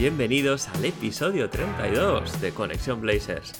Bienvenidos 0.00 0.66
al 0.68 0.86
episodio 0.86 1.50
32 1.50 2.40
de 2.40 2.52
Conexión 2.52 3.02
Blazers. 3.02 3.52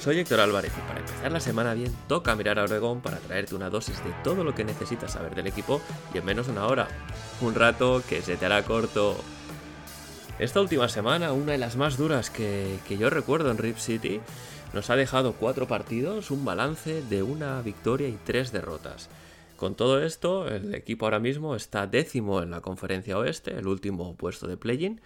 Soy 0.00 0.18
Héctor 0.18 0.40
Álvarez 0.40 0.72
y 0.76 0.88
para 0.88 0.98
empezar 0.98 1.30
la 1.30 1.38
semana 1.38 1.72
bien 1.72 1.94
toca 2.08 2.34
mirar 2.34 2.58
a 2.58 2.64
Oregón 2.64 3.00
para 3.00 3.20
traerte 3.20 3.54
una 3.54 3.70
dosis 3.70 4.02
de 4.02 4.10
todo 4.24 4.42
lo 4.42 4.56
que 4.56 4.64
necesitas 4.64 5.12
saber 5.12 5.36
del 5.36 5.46
equipo 5.46 5.80
y 6.12 6.18
en 6.18 6.24
menos 6.24 6.46
de 6.46 6.52
una 6.52 6.66
hora. 6.66 6.88
Un 7.40 7.54
rato 7.54 8.02
que 8.08 8.22
se 8.22 8.36
te 8.36 8.44
hará 8.44 8.64
corto. 8.64 9.16
Esta 10.40 10.60
última 10.60 10.88
semana, 10.88 11.32
una 11.32 11.52
de 11.52 11.58
las 11.58 11.76
más 11.76 11.96
duras 11.96 12.28
que, 12.28 12.80
yo 12.98 13.08
recuerdo 13.08 13.52
en 13.52 13.58
Rip 13.58 13.76
City, 13.76 14.20
nos 14.72 14.90
ha 14.90 14.96
dejado 14.96 15.34
cuatro 15.34 15.68
partidos, 15.68 16.32
un 16.32 16.44
balance 16.44 17.02
de 17.02 17.22
una 17.22 17.62
victoria 17.62 18.08
y 18.08 18.18
tres 18.24 18.50
derrotas. 18.50 19.08
Con 19.56 19.76
todo 19.76 20.02
esto, 20.02 20.48
el 20.48 20.74
equipo 20.74 21.06
ahora 21.06 21.20
mismo 21.20 21.54
está 21.54 21.86
décimo 21.86 22.42
en 22.42 22.50
la 22.50 22.60
conferencia 22.60 23.16
oeste, 23.16 23.56
el 23.56 23.68
último 23.68 24.16
puesto 24.16 24.48
de 24.48 24.56
play-in, 24.56 25.00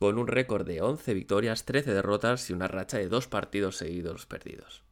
con 0.00 0.18
un 0.18 0.26
récord 0.26 0.66
de 0.66 0.80
11 0.80 1.12
victorias, 1.12 1.66
13 1.66 1.92
derrotas 1.92 2.48
y 2.48 2.54
una 2.54 2.68
racha 2.68 2.96
de 2.96 3.08
dos 3.08 3.28
partidos 3.28 3.76
seguidos 3.76 4.24
perdidos. 4.24 4.82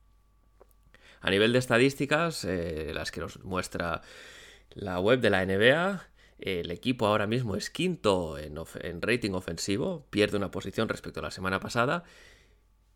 A 1.23 1.31
nivel 1.31 1.55
de 1.55 1.59
estadísticas, 1.59 2.45
eh, 2.45 2.93
las 2.95 3.11
que 3.11 3.21
nos 3.21 3.43
muestra 3.43 4.03
la 4.75 5.01
web 5.01 5.21
de 5.21 5.31
la 5.31 5.47
NBA, 5.47 6.07
el 6.41 6.71
equipo 6.71 7.07
ahora 7.07 7.27
mismo 7.27 7.57
es 7.57 7.71
quinto 7.71 8.37
en, 8.37 8.55
rating 9.01 9.33
ofensivo, 9.33 10.07
pierde 10.11 10.37
una 10.37 10.51
posición 10.51 10.91
respecto 10.91 11.21
a 11.21 11.23
la 11.23 11.31
semana 11.31 11.59
pasada. 11.59 12.05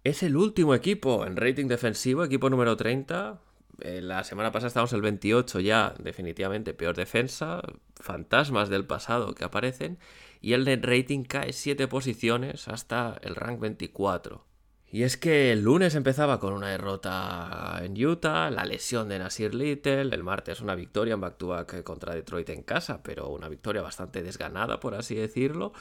Es 0.05 0.23
el 0.23 0.37
último 0.37 0.75
equipo 0.75 1.25
en 1.25 1.37
rating 1.37 1.67
defensivo, 1.67 2.25
equipo 2.25 2.51
número 2.51 2.77
30. 2.77 3.41
Eh, 3.81 4.03
la 4.03 4.23
semana 4.23 4.53
pasada 4.53 4.69
estábamos 4.69 4.93
el 4.93 5.01
28 5.01 5.61
ya, 5.61 5.95
definitivamente 5.99 6.75
peor 6.75 6.95
defensa, 6.95 7.63
fantasmas 7.97 8.69
del 8.69 8.85
pasado 8.85 9.35
que 9.35 9.45
aparecen 9.45 9.99
y 10.43 10.55
el 10.55 10.65
net 10.65 10.85
rating 10.85 11.23
cae 11.23 11.53
7 11.53 11.87
posiciones 11.87 12.67
hasta 12.67 13.19
el 13.23 13.37
rank 13.37 13.61
24. 13.61 14.45
Y 14.91 15.05
es 15.05 15.17
que 15.17 15.53
el 15.53 15.63
lunes 15.63 15.95
empezaba 15.95 16.39
con 16.39 16.53
una 16.53 16.69
derrota 16.69 17.81
en 17.83 18.05
Utah, 18.05 18.51
la 18.51 18.67
lesión 18.67 19.09
de 19.09 19.21
Nasir 19.21 19.55
Little, 19.55 20.15
el 20.15 20.23
martes 20.23 20.61
una 20.61 20.75
victoria 20.75 21.15
en 21.15 21.21
back-to-back 21.23 21.83
contra 21.83 22.15
Detroit 22.15 22.51
en 22.51 22.63
casa, 22.63 23.03
pero 23.03 23.31
una 23.31 23.49
victoria 23.49 23.81
bastante 23.81 24.23
desganada, 24.23 24.81
por 24.81 24.95
así 24.95 25.15
decirlo. 25.15 25.73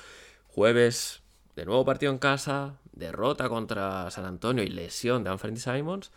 Jueves, 0.47 1.23
de 1.57 1.65
nuevo 1.65 1.83
partido 1.83 2.11
en 2.11 2.19
casa, 2.19 2.79
derrota 2.93 3.49
contra 3.49 4.09
San 4.11 4.25
Antonio 4.25 4.63
y 4.63 4.69
lesión 4.69 5.25
de 5.25 5.31
Anthony 5.31 5.57
Simons. 5.57 6.11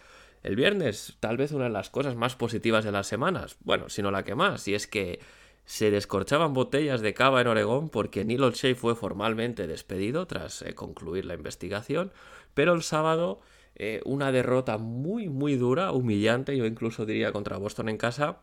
El 0.45 0.55
viernes, 0.55 1.17
tal 1.19 1.39
vez 1.39 1.50
una 1.50 1.65
de 1.65 1.70
las 1.70 1.89
cosas 1.91 2.15
más 2.15 2.37
positivas 2.37 2.84
de 2.84 2.92
las 2.92 3.06
semanas, 3.06 3.56
bueno, 3.61 3.89
si 3.89 4.03
no 4.03 4.11
la 4.11 4.22
que 4.22 4.34
más, 4.34 4.69
y 4.69 4.75
es 4.75 4.87
que 4.87 5.19
se 5.65 5.91
descorchaban 5.91 6.53
botellas 6.53 7.01
de 7.01 7.15
cava 7.15 7.41
en 7.41 7.47
Oregón 7.47 7.89
porque 7.89 8.25
Neil 8.25 8.45
O'Shea 8.45 8.75
fue 8.75 8.95
formalmente 8.95 9.67
despedido 9.67 10.27
tras 10.27 10.62
eh, 10.62 10.75
concluir 10.75 11.25
la 11.25 11.34
investigación, 11.34 12.12
pero 12.55 12.75
el 12.75 12.83
sábado 12.83 13.41
eh, 13.77 14.00
una 14.05 14.31
derrota 14.31 14.78
muy 14.78 15.28
muy 15.28 15.56
dura, 15.56 15.91
humillante, 15.93 16.56
yo 16.56 16.65
incluso 16.65 17.06
diría 17.06 17.33
contra 17.33 17.56
Boston 17.56 17.88
en 17.88 17.97
casa, 17.97 18.41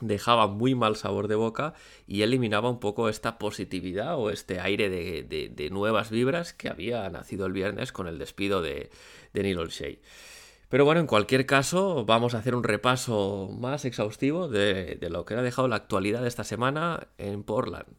dejaba 0.00 0.46
muy 0.48 0.74
mal 0.74 0.96
sabor 0.96 1.28
de 1.28 1.36
boca 1.36 1.74
y 2.06 2.22
eliminaba 2.22 2.68
un 2.68 2.80
poco 2.80 3.08
esta 3.08 3.38
positividad 3.38 4.18
o 4.18 4.30
este 4.30 4.60
aire 4.60 4.90
de, 4.90 5.22
de, 5.22 5.70
nuevas 5.70 6.10
vibras 6.10 6.52
que 6.52 6.68
había 6.68 7.08
nacido 7.08 7.46
el 7.46 7.52
viernes 7.52 7.92
con 7.92 8.08
el 8.08 8.18
despido 8.18 8.62
de, 8.62 8.90
de 9.32 9.42
Neil 9.42 9.58
O'Shea. 9.58 9.96
Pero 10.72 10.86
bueno, 10.86 11.02
en 11.02 11.06
cualquier 11.06 11.44
caso, 11.44 12.06
vamos 12.06 12.32
a 12.32 12.38
hacer 12.38 12.54
un 12.54 12.64
repaso 12.64 13.50
más 13.60 13.84
exhaustivo 13.84 14.48
de, 14.48 14.98
lo 15.10 15.26
que 15.26 15.34
ha 15.34 15.42
dejado 15.42 15.68
la 15.68 15.76
actualidad 15.76 16.22
de 16.22 16.28
esta 16.28 16.44
semana 16.44 17.08
en 17.18 17.42
Portland. 17.42 17.94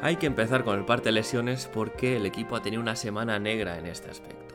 Hay 0.00 0.16
que 0.16 0.24
empezar 0.24 0.64
con 0.64 0.78
el 0.78 0.86
parte 0.86 1.10
de 1.10 1.12
lesiones 1.12 1.68
porque 1.70 2.16
el 2.16 2.24
equipo 2.24 2.56
ha 2.56 2.62
tenido 2.62 2.80
una 2.80 2.96
semana 2.96 3.38
negra 3.38 3.78
en 3.78 3.84
este 3.84 4.08
aspecto. 4.08 4.50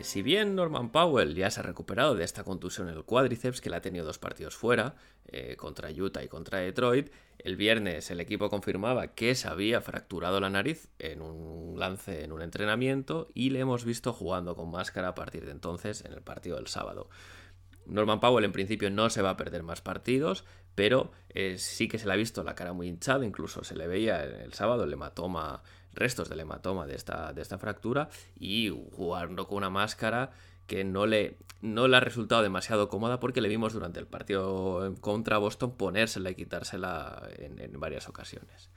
Si 0.00 0.22
bien 0.22 0.54
Norman 0.54 0.90
Powell 0.90 1.34
ya 1.34 1.50
se 1.50 1.60
ha 1.60 1.62
recuperado 1.62 2.14
de 2.14 2.24
esta 2.24 2.42
contusión 2.42 2.88
en 2.88 2.94
el 2.96 3.04
cuádriceps, 3.04 3.60
que 3.60 3.70
le 3.70 3.76
ha 3.76 3.80
tenido 3.80 4.04
dos 4.04 4.18
partidos 4.18 4.56
fuera, 4.56 4.96
eh, 5.26 5.56
contra 5.56 5.90
Utah 5.90 6.22
y 6.22 6.28
contra 6.28 6.58
Detroit, 6.58 7.10
el 7.44 7.56
viernes 7.56 8.10
el 8.10 8.20
equipo 8.20 8.48
confirmaba 8.48 9.08
que 9.08 9.34
se 9.34 9.48
había 9.48 9.82
fracturado 9.82 10.40
la 10.40 10.48
nariz 10.48 10.88
en 10.98 11.20
un 11.20 11.78
lance 11.78 12.24
en 12.24 12.32
un 12.32 12.40
entrenamiento 12.40 13.28
y 13.34 13.50
le 13.50 13.60
hemos 13.60 13.84
visto 13.84 14.14
jugando 14.14 14.56
con 14.56 14.70
máscara 14.70 15.08
a 15.08 15.14
partir 15.14 15.44
de 15.44 15.52
entonces 15.52 16.02
en 16.06 16.14
el 16.14 16.22
partido 16.22 16.56
del 16.56 16.68
sábado. 16.68 17.10
Norman 17.84 18.18
Powell 18.18 18.46
en 18.46 18.52
principio 18.52 18.90
no 18.90 19.10
se 19.10 19.20
va 19.20 19.30
a 19.30 19.36
perder 19.36 19.62
más 19.62 19.82
partidos, 19.82 20.46
pero 20.74 21.12
eh, 21.28 21.58
sí 21.58 21.86
que 21.86 21.98
se 21.98 22.06
le 22.06 22.14
ha 22.14 22.16
visto 22.16 22.42
la 22.44 22.54
cara 22.54 22.72
muy 22.72 22.88
hinchada, 22.88 23.26
incluso 23.26 23.62
se 23.62 23.76
le 23.76 23.86
veía 23.86 24.24
el 24.24 24.54
sábado 24.54 24.84
el 24.84 24.92
hematoma, 24.94 25.62
restos 25.92 26.30
del 26.30 26.40
hematoma 26.40 26.86
de 26.86 26.94
esta, 26.94 27.34
de 27.34 27.42
esta 27.42 27.58
fractura 27.58 28.08
y 28.36 28.70
jugando 28.70 29.46
con 29.46 29.58
una 29.58 29.70
máscara 29.70 30.32
que 30.66 30.84
no 30.84 31.06
le, 31.06 31.36
no 31.60 31.88
le 31.88 31.96
ha 31.96 32.00
resultado 32.00 32.42
demasiado 32.42 32.88
cómoda 32.88 33.20
porque 33.20 33.40
le 33.40 33.48
vimos 33.48 33.72
durante 33.72 34.00
el 34.00 34.06
partido 34.06 34.94
contra 35.00 35.38
Boston 35.38 35.76
ponérsela 35.76 36.30
y 36.30 36.34
quitársela 36.34 37.28
en, 37.38 37.78
varias 37.80 38.08
ocasiones. 38.08 38.70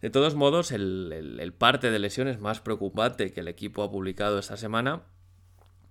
De 0.00 0.10
todos 0.10 0.34
modos, 0.34 0.72
el, 0.72 1.12
el, 1.12 1.40
el, 1.40 1.52
parte 1.52 1.90
de 1.90 1.98
lesiones 1.98 2.40
más 2.40 2.60
preocupante 2.60 3.32
que 3.32 3.40
el 3.40 3.48
equipo 3.48 3.82
ha 3.82 3.90
publicado 3.90 4.38
esta 4.38 4.56
semana 4.56 5.02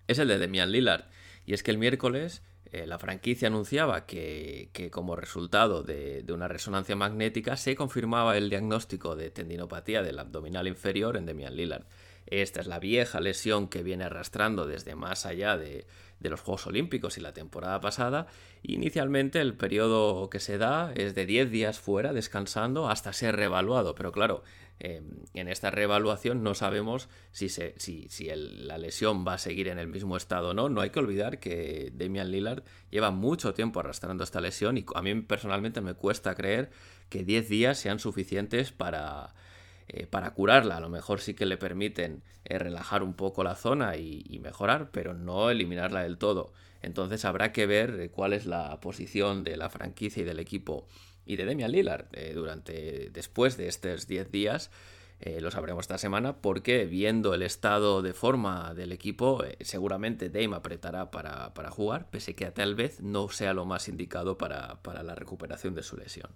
es 0.07 0.19
el 0.19 0.27
de 0.27 0.37
Demian 0.37 0.71
Lillard. 0.71 1.05
Y 1.45 1.53
es 1.53 1.63
que 1.63 1.71
el 1.71 1.77
miércoles 1.77 2.43
eh, 2.73 2.87
la 2.87 2.97
franquicia 2.97 3.49
anunciaba 3.49 4.07
que, 4.07 4.69
que 4.73 4.89
como 4.89 5.15
resultado 5.15 5.83
de, 5.83 6.23
de, 6.23 6.33
una 6.33 6.47
resonancia 6.47 6.95
magnética 6.95 7.55
se 7.55 7.75
confirmaba 7.75 8.35
el 8.35 8.49
diagnóstico 8.49 9.15
de 9.15 9.29
tendinopatía 9.29 10.01
del 10.01 10.17
abdominal 10.17 10.67
inferior 10.67 11.15
en 11.15 11.27
Demian 11.27 11.55
Lillard. 11.55 11.85
Esta 12.27 12.61
es 12.61 12.67
la 12.67 12.79
vieja 12.79 13.19
lesión 13.19 13.67
que 13.67 13.83
viene 13.83 14.05
arrastrando 14.05 14.65
desde 14.65 14.95
más 14.95 15.25
allá 15.25 15.57
de, 15.57 15.85
de 16.23 16.29
los 16.29 16.41
Juegos 16.41 16.65
Olímpicos 16.67 17.17
y 17.17 17.21
la 17.21 17.33
temporada 17.33 17.79
pasada. 17.81 18.27
Inicialmente 18.63 19.41
el 19.41 19.55
periodo 19.55 20.29
que 20.29 20.39
se 20.39 20.57
da 20.57 20.93
es 20.95 21.13
de 21.13 21.25
10 21.25 21.51
días 21.51 21.79
fuera 21.79 22.13
descansando 22.13 22.89
hasta 22.89 23.13
ser 23.13 23.35
reevaluado, 23.35 23.93
pero 23.93 24.11
claro, 24.11 24.43
eh, 24.79 25.01
en 25.33 25.47
esta 25.47 25.69
reevaluación 25.69 26.41
no 26.41 26.55
sabemos 26.55 27.09
si, 27.31 27.49
se, 27.49 27.73
si, 27.77 28.07
si 28.09 28.29
el, 28.29 28.67
la 28.67 28.77
lesión 28.77 29.25
va 29.27 29.33
a 29.33 29.37
seguir 29.37 29.67
en 29.67 29.79
el 29.79 29.87
mismo 29.87 30.17
estado 30.17 30.49
o 30.49 30.53
no. 30.53 30.69
No 30.69 30.81
hay 30.81 30.89
que 30.89 30.99
olvidar 30.99 31.39
que 31.39 31.91
Damian 31.93 32.31
Lillard 32.31 32.63
lleva 32.89 33.11
mucho 33.11 33.53
tiempo 33.53 33.81
arrastrando 33.81 34.23
esta 34.23 34.41
lesión 34.41 34.77
y 34.77 34.85
a 34.95 35.01
mí 35.01 35.13
personalmente 35.21 35.81
me 35.81 35.93
cuesta 35.93 36.35
creer 36.35 36.71
que 37.09 37.23
10 37.23 37.49
días 37.49 37.77
sean 37.77 37.99
suficientes 37.99 38.71
para, 38.71 39.33
eh, 39.87 40.07
para 40.07 40.33
curarla. 40.33 40.77
A 40.77 40.79
lo 40.79 40.89
mejor 40.89 41.19
sí 41.19 41.33
que 41.33 41.45
le 41.45 41.57
permiten 41.57 42.23
eh, 42.45 42.57
relajar 42.57 43.03
un 43.03 43.13
poco 43.13 43.43
la 43.43 43.55
zona 43.55 43.97
y, 43.97 44.39
mejorar, 44.41 44.89
pero 44.91 45.13
no 45.13 45.49
eliminarla 45.49 46.03
del 46.03 46.17
todo. 46.17 46.53
Entonces 46.81 47.25
habrá 47.25 47.51
que 47.51 47.65
ver 47.65 47.99
eh, 47.99 48.09
cuál 48.09 48.33
es 48.33 48.45
la 48.45 48.79
posición 48.79 49.43
de 49.43 49.57
la 49.57 49.69
franquicia 49.69 50.21
y 50.21 50.25
del 50.25 50.39
equipo 50.39 50.87
y 51.25 51.35
de 51.37 51.45
Demian 51.45 51.71
Lillard 51.71 52.07
durante 52.33 53.09
después 53.11 53.55
de 53.55 53.67
estos 53.67 54.07
10 54.07 54.31
días. 54.31 54.71
Lo 55.39 55.51
sabremos 55.51 55.83
esta 55.83 55.97
semana 55.97 56.41
porque 56.41 56.83
viendo 56.83 57.33
el 57.33 57.43
estado 57.43 58.01
de 58.01 58.13
forma 58.13 58.73
del 58.73 58.91
equipo 58.91 59.41
seguramente 59.61 60.29
Dame 60.29 60.57
apretará 60.57 61.11
para, 61.11 61.71
jugar 61.71 62.09
pese 62.09 62.35
que 62.35 62.51
tal 62.51 62.75
vez 62.75 62.99
no 62.99 63.29
sea 63.29 63.53
lo 63.53 63.63
más 63.63 63.87
indicado 63.87 64.37
para 64.37 65.03
la 65.03 65.15
recuperación 65.15 65.75
de 65.75 65.83
su 65.83 65.95
lesión. 65.95 66.29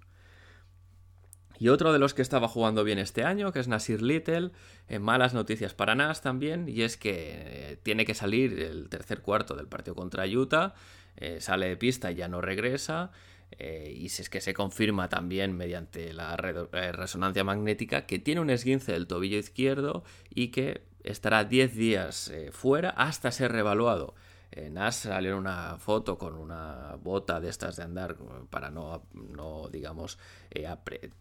Y 1.60 1.70
otro 1.70 1.92
de 1.92 2.00
los 2.00 2.14
que 2.14 2.22
estaba 2.22 2.48
jugando 2.48 2.84
bien 2.84 3.00
este 3.00 3.24
año, 3.24 3.52
que 3.52 3.60
es 3.60 3.68
Nasir 3.68 4.02
Little, 4.02 4.52
eh, 4.88 5.00
malas 5.00 5.34
noticias 5.34 5.74
para 5.74 5.96
Nas 5.96 6.22
también, 6.22 6.70
y 6.70 6.84
es 6.84 6.98
que 6.98 7.14
eh, 7.16 7.80
tiene 7.82 8.06
que 8.06 8.14
salir 8.14 8.60
el 8.60 8.90
tercer 8.90 9.22
cuarto 9.22 9.56
del 9.56 9.68
partido 9.68 9.96
contra 9.96 10.26
Utah, 10.26 10.76
eh, 11.18 11.42
sale 11.42 11.68
de 11.68 11.78
pista 11.78 12.12
y 12.12 12.16
ya 12.16 12.28
no 12.28 12.42
regresa, 12.42 13.12
y 13.60 14.10
si 14.10 14.24
es 14.24 14.30
que 14.30 14.42
se 14.42 14.54
confirma 14.54 15.08
también 15.08 15.56
mediante 15.56 16.12
la 16.12 16.36
re 16.36 16.68
resonancia 16.92 17.46
magnética 17.46 18.06
que 18.06 18.20
tiene 18.20 18.42
un 18.42 18.50
esguince 18.50 18.92
del 18.92 19.08
tobillo 19.08 19.38
izquierdo 19.38 20.04
y 20.30 20.50
que 20.50 20.82
estará 21.02 21.46
10 21.46 21.74
días 21.74 22.34
fuera 22.52 22.90
hasta 22.90 23.32
ser 23.32 23.54
revaluado. 23.54 24.16
Eh, 24.58 24.72
Nash 24.72 24.96
salió 25.04 25.34
en 25.34 25.38
una 25.38 25.78
foto 25.78 26.18
con 26.18 26.34
una 26.36 26.96
bota 27.00 27.40
de 27.40 27.48
estas 27.48 27.76
de 27.76 27.84
andar 27.84 28.16
para 28.50 28.72
no, 28.72 29.04
no 29.14 29.70
digamos, 29.70 30.18
eh, 30.50 30.68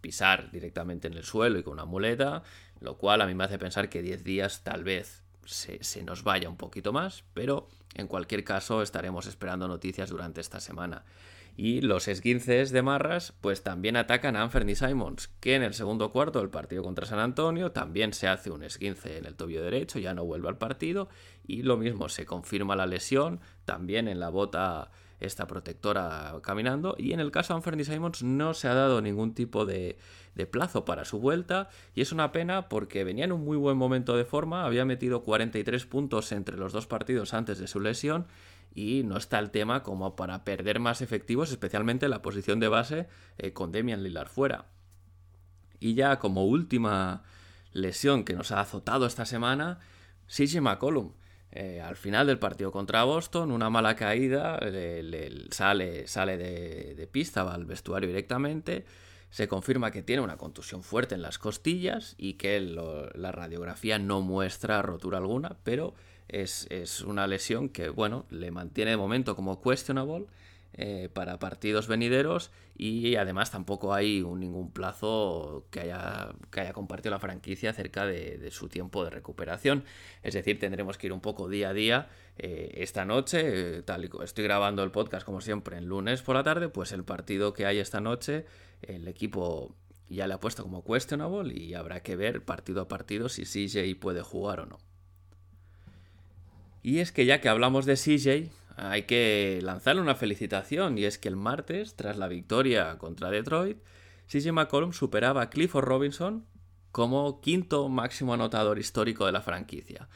pisar 0.01 0.51
directamente 0.51 1.07
en 1.07 1.13
el 1.13 1.23
suelo 1.23 1.59
y 1.59 1.63
con 1.63 1.75
una 1.75 1.85
muleta, 1.85 2.43
lo 2.81 2.97
cual 2.97 3.21
a 3.21 3.27
mí 3.27 3.35
me 3.35 3.45
hace 3.45 3.59
pensar 3.59 3.91
que 3.91 4.01
10 4.01 4.25
días 4.25 4.65
tal 4.65 4.85
vez 4.85 5.23
se, 5.45 5.85
se, 5.85 6.03
nos 6.03 6.25
vaya 6.25 6.49
un 6.49 6.57
poquito 6.57 6.95
más, 6.95 7.25
pero 7.35 7.69
en 7.95 8.07
cualquier 8.07 8.43
caso 8.43 8.81
estaremos 8.81 9.27
esperando 9.27 9.69
noticias 9.69 10.09
durante 10.09 10.41
esta 10.41 10.59
semana. 10.59 11.05
Y 11.57 11.81
los 11.81 12.07
esguinces 12.07 12.71
de 12.71 12.83
Marras, 12.83 13.33
pues 13.41 13.63
también 13.63 13.97
atacan 13.97 14.37
a 14.37 14.43
Anthony 14.43 14.75
Simons, 14.75 15.29
que 15.41 15.55
en 15.55 15.63
el 15.63 15.73
segundo 15.73 16.13
cuarto 16.13 16.41
del 16.41 16.51
partido 16.51 16.83
contra 16.83 17.07
San 17.07 17.19
Antonio 17.19 17.73
también 17.73 18.13
se 18.13 18.29
hace 18.29 18.51
un 18.51 18.63
esguince 18.63 19.17
en 19.17 19.25
el 19.25 19.37
tobillo 19.37 19.63
derecho, 19.63 19.99
ya 19.99 20.13
no 20.13 20.27
vuelve 20.27 20.49
al 20.49 20.59
partido, 20.59 21.09
y 21.47 21.63
lo 21.63 21.79
mismo, 21.79 22.11
se 22.11 22.27
confirma 22.27 22.77
la 22.77 22.85
lesión, 22.85 23.41
también 23.65 24.07
en 24.07 24.21
la 24.21 24.29
bota 24.29 24.91
esta 25.19 25.47
protectora 25.47 26.35
caminando, 26.43 26.95
y 26.99 27.15
en 27.15 27.21
el 27.21 27.31
caso 27.31 27.55
de 27.55 27.59
Anthony 27.59 27.85
Simons 27.85 28.23
no 28.23 28.53
se 28.53 28.69
ha 28.69 28.75
dado 28.75 29.01
ningún 29.01 29.33
tipo 29.33 29.65
de, 29.65 29.97
de 30.35 30.47
plazo 30.47 30.85
para 30.85 31.07
su 31.07 31.21
vuelta, 31.21 31.71
y 31.95 32.03
es 32.03 32.13
una 32.13 32.33
pena 32.33 32.69
porque 32.69 33.03
venía 33.03 33.25
en 33.25 33.33
un 33.33 33.43
muy 33.43 33.57
buen 33.57 33.79
momento 33.79 34.15
de 34.15 34.27
forma, 34.27 34.67
había 34.67 34.85
metido 34.85 35.23
43 35.23 35.87
puntos 35.87 36.33
entre 36.33 36.59
los 36.59 36.75
dos 36.75 36.87
partidos 36.87 37.33
antes 37.33 37.59
de 37.59 37.67
su 37.67 37.81
lesión, 37.81 38.27
y 38.75 39.03
no 39.05 39.17
está 39.17 39.39
el 39.39 39.51
tema 39.51 39.83
como 39.83 40.17
para 40.17 40.45
perder 40.45 40.81
más 40.81 41.01
efectivos, 41.01 41.51
especialmente 41.51 42.07
en 42.07 42.11
la 42.11 42.23
posición 42.23 42.61
de 42.61 42.69
base 42.69 43.09
eh, 43.39 43.53
con 43.53 43.73
Demian 43.73 44.03
Lillard 44.03 44.29
fuera. 44.29 44.67
Y 45.81 45.95
ya 45.95 46.19
como 46.19 46.45
última 46.45 47.25
lesión 47.73 48.25
que 48.25 48.35
nos 48.35 48.53
ha 48.53 48.61
azotado 48.61 49.07
esta 49.07 49.25
semana, 49.25 49.81
CJ 50.27 50.61
McCollum. 50.61 51.13
Eh, 51.53 51.81
al 51.81 51.97
final 51.97 52.27
del 52.27 52.39
partido 52.39 52.71
contra 52.71 53.05
Boston, 53.05 53.51
una 53.51 53.71
mala 53.71 53.97
caída, 53.97 54.59
le, 54.59 55.51
sale, 55.51 56.07
sale 56.07 56.37
de, 56.37 57.09
pista, 57.11 57.45
va 57.45 57.55
al 57.55 57.65
vestuario 57.65 58.09
directamente, 58.09 58.85
se 59.31 59.49
confirma 59.49 59.91
que 59.91 60.03
tiene 60.03 60.21
una 60.21 60.37
contusión 60.37 60.83
fuerte 60.83 61.15
en 61.15 61.23
las 61.23 61.39
costillas 61.39 62.15
y 62.19 62.35
que 62.35 62.61
la 62.61 63.33
radiografía 63.33 63.99
no 63.99 64.21
muestra 64.21 64.83
rotura 64.83 65.19
alguna, 65.19 65.57
pero 65.63 65.95
es, 66.29 67.01
una 67.03 67.27
lesión 67.27 67.69
que, 67.69 67.89
bueno, 67.89 68.27
le 68.31 68.51
mantiene 68.51 68.93
de 68.93 68.97
momento 68.97 69.37
como 69.37 69.61
questionable 69.61 70.27
eh, 70.73 71.09
para 71.13 71.39
partidos 71.39 71.89
venideros 71.89 72.51
y 72.77 73.17
además 73.17 73.51
tampoco 73.51 73.95
hay 73.95 74.23
ningún 74.23 74.71
plazo 74.71 75.67
que 75.71 75.81
haya, 75.81 76.35
que 76.51 76.61
haya 76.61 76.73
compartido 76.73 77.13
la 77.13 77.19
franquicia 77.19 77.71
acerca 77.71 78.05
de, 78.05 78.51
su 78.51 78.69
tiempo 78.69 79.05
de 79.05 79.11
recuperación. 79.11 79.85
Es 80.23 80.35
decir, 80.35 80.59
tendremos 80.59 80.99
que 80.99 81.07
ir 81.07 81.13
un 81.13 81.21
poco 81.21 81.49
día 81.49 81.71
a 81.71 81.73
día. 81.73 82.09
Eh, 82.39 82.75
esta 82.79 83.07
noche, 83.07 83.79
eh, 83.79 83.83
tal 83.83 84.05
y 84.05 84.11
estoy 84.23 84.45
grabando 84.45 84.83
el 84.83 84.91
podcast 84.91 85.25
como 85.25 85.41
siempre 85.41 85.79
en 85.79 85.87
lunes 85.87 86.21
por 86.21 86.37
la 86.37 86.43
tarde, 86.43 86.69
pues 86.69 86.93
el 86.93 87.05
partido 87.05 87.55
que 87.55 87.65
hay 87.65 87.79
esta 87.79 88.01
noche, 88.01 88.45
el 88.83 89.09
equipo 89.09 89.75
ya 90.09 90.27
le 90.27 90.35
ha 90.35 90.41
puesto 90.41 90.63
como 90.63 90.85
questionable 90.85 91.55
y 91.55 91.75
habrá 91.75 92.03
que 92.03 92.17
ver 92.17 92.45
partido 92.45 92.83
a 92.83 92.89
partido 92.89 93.29
si 93.29 93.45
CJ 93.45 93.99
puede 93.99 94.23
jugar 94.23 94.61
o 94.61 94.67
no. 94.67 94.79
Y 96.87 97.01
es 97.01 97.11
que 97.11 97.27
ya 97.27 97.41
que 97.41 97.49
hablamos 97.49 97.85
de 97.85 97.97
CJ, 97.97 98.49
hay 98.77 99.03
que 99.07 99.59
lanzarle 99.61 100.01
una 100.01 100.15
felicitación. 100.15 100.99
Y 100.99 101.05
es 101.05 101.19
que 101.19 101.27
el 101.27 101.35
martes, 101.35 101.97
tras 101.97 102.17
la 102.17 102.29
victoria 102.29 102.97
contra 102.97 103.29
Detroit, 103.29 103.79
CJ 104.29 104.53
McCollum 104.53 104.93
superaba 104.93 105.43
a 105.43 105.51
Clifford 105.51 105.85
Robinson 105.85 106.47
como 106.93 107.41
quinto 107.41 107.89
máximo 107.89 108.35
anotador 108.35 108.79
histórico 108.79 109.27
de 109.27 109.33
la 109.33 109.41
franquicia. 109.41 110.09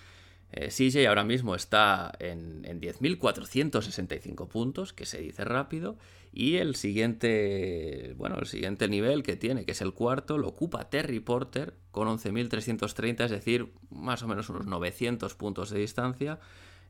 Eh, 0.53 0.69
CJ 0.69 1.07
ahora 1.07 1.25
mismo 1.25 1.55
está 1.55 2.13
en, 2.19 2.65
en 2.65 2.81
10.465 2.81 4.49
puntos, 4.49 4.93
que 4.93 5.07
se 5.07 5.21
dice 5.21 5.45
rápido, 5.45 5.97
y 6.33 6.57
el 6.57 6.77
siguiente, 6.77 8.15
bueno, 8.17 8.39
el 8.39 8.47
siguiente 8.47 8.89
nivel 8.89 9.23
que 9.23 9.37
tiene, 9.37 9.65
que 9.65 9.73
es 9.73 9.81
el 9.81 9.93
cuarto, 9.93 10.39
lo 10.39 10.49
ocupa 10.49 10.89
Terry 10.89 11.21
Porter 11.21 11.75
con 11.91 12.09
11.330, 12.09 13.25
es 13.25 13.31
decir, 13.31 13.73
más 13.91 14.23
o 14.23 14.29
menos 14.29 14.49
unos 14.49 14.67
900 14.67 15.35
puntos 15.35 15.71
de 15.71 15.81
distancia, 15.81 16.39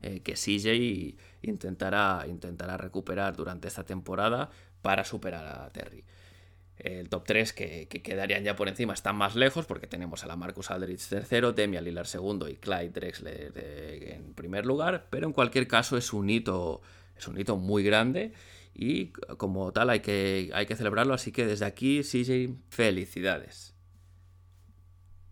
eh, 0.02 0.20
que 0.20 0.34
CJ 0.34 1.16
intentará, 1.42 2.26
intentará 2.28 2.76
recuperar 2.76 3.36
durante 3.36 3.68
esta 3.68 3.84
temporada 3.84 4.50
para 4.82 5.04
superar 5.04 5.46
a 5.46 5.70
Terry. 5.70 6.04
El 6.82 7.10
top 7.10 7.24
3 7.26 7.52
que, 7.52 7.88
quedarían 7.88 8.42
ya 8.42 8.56
por 8.56 8.68
encima 8.68 8.94
están 8.94 9.14
más 9.16 9.36
lejos 9.36 9.66
porque 9.66 9.86
tenemos 9.86 10.24
a 10.24 10.26
la 10.26 10.36
Marcus 10.36 10.70
Aldridge 10.70 11.08
tercero, 11.08 11.52
Demian 11.52 11.84
Lillard 11.84 12.06
segundo 12.06 12.48
y 12.48 12.56
Clyde 12.56 12.90
Drexler 12.90 13.52
en 14.14 14.34
primer 14.34 14.64
lugar, 14.64 15.08
pero 15.10 15.26
en 15.26 15.34
cualquier 15.34 15.68
caso 15.68 15.98
es 15.98 16.12
un 16.14 16.30
hito, 16.30 16.80
es 17.16 17.28
un 17.28 17.38
hito 17.38 17.58
muy 17.58 17.82
grande 17.82 18.32
y 18.74 19.08
como 19.36 19.72
tal 19.72 19.90
hay 19.90 20.00
que, 20.00 20.50
hay 20.54 20.64
que 20.64 20.76
celebrarlo, 20.76 21.12
así 21.12 21.32
que 21.32 21.44
desde 21.44 21.66
aquí, 21.66 22.02
CJ, 22.02 22.56
felicidades. 22.70 23.74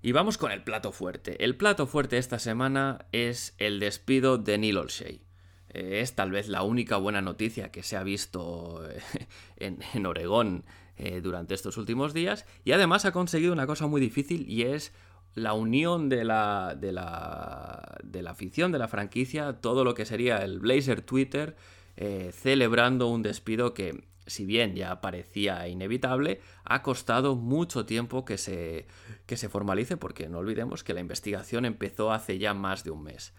Y 0.03 0.13
vamos 0.13 0.39
con 0.39 0.53
el 0.53 0.63
plato 0.63 0.93
fuerte. 0.93 1.43
El 1.45 1.57
plato 1.57 1.87
fuerte 1.87 2.19
esta 2.19 2.39
semana 2.39 3.07
es 3.13 3.55
el 3.59 3.81
despido 3.81 4.39
de 4.39 4.59
Neil 4.59 4.77
Olshey. 4.77 5.23
Eh, 5.71 6.01
es 6.01 6.15
tal 6.15 6.31
vez 6.31 6.49
la 6.49 6.63
única 6.63 6.99
buena 6.99 7.21
noticia 7.21 7.71
que 7.71 7.83
se 7.83 7.97
ha 7.97 8.03
visto 8.03 8.87
en, 9.57 9.81
en 9.95 10.07
Oregón 10.07 10.65
eh, 10.99 11.21
durante 11.21 11.55
estos 11.55 11.77
últimos 11.77 12.13
días. 12.13 12.45
Y 12.65 12.73
además 12.73 13.05
ha 13.05 13.13
conseguido 13.13 13.53
una 13.53 13.67
cosa 13.67 13.87
muy 13.87 14.01
difícil 14.01 14.45
y 14.49 14.63
es 14.63 14.93
la 15.35 15.53
unión 15.53 16.09
de 16.09 16.25
la, 16.25 16.77
de 16.79 16.93
la, 16.93 17.99
de 18.03 18.23
la 18.23 18.31
afición 18.31 18.73
de 18.73 18.79
la 18.79 18.89
franquicia, 18.89 19.61
todo 19.61 19.85
lo 19.85 19.95
que 19.95 20.05
sería 20.05 20.39
el 20.39 20.59
Blazer 20.59 21.03
Twitter 21.03 21.57
eh, 21.97 22.31
celebrando 22.33 23.09
un 23.09 23.23
despido 23.23 23.75
que, 23.75 24.05
si 24.27 24.45
bien 24.45 24.75
ya 24.75 25.01
parecía 25.01 25.67
inevitable, 25.69 26.41
ha 26.65 26.83
costado 26.83 27.35
mucho 27.35 27.87
tiempo 27.87 28.25
que 28.25 28.39
se, 28.39 28.87
que 29.27 29.37
se 29.37 29.49
formalice, 29.49 29.97
porque 29.97 30.29
no 30.29 30.39
olvidemos 30.39 30.85
que 30.85 30.95
la 30.95 31.01
investigación 31.01 31.65
empezó 31.65 32.13
hace 32.13 32.39
ya 32.39 32.55
más 32.55 32.85
de 32.85 32.91
un 32.91 33.05
mes. 33.05 33.33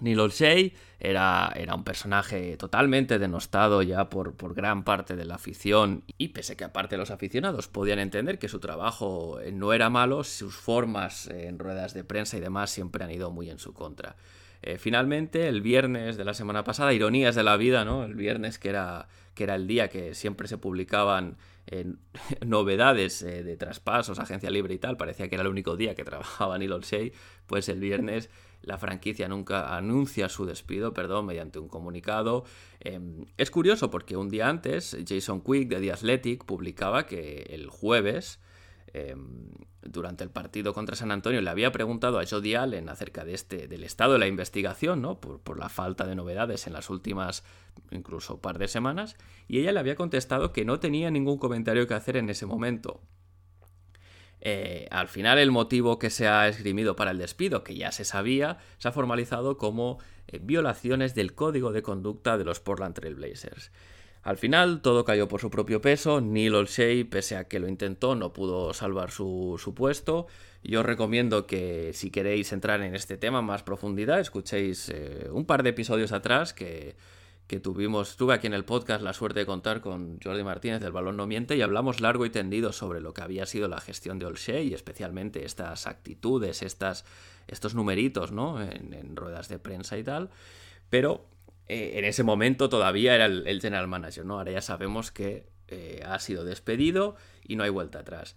Neil 0.00 0.20
era, 0.98 1.52
era, 1.54 1.74
un 1.74 1.84
personaje 1.84 2.56
totalmente 2.56 3.18
denostado 3.18 3.82
ya 3.82 4.08
por, 4.08 4.34
por, 4.34 4.54
gran 4.54 4.84
parte 4.84 5.16
de 5.16 5.24
la 5.24 5.34
afición 5.34 6.04
y 6.18 6.28
pese 6.28 6.56
que 6.56 6.64
aparte 6.64 6.96
los 6.96 7.10
aficionados 7.10 7.68
podían 7.68 7.98
entender 7.98 8.38
que 8.38 8.48
su 8.48 8.60
trabajo 8.60 9.40
eh, 9.40 9.52
no 9.52 9.72
era 9.72 9.90
malo, 9.90 10.24
sus 10.24 10.54
formas 10.54 11.28
en 11.28 11.58
ruedas 11.58 11.94
de 11.94 12.04
prensa 12.04 12.36
y 12.36 12.40
demás 12.40 12.70
siempre 12.70 13.04
han 13.04 13.10
ido 13.10 13.30
muy 13.30 13.50
en 13.50 13.58
su 13.58 13.72
contra. 13.74 14.16
Eh, 14.62 14.78
finalmente, 14.78 15.48
el 15.48 15.60
viernes 15.60 16.16
de 16.16 16.24
la 16.24 16.34
semana 16.34 16.62
pasada, 16.62 16.92
ironías 16.92 17.34
de 17.34 17.42
la 17.42 17.56
vida, 17.56 17.84
¿no? 17.84 18.04
El 18.04 18.14
viernes 18.14 18.60
que 18.60 18.68
era, 18.68 19.08
que 19.34 19.42
era 19.42 19.56
el 19.56 19.66
día 19.66 19.88
que 19.88 20.14
siempre 20.14 20.46
se 20.46 20.56
publicaban 20.56 21.36
novedades 22.46 23.22
eh, 23.22 23.42
de 23.42 23.56
traspasos, 23.56 24.18
agencia 24.18 24.50
libre 24.50 24.74
y 24.74 24.78
tal, 24.78 24.96
parecía 24.96 25.28
que 25.28 25.34
era 25.34 25.42
el 25.42 25.48
único 25.48 25.76
día 25.76 25.94
que 25.94 26.04
trabajaba 26.04 26.58
Neil 26.58 26.72
Olshey, 26.72 27.12
pues 27.46 27.68
el 27.68 27.80
viernes 27.80 28.30
la 28.62 28.78
franquicia 28.78 29.28
nunca 29.28 29.76
anuncia 29.76 30.28
su 30.28 30.46
despido, 30.46 30.92
perdón, 30.94 31.26
mediante 31.26 31.58
un 31.58 31.68
comunicado. 31.68 32.44
Em, 32.80 33.26
es 33.36 33.50
curioso 33.50 33.90
porque 33.90 34.16
un 34.16 34.28
día 34.28 34.48
antes 34.48 34.96
Jason 35.06 35.40
Quick 35.40 35.68
de 35.68 35.80
The 35.80 35.92
Athletic 35.92 36.44
publicaba 36.44 37.06
que 37.06 37.46
el 37.50 37.68
jueves 37.68 38.40
Em, 38.94 39.48
durante 39.80 40.22
el 40.22 40.30
partido 40.30 40.74
contra 40.74 40.96
San 40.96 41.10
Antonio 41.10 41.40
le 41.40 41.48
había 41.48 41.72
preguntado 41.72 42.18
a 42.18 42.26
Jody 42.26 42.54
Allen 42.54 42.90
acerca 42.90 43.24
de 43.24 43.32
este, 43.32 43.66
del 43.66 43.84
estado 43.84 44.12
de 44.12 44.18
la 44.18 44.26
investigación, 44.26 45.00
¿no? 45.00 45.18
Por, 45.18 45.40
por, 45.40 45.58
la 45.58 45.70
falta 45.70 46.06
de 46.06 46.14
novedades 46.14 46.66
en 46.66 46.74
las 46.74 46.90
últimas 46.90 47.42
incluso 47.90 48.40
par 48.40 48.58
de 48.58 48.68
semanas, 48.68 49.16
y 49.48 49.60
ella 49.60 49.72
le 49.72 49.80
había 49.80 49.96
contestado 49.96 50.52
que 50.52 50.66
no 50.66 50.78
tenía 50.78 51.10
ningún 51.10 51.38
comentario 51.38 51.86
que 51.86 51.94
hacer 51.94 52.18
en 52.18 52.28
ese 52.28 52.44
momento. 52.44 53.00
Eh, 54.44 54.88
al 54.90 55.06
final 55.06 55.38
el 55.38 55.52
motivo 55.52 56.00
que 56.00 56.10
se 56.10 56.26
ha 56.26 56.48
esgrimido 56.48 56.96
para 56.96 57.12
el 57.12 57.18
despido, 57.18 57.62
que 57.62 57.76
ya 57.76 57.92
se 57.92 58.04
sabía, 58.04 58.58
se 58.78 58.88
ha 58.88 58.92
formalizado 58.92 59.56
como 59.56 60.00
eh, 60.26 60.40
violaciones 60.42 61.14
del 61.14 61.32
código 61.32 61.70
de 61.70 61.82
conducta 61.82 62.36
de 62.36 62.44
los 62.44 62.58
Portland 62.58 62.96
Trail 62.96 63.14
Blazers. 63.14 63.70
Al 64.24 64.36
final 64.36 64.82
todo 64.82 65.04
cayó 65.04 65.28
por 65.28 65.40
su 65.40 65.48
propio 65.48 65.80
peso, 65.80 66.20
Neil 66.20 66.56
Olshey, 66.56 67.04
pese 67.04 67.36
a 67.36 67.44
que 67.44 67.60
lo 67.60 67.68
intentó, 67.68 68.16
no 68.16 68.32
pudo 68.32 68.74
salvar 68.74 69.12
su, 69.12 69.72
puesto. 69.76 70.26
Yo 70.64 70.80
os 70.80 70.86
recomiendo 70.86 71.46
que 71.46 71.92
si 71.92 72.10
queréis 72.10 72.52
entrar 72.52 72.82
en 72.82 72.96
este 72.96 73.16
tema 73.16 73.42
más 73.42 73.62
profundidad, 73.62 74.18
escuchéis 74.18 74.88
eh, 74.88 75.28
un 75.30 75.44
par 75.44 75.62
de 75.62 75.70
episodios 75.70 76.10
atrás 76.10 76.52
que, 76.52 76.96
que 77.46 77.60
tuvimos, 77.60 78.16
tuve 78.16 78.34
aquí 78.34 78.46
en 78.46 78.54
el 78.54 78.64
podcast 78.64 79.02
la 79.02 79.12
suerte 79.12 79.40
de 79.40 79.46
contar 79.46 79.80
con 79.80 80.18
Jordi 80.22 80.42
Martínez 80.42 80.80
del 80.80 80.92
Balón 80.92 81.16
No 81.16 81.26
Miente 81.26 81.56
y 81.56 81.62
hablamos 81.62 82.00
largo 82.00 82.24
y 82.24 82.30
tendido 82.30 82.72
sobre 82.72 83.00
lo 83.00 83.12
que 83.12 83.22
había 83.22 83.46
sido 83.46 83.68
la 83.68 83.80
gestión 83.80 84.18
de 84.18 84.26
Olshey 84.26 84.68
y 84.68 84.74
especialmente 84.74 85.44
estas 85.44 85.86
actitudes, 85.86 86.62
estas, 86.62 87.04
estos 87.48 87.74
numeritos 87.74 88.32
¿no? 88.32 88.62
en, 88.62 88.94
en 88.94 89.16
ruedas 89.16 89.48
de 89.48 89.58
prensa 89.58 89.98
y 89.98 90.04
tal. 90.04 90.30
Pero 90.88 91.26
eh, 91.68 91.98
en 91.98 92.04
ese 92.04 92.22
momento 92.22 92.68
todavía 92.68 93.14
era 93.14 93.26
el, 93.26 93.60
general 93.60 93.88
manager, 93.88 94.26
¿no? 94.26 94.38
Ahora 94.38 94.52
ya 94.52 94.60
sabemos 94.60 95.10
que 95.10 95.46
eh, 95.68 96.02
ha 96.04 96.18
sido 96.18 96.44
despedido 96.44 97.16
y 97.46 97.56
no 97.56 97.64
hay 97.64 97.70
vuelta 97.70 98.00
atrás. 98.00 98.36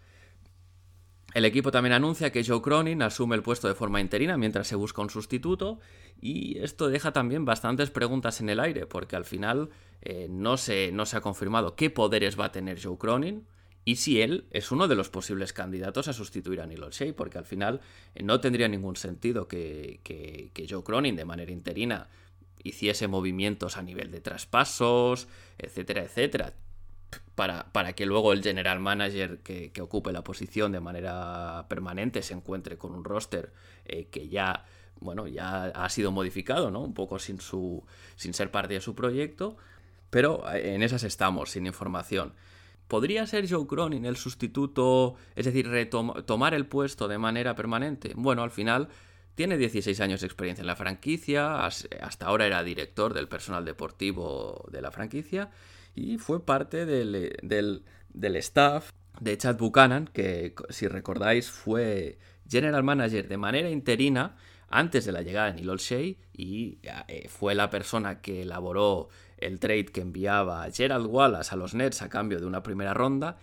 El 1.36 1.44
equipo 1.44 1.70
también 1.70 1.92
anuncia 1.92 2.32
que 2.32 2.46
Joe 2.46 2.62
Cronin 2.62 3.02
asume 3.02 3.36
el 3.36 3.44
puesto 3.44 3.68
de 3.68 3.76
forma 3.76 4.00
interina 4.00 4.38
mientras 4.38 4.68
se 4.70 4.78
busca 4.78 5.02
un 5.02 5.10
sustituto 5.10 5.82
y 6.22 6.60
esto 6.60 6.88
deja 6.88 7.12
también 7.12 7.44
bastantes 7.44 7.90
preguntas 7.90 8.40
en 8.40 8.48
el 8.48 8.62
aire 8.62 8.86
porque 8.86 9.18
al 9.18 9.26
final 9.26 9.70
eh, 10.02 10.28
no, 10.30 10.56
se, 10.56 10.94
no 10.94 11.06
se 11.06 11.18
ha 11.18 11.22
confirmado 11.22 11.76
qué 11.76 11.90
poderes 11.90 12.40
va 12.40 12.46
a 12.46 12.52
tener 12.54 12.82
Joe 12.82 12.98
Cronin 12.98 13.46
y 13.84 13.98
si 13.98 14.22
él 14.22 14.46
es 14.52 14.72
uno 14.72 14.88
de 14.88 14.96
los 14.96 15.10
posibles 15.10 15.52
candidatos 15.52 16.08
a 16.08 16.14
sustituir 16.14 16.62
a 16.62 16.68
Neil 16.68 16.84
O'Shea 16.84 17.14
porque 17.14 17.38
al 17.38 17.46
final 17.46 17.82
eh, 18.16 18.24
no 18.24 18.40
tendría 18.40 18.70
ningún 18.70 18.96
sentido 18.96 19.50
que, 19.50 20.00
que 20.06 20.68
Joe 20.70 20.86
Cronin 20.86 21.18
de 21.18 21.26
manera 21.26 21.52
interina 21.52 22.08
hiciese 22.64 23.10
movimientos 23.10 23.76
a 23.76 23.82
nivel 23.82 24.10
de 24.10 24.22
traspasos, 24.22 25.28
etcétera, 25.58 26.04
etcétera 26.04 26.54
para, 27.36 27.94
que 27.94 28.06
luego 28.06 28.32
el 28.32 28.42
general 28.42 28.80
manager 28.80 29.40
que, 29.40 29.72
ocupe 29.82 30.12
la 30.14 30.24
posición 30.24 30.72
de 30.72 30.80
manera 30.80 31.66
permanente 31.68 32.22
se 32.22 32.34
encuentre 32.34 32.78
con 32.78 32.94
un 32.94 33.04
roster 33.04 33.52
eh, 33.86 34.06
que 34.06 34.30
ya, 34.30 34.66
bueno, 35.00 35.28
ya 35.28 35.66
ha 35.66 35.90
sido 35.90 36.12
modificado, 36.12 36.72
¿no? 36.72 36.82
Un 36.82 36.94
poco 36.94 37.20
sin, 37.20 37.42
su, 37.42 37.84
sin 38.16 38.34
ser 38.34 38.52
parte 38.52 38.76
de 38.76 38.82
su 38.82 38.96
proyecto, 38.96 39.58
pero 40.10 40.50
eh, 40.54 40.76
en 40.76 40.82
esas 40.82 41.04
estamos, 41.04 41.52
sin 41.52 41.68
información. 41.68 42.34
¿Podría 42.88 43.28
ser 43.28 43.50
Joe 43.50 43.68
Cronin 43.68 44.06
el 44.06 44.16
sustituto, 44.16 45.16
es 45.36 45.46
decir, 45.46 45.90
tomar 46.26 46.54
el 46.54 46.68
puesto 46.68 47.08
de 47.08 47.18
manera 47.18 47.56
permanente? 47.56 48.14
Bueno, 48.16 48.44
al 48.44 48.52
final 48.52 48.90
tiene 49.34 49.58
16 49.58 50.00
años 50.00 50.22
de 50.22 50.28
experiencia 50.28 50.62
en 50.62 50.68
la 50.68 50.76
franquicia, 50.76 51.66
hasta 51.66 52.26
ahora 52.26 52.46
era 52.46 52.64
director 52.64 53.14
del 53.14 53.28
personal 53.28 53.66
deportivo 53.66 54.70
de 54.72 54.82
la 54.82 54.92
franquicia 54.92 55.50
y 55.96 56.18
fue 56.18 56.46
parte 56.46 56.86
del, 56.86 57.36
del, 57.42 58.36
staff 58.36 58.92
de 59.20 59.38
Chad 59.38 59.58
Buchanan, 59.58 60.08
que 60.08 60.54
si 60.70 60.88
recordáis 60.88 61.50
fue 61.50 62.20
general 62.48 62.84
manager 62.84 63.28
de 63.28 63.38
manera 63.38 63.70
interina 63.70 64.36
antes 64.68 65.06
de 65.06 65.14
la 65.14 65.22
llegada 65.22 65.48
de 65.48 65.54
Neil 65.54 65.70
Olshey 65.70 66.18
y 66.34 66.80
eh, 67.08 67.28
fue 67.30 67.56
la 67.56 67.70
persona 67.70 68.22
que 68.22 68.42
elaboró 68.42 69.08
el 69.38 69.60
trade 69.60 69.86
que 69.86 70.02
enviaba 70.02 70.64
a 70.64 70.72
Gerald 70.72 71.08
Wallace 71.08 71.54
a 71.54 71.58
los 71.58 71.74
Nets 71.74 72.02
a 72.02 72.10
cambio 72.10 72.40
de 72.40 72.46
una 72.46 72.62
primera 72.62 72.94
ronda 72.94 73.38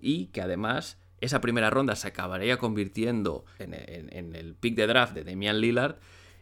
y 0.00 0.26
que 0.26 0.40
además 0.40 0.98
esa 1.20 1.40
primera 1.40 1.70
ronda 1.70 1.94
se 1.96 2.08
acabaría 2.08 2.56
convirtiendo 2.56 3.44
en, 3.58 3.74
en 3.74 4.34
el 4.34 4.54
pick 4.54 4.74
de 4.74 4.86
draft 4.86 5.14
de 5.14 5.24
Damian 5.24 5.60
Lillard 5.60 5.96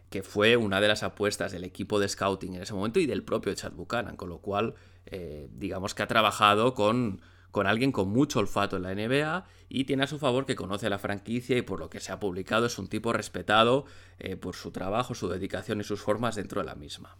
que 0.09 0.21
fue 0.21 0.57
una 0.57 0.79
de 0.79 0.87
las 0.87 1.01
apuestas 1.01 1.51
del 1.51 1.63
equipo 1.63 1.99
de 1.99 2.07
scouting 2.07 2.53
en 2.53 2.61
ese 2.61 2.75
momento 2.75 2.99
y 2.99 3.07
del 3.07 3.23
propio 3.23 3.51
Chad 3.55 3.71
Buchanan, 3.71 4.15
con 4.15 4.29
lo 4.29 4.37
cual 4.37 4.75
eh, 5.05 5.49
digamos 5.51 5.93
que 5.93 6.03
ha 6.03 6.07
trabajado 6.07 6.73
con, 6.73 7.21
con 7.51 7.67
alguien 7.67 7.91
con 7.91 8.09
mucho 8.09 8.39
olfato 8.39 8.77
en 8.77 8.83
la 8.83 8.95
NBA 8.95 9.45
y 9.69 9.85
tiene 9.85 10.03
a 10.03 10.07
su 10.07 10.19
favor 10.19 10.45
que 10.45 10.55
conoce 10.55 10.89
la 10.89 10.99
franquicia 10.99 11.57
y 11.57 11.61
por 11.61 11.79
lo 11.79 11.89
que 11.89 11.99
se 11.99 12.11
ha 12.11 12.19
publicado 12.19 12.65
es 12.65 12.77
un 12.77 12.87
tipo 12.87 13.13
respetado 13.13 13.85
eh, 14.19 14.35
por 14.35 14.55
su 14.55 14.71
trabajo, 14.71 15.15
su 15.15 15.29
dedicación 15.29 15.81
y 15.81 15.83
sus 15.83 16.01
formas 16.01 16.35
dentro 16.35 16.61
de 16.61 16.67
la 16.67 16.75
misma. 16.75 17.17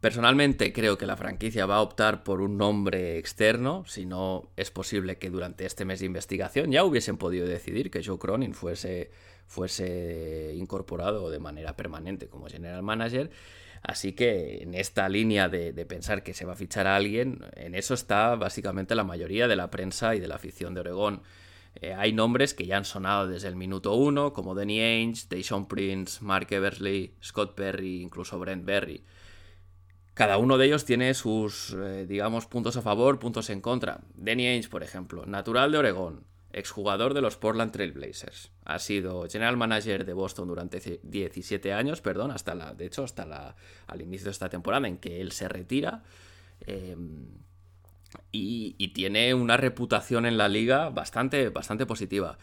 Personalmente 0.00 0.72
creo 0.72 0.96
que 0.96 1.06
la 1.06 1.16
franquicia 1.16 1.66
va 1.66 1.76
a 1.76 1.82
optar 1.82 2.22
por 2.22 2.40
un 2.40 2.56
nombre 2.56 3.18
externo, 3.18 3.84
si 3.86 4.06
no 4.06 4.52
es 4.56 4.70
posible 4.70 5.18
que 5.18 5.28
durante 5.28 5.66
este 5.66 5.84
mes 5.84 5.98
de 5.98 6.06
investigación 6.06 6.70
ya 6.70 6.84
hubiesen 6.84 7.16
podido 7.16 7.46
decidir 7.46 7.90
que 7.90 8.04
Joe 8.04 8.18
Cronin 8.18 8.54
fuese, 8.54 9.10
fuese 9.48 10.52
incorporado 10.54 11.30
de 11.30 11.40
manera 11.40 11.76
permanente 11.76 12.28
como 12.28 12.46
general 12.46 12.82
manager 12.82 13.30
Así 13.82 14.12
que 14.12 14.62
en 14.62 14.74
esta 14.74 15.08
línea 15.08 15.48
de, 15.48 15.72
pensar 15.86 16.22
que 16.22 16.34
se 16.34 16.44
va 16.44 16.52
a 16.54 16.56
fichar 16.56 16.86
a 16.86 16.96
alguien, 16.96 17.44
en 17.54 17.74
eso 17.74 17.94
está 17.94 18.34
básicamente 18.34 18.94
la 18.94 19.04
mayoría 19.04 19.48
de 19.48 19.56
la 19.56 19.70
prensa 19.70 20.14
y 20.14 20.20
de 20.20 20.28
la 20.28 20.36
afición 20.36 20.74
de 20.74 20.80
Oregón. 20.80 21.22
Eh, 21.76 21.94
hay 21.94 22.12
nombres 22.12 22.54
que 22.54 22.66
ya 22.66 22.76
han 22.76 22.84
sonado 22.84 23.28
desde 23.28 23.48
el 23.48 23.56
minuto 23.56 23.94
uno, 23.94 24.32
como 24.32 24.54
Danny 24.54 24.80
Ainge, 24.80 25.26
Deshaun 25.28 25.68
Prince, 25.68 26.24
Mark 26.24 26.48
Eversley, 26.50 27.14
Scott 27.22 27.54
Perry, 27.54 28.02
incluso 28.02 28.38
Brent 28.38 28.64
Berry. 28.64 29.04
Cada 30.14 30.38
uno 30.38 30.58
de 30.58 30.66
ellos 30.66 30.84
tiene 30.84 31.14
sus, 31.14 31.74
eh, 31.74 32.04
digamos, 32.08 32.46
puntos 32.46 32.76
a 32.76 32.82
favor, 32.82 33.20
puntos 33.20 33.50
en 33.50 33.60
contra. 33.60 34.00
Danny 34.14 34.48
Ainge, 34.48 34.68
por 34.68 34.82
ejemplo, 34.82 35.24
natural 35.26 35.70
de 35.70 35.78
Oregón, 35.78 36.24
exjugador 36.52 37.14
de 37.14 37.20
los 37.20 37.36
Portland 37.36 37.72
Trail 37.72 37.92
Blazers. 37.92 38.50
Ha 38.64 38.78
sido 38.78 39.28
general 39.28 39.56
manager 39.56 40.04
de 40.04 40.12
Boston 40.12 40.48
durante 40.48 41.00
17 41.02 41.72
años, 41.72 42.00
perdón, 42.00 42.30
hasta 42.30 42.54
la, 42.54 42.74
de 42.74 42.86
hecho, 42.86 43.04
hasta 43.04 43.26
la, 43.26 43.56
al 43.86 44.00
inicio 44.00 44.26
de 44.26 44.30
esta 44.32 44.48
temporada 44.48 44.88
en 44.88 44.98
que 44.98 45.20
él 45.20 45.32
se 45.32 45.48
retira. 45.48 46.02
Em, 46.66 47.26
y, 48.32 48.88
tiene 48.88 49.34
una 49.34 49.56
reputación 49.56 50.26
en 50.26 50.38
la 50.38 50.48
liga 50.48 50.90
bastante, 50.90 51.50
bastante 51.50 51.86
positiva. 51.86 52.38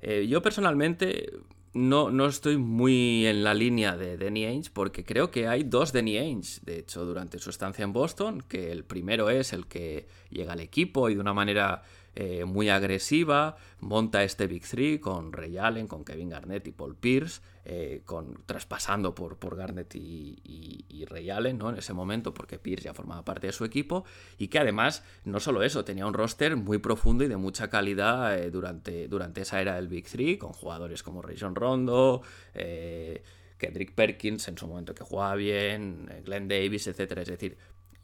Eh, 0.00 0.26
yo 0.28 0.40
personalmente 0.42 1.30
no, 1.72 2.10
no, 2.10 2.26
estoy 2.26 2.56
muy 2.56 3.26
en 3.26 3.44
la 3.44 3.54
línea 3.54 3.96
de 3.96 4.16
Danny 4.16 4.44
Ainge 4.44 4.70
porque 4.72 5.04
creo 5.04 5.30
que 5.30 5.46
hay 5.46 5.62
dos 5.62 5.92
Danny 5.92 6.16
Ainge, 6.16 6.60
de 6.62 6.78
hecho, 6.78 7.04
durante 7.04 7.38
su 7.38 7.50
estancia 7.50 7.84
en 7.84 7.92
Boston, 7.92 8.42
que 8.48 8.72
el 8.72 8.84
primero 8.84 9.30
es 9.30 9.52
el 9.52 9.66
que 9.66 10.08
llega 10.30 10.54
al 10.54 10.60
equipo 10.60 11.10
y 11.10 11.14
de 11.14 11.20
una 11.20 11.34
manera 11.34 11.82
eh, 12.16 12.44
muy 12.44 12.68
agresiva, 12.68 13.56
monta 13.78 14.24
este 14.24 14.48
Big 14.48 14.66
Three 14.66 14.98
con 14.98 15.32
Ray 15.32 15.58
Allen, 15.58 15.86
con 15.86 16.04
Kevin 16.04 16.30
Garnett 16.30 16.66
y 16.66 16.72
Paul 16.72 16.96
Pierce, 16.96 17.40
eh, 17.64 18.02
con, 18.04 18.42
traspasando 18.46 19.14
por, 19.14 19.38
por 19.38 19.56
Garnett 19.56 19.94
y, 19.94 21.06
Ray 21.08 21.30
Allen 21.30 21.58
¿no? 21.58 21.70
en 21.70 21.76
ese 21.78 21.92
momento, 21.92 22.34
porque 22.34 22.58
Pierce 22.58 22.86
ya 22.86 22.94
formaba 22.94 23.24
parte 23.24 23.46
de 23.46 23.52
su 23.52 23.64
equipo, 23.64 24.04
y 24.38 24.48
que 24.48 24.58
además, 24.58 25.04
no 25.24 25.38
solo 25.38 25.62
eso, 25.62 25.84
tenía 25.84 26.06
un 26.06 26.14
roster 26.14 26.56
muy 26.56 26.78
profundo 26.78 27.24
y 27.24 27.28
de 27.28 27.36
mucha 27.36 27.70
calidad 27.70 28.36
eh, 28.36 28.50
durante, 28.50 29.06
durante 29.06 29.42
esa 29.42 29.60
era 29.60 29.76
del 29.76 29.88
Big 29.88 30.08
Three, 30.08 30.36
con 30.36 30.52
jugadores 30.52 31.02
como 31.02 31.22
Rajon 31.22 31.54
Rondo, 31.54 32.22
Kendrick 33.56 33.94
Perkins 33.94 34.48
en 34.48 34.58
su 34.58 34.66
momento 34.66 34.94
que 34.94 35.04
jugaba 35.04 35.36
bien, 35.36 36.08
Glenn 36.24 36.48
Davis, 36.48 36.86
etc. 36.86 37.18
Es 37.18 37.28
decir, 37.28 37.56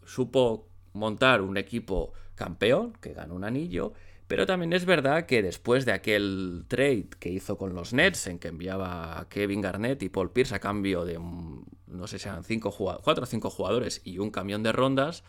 supo 0.05 0.69
montar 0.97 1.43
un 1.43 1.57
equipo 1.57 2.13
campeón, 2.35 2.93
que 3.01 3.13
ganó 3.13 3.35
un 3.35 3.45
anillo, 3.45 3.93
pero 4.27 4.45
también 4.47 4.73
es 4.73 4.85
verdad 4.85 5.27
que 5.27 5.43
después 5.43 5.85
de 5.85 5.93
aquel 5.93 6.65
trade 6.67 7.09
que 7.21 7.31
hizo 7.31 7.57
con 7.57 7.75
los 7.75 7.93
Nets, 7.93 8.27
en 8.27 8.39
que 8.39 8.49
enviaba 8.49 9.21
a 9.21 9.29
Kevin 9.29 9.61
Garnett 9.61 10.03
y 10.03 10.09
Paul 10.09 10.33
Pierce 10.33 10.55
a 10.55 10.59
cambio 10.59 11.05
de, 11.05 11.19
no 11.19 12.07
sé 12.07 12.19
si 12.19 12.29
eran 12.29 12.43
cinco 12.43 12.75
cuatro 13.03 13.23
o 13.23 13.27
cinco 13.27 13.51
jugadores 13.51 14.01
y 14.05 14.19
un 14.19 14.31
camión 14.31 14.63
de 14.63 14.73
rondas, 14.73 15.23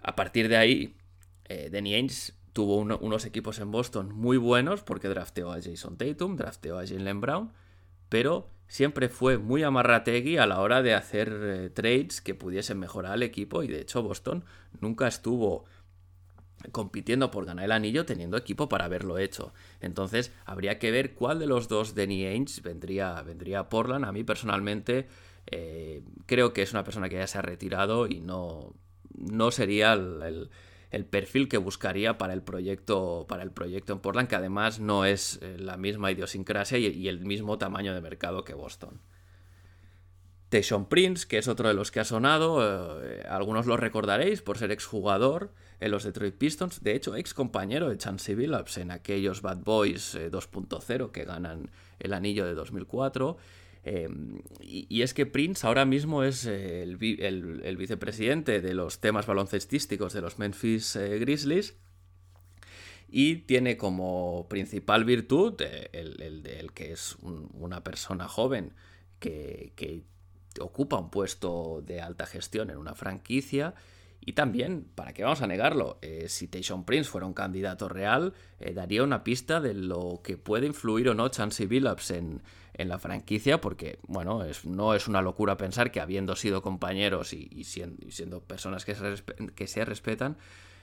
a 0.00 0.16
partir 0.16 0.48
de 0.48 0.56
ahí, 0.56 0.96
eh, 1.44 1.68
Danny 1.70 1.94
Ainge 1.94 2.32
tuvo 2.52 2.76
unos 2.76 3.24
equipos 3.26 3.58
en 3.58 3.70
Boston 3.70 4.12
muy 4.12 4.36
buenos 4.36 4.82
porque 4.82 5.08
drafteó 5.08 5.52
a 5.52 5.60
Jason 5.60 5.96
Tatum, 5.96 6.36
drafteó 6.36 6.78
a 6.78 6.86
Jalen 6.86 7.20
Brown, 7.20 7.52
pero 8.08 8.50
siempre 8.68 9.08
fue 9.08 9.38
muy 9.38 9.62
amarrategui 9.62 10.36
a 10.36 10.46
la 10.46 10.60
hora 10.60 10.82
de 10.82 10.94
hacer 10.94 11.32
eh, 11.42 11.70
trades 11.70 12.20
que 12.20 12.34
pudiesen 12.34 12.78
mejorar 12.78 13.12
al 13.12 13.22
equipo 13.22 13.62
y 13.62 13.68
de 13.68 13.80
hecho 13.80 14.02
Boston 14.02 14.44
nunca 14.80 15.08
estuvo 15.08 15.64
compitiendo 16.72 17.30
por 17.30 17.46
ganar 17.46 17.64
el 17.64 17.72
anillo 17.72 18.04
teniendo 18.04 18.36
equipo 18.36 18.68
para 18.68 18.84
haberlo 18.84 19.18
hecho. 19.18 19.52
Entonces 19.80 20.32
habría 20.44 20.78
que 20.78 20.90
ver 20.90 21.14
cuál 21.14 21.38
de 21.38 21.46
los 21.46 21.68
dos 21.68 21.94
Danny 21.94 22.26
Ainge 22.26 22.60
vendría, 22.60 23.20
vendría 23.22 23.60
a 23.60 23.68
Portland. 23.68 24.04
A 24.04 24.12
mí 24.12 24.22
personalmente 24.24 25.08
eh, 25.46 26.02
creo 26.26 26.52
que 26.52 26.62
es 26.62 26.72
una 26.72 26.84
persona 26.84 27.08
que 27.08 27.16
ya 27.16 27.26
se 27.26 27.38
ha 27.38 27.42
retirado 27.42 28.06
y 28.06 28.20
no, 28.20 28.74
no 29.16 29.50
sería 29.50 29.94
el 29.94 30.22
el 30.22 30.50
perfil 31.04 31.48
que 31.48 31.58
buscaría 31.58 32.18
para 32.18 32.32
el 32.32 32.42
proyecto, 32.42 33.26
para 33.28 33.42
el 33.42 33.50
proyecto 33.50 33.92
en 33.92 34.00
Portland, 34.00 34.28
que 34.28 34.36
además 34.36 34.80
no 34.80 35.04
es 35.04 35.38
eh, 35.42 35.56
la 35.58 35.76
misma 35.76 36.10
idiosincrasia 36.10 36.78
y, 36.78 37.08
el 37.08 37.20
mismo 37.20 37.58
tamaño 37.58 37.94
de 37.94 38.00
mercado 38.00 38.44
que 38.44 38.54
Boston. 38.54 39.00
Teshon 40.48 40.88
Prince, 40.88 41.26
que 41.28 41.36
es 41.36 41.46
otro 41.46 41.68
de 41.68 41.74
los 41.74 41.90
que 41.90 42.00
ha 42.00 42.04
sonado, 42.04 43.02
eh, 43.04 43.22
algunos 43.28 43.66
lo 43.66 43.76
recordaréis 43.76 44.40
por 44.40 44.56
ser 44.56 44.72
exjugador 44.72 45.52
en 45.80 45.90
los 45.90 46.04
Detroit 46.04 46.34
Pistons, 46.34 46.82
de 46.82 46.94
hecho 46.94 47.16
ex 47.16 47.34
compañero 47.34 47.90
de 47.90 47.98
Chancey 47.98 48.34
Billups 48.34 48.78
en 48.78 48.90
aquellos 48.90 49.42
Bad 49.42 49.58
Boys 49.58 50.16
2.0 50.16 51.06
eh, 51.06 51.10
que 51.12 51.24
ganan 51.24 51.70
el 51.98 52.14
anillo 52.14 52.46
de 52.46 52.54
2004 52.54 53.36
Em, 53.90 54.42
y, 54.60 55.00
es 55.00 55.14
que 55.14 55.24
Prince 55.24 55.66
ahora 55.66 55.86
mismo 55.86 56.22
es 56.22 56.44
el, 56.44 56.98
vicepresidente 56.98 58.60
de 58.60 58.74
los 58.74 59.00
temas 59.00 59.24
baloncestísticos 59.24 60.12
de 60.12 60.20
los 60.20 60.38
Memphis 60.38 60.94
eh, 60.96 61.18
Grizzlies 61.18 61.74
y 63.08 63.36
tiene 63.36 63.78
como 63.78 64.46
principal 64.50 65.06
virtud 65.06 65.54
eh, 65.62 65.88
el, 65.94 66.20
el 66.46 66.72
que 66.72 66.92
es 66.92 67.16
una 67.22 67.82
persona 67.82 68.28
joven 68.28 68.74
que, 69.20 70.04
ocupa 70.60 70.98
un 70.98 71.08
puesto 71.08 71.82
de 71.86 72.02
alta 72.02 72.26
gestión 72.26 72.68
en 72.68 72.76
una 72.76 72.94
franquicia 72.94 73.74
y 74.28 74.32
también, 74.34 74.86
¿para 74.94 75.14
qué 75.14 75.22
vamos 75.24 75.40
a 75.40 75.46
negarlo? 75.46 75.98
Eh, 76.02 76.26
si 76.28 76.48
Tayshon 76.48 76.84
Prince 76.84 77.08
fuera 77.08 77.26
un 77.26 77.32
candidato 77.32 77.88
real, 77.88 78.34
eh, 78.60 78.74
daría 78.74 79.02
una 79.02 79.24
pista 79.24 79.58
de 79.60 79.72
lo 79.72 80.20
que 80.22 80.36
puede 80.36 80.66
influir 80.66 81.08
o 81.08 81.14
no 81.14 81.28
Chansey 81.28 81.66
Billups 81.66 82.10
en, 82.10 82.42
en 82.78 82.88
la 82.88 82.98
franquicia, 82.98 83.60
porque, 83.60 83.98
bueno, 84.06 84.44
es, 84.44 84.64
no 84.64 84.94
es 84.94 85.08
una 85.08 85.20
locura 85.20 85.56
pensar 85.56 85.90
que 85.90 86.00
habiendo 86.00 86.36
sido 86.36 86.62
compañeros 86.62 87.32
y, 87.32 87.64
siendo, 87.64 88.40
personas 88.40 88.84
que 88.84 88.94
se, 88.94 89.22
que 89.54 89.66
se 89.66 89.84
respetan, 89.84 90.38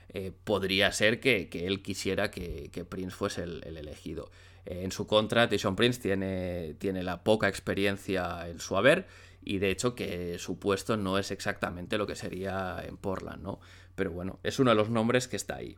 eh, 0.09 0.31
podría 0.43 0.91
ser 0.91 1.19
que, 1.19 1.49
él 1.51 1.81
quisiera 1.81 2.31
que, 2.31 2.85
Prince 2.87 3.15
fuese 3.15 3.43
el, 3.43 3.63
elegido. 3.77 4.29
Eh, 4.65 4.83
en 4.83 4.91
su 4.91 5.07
contra, 5.07 5.49
Tishon 5.49 5.75
Prince 5.75 6.01
tiene, 6.01 6.75
tiene 6.77 7.01
la 7.01 7.23
poca 7.23 7.47
experiencia 7.47 8.47
en 8.47 8.59
su 8.59 8.77
haber 8.77 9.07
y 9.41 9.59
de 9.59 9.69
hecho 9.71 9.95
que 9.95 10.37
su 10.39 10.59
puesto 10.59 10.97
no 10.97 11.17
es 11.17 11.31
exactamente 11.31 11.97
lo 11.97 12.07
que 12.07 12.15
sería 12.15 12.83
en 12.85 12.97
Portland, 12.97 13.41
¿no? 13.43 13.59
Pero 13.95 14.11
bueno, 14.11 14.39
es 14.43 14.59
uno 14.59 14.71
de 14.71 14.75
los 14.75 14.89
nombres 14.89 15.27
que 15.27 15.37
está 15.37 15.55
ahí. 15.55 15.77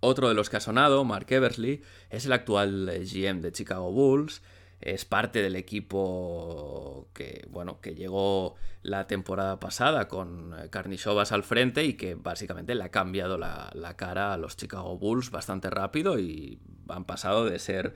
Otro 0.00 0.28
de 0.28 0.34
los 0.34 0.50
que 0.50 0.56
ha 0.56 0.60
sonado, 0.60 1.04
Mark 1.04 1.26
Eversley, 1.30 1.82
es 2.10 2.26
el 2.26 2.32
actual 2.32 2.88
eh, 2.88 3.04
GM 3.04 3.40
de 3.40 3.52
Chicago 3.52 3.90
Bulls, 3.92 4.42
es 4.80 5.04
parte 5.04 5.42
del 5.42 5.56
equipo 5.56 7.08
que, 7.14 7.46
bueno, 7.50 7.80
que 7.80 7.94
llegó 7.94 8.56
la 8.82 9.06
temporada 9.06 9.58
pasada 9.58 10.06
con 10.06 10.54
Carnichovas 10.70 11.32
al 11.32 11.42
frente 11.42 11.84
y 11.84 11.94
que 11.94 12.14
básicamente 12.14 12.74
le 12.74 12.84
ha 12.84 12.90
cambiado 12.90 13.38
la, 13.38 13.94
cara 13.96 14.34
a 14.34 14.36
los 14.36 14.56
Chicago 14.56 14.98
Bulls 14.98 15.30
bastante 15.30 15.70
rápido 15.70 16.18
y 16.18 16.60
han 16.88 17.04
pasado 17.04 17.46
de 17.46 17.58
ser, 17.58 17.94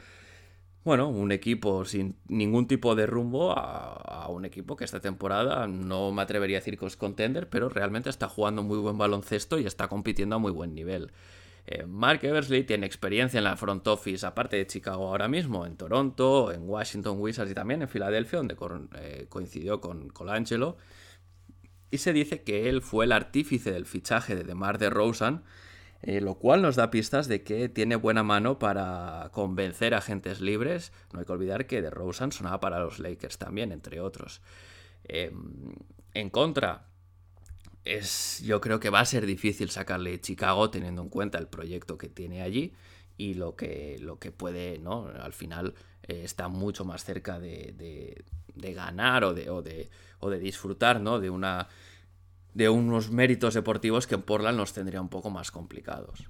bueno, 0.83 1.09
un 1.09 1.33
equipo 1.33 1.85
sin 1.85 2.17
ningún 2.29 2.67
tipo 2.67 2.95
de 2.95 3.07
rumbo 3.07 3.53
a, 3.53 4.27
un 4.29 4.45
equipo 4.45 4.77
que 4.77 4.85
esta 4.85 5.01
temporada 5.01 5.67
no 5.67 6.13
me 6.13 6.23
atrevería 6.23 6.59
a 6.59 6.61
decir 6.61 6.79
que 6.79 6.87
es 6.87 6.97
contender, 6.97 7.49
pero 7.49 7.69
realmente 7.69 8.09
está 8.09 8.29
jugando 8.29 8.63
muy 8.63 8.79
buen 8.79 8.97
baloncesto 8.97 9.59
y 9.59 9.67
está 9.67 9.89
compitiendo 9.89 10.37
a 10.37 10.39
muy 10.39 10.53
buen 10.53 10.75
nivel. 10.75 11.13
Eh, 11.73 11.87
Mark 11.87 12.25
Eversley 12.25 12.65
tiene 12.65 12.85
experiencia 12.85 13.39
en 13.39 13.45
la 13.45 13.57
front 13.57 13.87
office, 13.87 14.27
aparte 14.27 14.57
de 14.57 14.67
Chicago 14.67 15.07
ahora 15.07 15.29
mismo, 15.29 15.65
en 15.65 15.77
Toronto, 15.77 16.51
en 16.51 16.69
Washington 16.69 17.21
Wizards 17.21 17.53
y 17.53 17.55
también 17.55 17.81
en 17.81 17.89
Filadelfia, 17.89 18.39
donde 18.39 18.57
eh, 18.97 19.27
coincidió 19.29 19.81
con 19.81 20.09
Colangelo. 20.09 20.79
Y 21.93 21.99
se 21.99 22.13
dice 22.13 22.43
que 22.43 22.69
él 22.69 22.83
fue 22.83 23.05
el 23.05 23.13
artífice 23.13 23.71
del 23.71 23.87
fichaje 23.87 24.35
de 24.35 24.43
DeMar 24.43 24.79
DeRozan, 24.79 25.45
eh, 26.03 26.21
lo 26.21 26.35
cual 26.35 26.61
nos 26.61 26.75
da 26.75 26.91
pistas 26.91 27.29
de 27.29 27.45
que 27.45 27.69
tiene 27.69 27.95
buena 27.95 28.25
mano 28.25 28.59
para 28.59 29.31
convencer 29.33 29.95
a 29.95 29.99
agentes 29.99 30.41
libres. 30.41 30.93
No 31.13 31.21
hay 31.21 31.25
que 31.25 31.33
olvidar 31.33 31.69
que 31.69 31.83
DeRozan 31.83 32.33
sonaba 32.33 32.59
para 32.59 32.81
los 32.81 32.99
Lakers 32.99 33.39
también, 33.39 33.71
entre 33.71 34.01
otros. 34.01 34.43
en 35.05 36.31
contra, 36.31 36.90
es, 37.85 38.43
yo 38.45 38.61
creo 38.61 38.81
que 38.81 38.91
va 38.91 39.01
a 39.01 39.05
ser 39.05 39.27
difícil 39.27 39.71
sacarle 39.71 40.21
Chicago 40.21 40.71
teniendo 40.71 41.03
en 41.03 41.09
cuenta 41.09 41.39
el 41.39 41.49
proyecto 41.49 41.99
que 41.99 42.09
tiene 42.09 42.43
allí 42.43 42.73
y 43.17 43.35
lo 43.35 43.57
que, 43.57 43.99
lo 44.01 44.19
que 44.19 44.33
puede, 44.33 44.79
¿no? 44.79 45.09
Al 45.21 45.33
final 45.33 45.75
eh, 46.03 46.23
está 46.25 46.49
mucho 46.49 46.85
más 46.85 47.05
cerca 47.05 47.39
de, 47.39 48.25
ganar 48.55 49.25
o 49.25 49.35
de, 49.35 49.51
o 49.51 49.63
de, 49.63 49.91
o 50.21 50.31
de 50.31 50.39
disfrutar, 50.39 51.01
¿no? 51.01 51.21
De, 51.21 51.31
una, 51.31 51.69
de 52.55 52.69
unos 52.69 53.11
méritos 53.11 53.55
deportivos 53.55 54.07
que 54.07 54.15
en 54.15 54.23
Portland 54.23 54.57
nos 54.57 54.73
tendría 54.73 55.01
un 55.01 55.09
poco 55.09 55.31
más 55.31 55.51
complicados. 55.51 56.29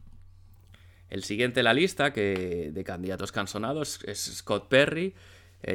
El 1.09 1.25
siguiente 1.25 1.61
en 1.61 1.65
la 1.65 1.75
lista 1.75 2.13
que, 2.13 2.71
de 2.73 2.85
candidatos 2.85 3.33
cansonados 3.33 4.01
es 4.05 4.19
Scott 4.19 4.69
Perry, 4.69 5.15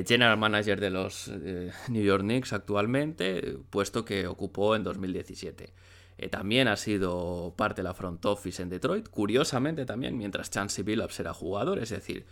general 0.05 0.37
manager 0.37 0.79
de 0.79 0.89
los 0.89 1.27
eh, 1.27 1.71
New 1.89 2.03
York 2.03 2.23
Knicks 2.23 2.53
actualmente, 2.53 3.57
puesto 3.69 4.03
que 4.03 4.27
ocupó 4.27 4.75
en 4.75 4.83
2017. 4.83 5.73
Eh, 6.17 6.29
también 6.29 6.67
ha 6.67 6.77
sido 6.77 7.53
parte 7.57 7.81
de 7.81 7.83
la 7.83 7.93
front 7.93 8.25
office 8.25 8.61
en 8.61 8.69
Detroit, 8.69 9.09
curiosamente 9.09 9.85
también, 9.85 10.17
mientras 10.17 10.49
Chancey 10.49 10.83
Billups 10.83 11.19
era 11.19 11.33
jugador, 11.33 11.79
es 11.79 11.89
decir, 11.89 12.25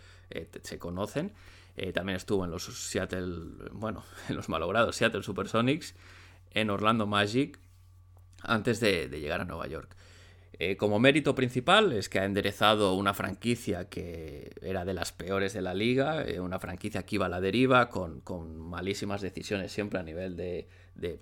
se 0.62 0.78
conocen. 0.78 1.32
también 1.92 2.16
estuvo 2.16 2.44
en 2.44 2.50
los 2.50 2.64
Seattle, 2.64 3.70
bueno, 3.72 4.04
en 4.28 4.36
los 4.36 4.48
malogrados 4.48 4.96
Seattle 4.96 5.22
Supersonics, 5.22 5.94
en 6.50 6.70
Orlando 6.70 7.06
Magic, 7.06 7.58
antes 8.42 8.80
de 8.80 9.08
llegar 9.08 9.40
a 9.40 9.44
Nueva 9.44 9.66
York. 9.66 9.96
Eh, 10.58 10.76
como 10.76 11.00
mérito 11.00 11.34
principal 11.34 11.92
es 11.92 12.08
que 12.08 12.20
ha 12.20 12.24
enderezado 12.24 12.94
una 12.94 13.12
franquicia 13.12 13.88
que 13.88 14.52
era 14.62 14.84
de 14.84 14.94
las 14.94 15.10
peores 15.12 15.52
de 15.52 15.62
la 15.62 15.74
liga, 15.74 16.22
eh, 16.22 16.38
una 16.38 16.60
franquicia 16.60 17.04
que 17.04 17.16
iba 17.16 17.26
a 17.26 17.28
la 17.28 17.40
deriva, 17.40 17.90
con, 17.90 18.22
malísimas 18.58 19.20
decisiones 19.20 19.72
siempre 19.72 19.98
a 19.98 20.02
nivel 20.02 20.36
de, 20.36 20.68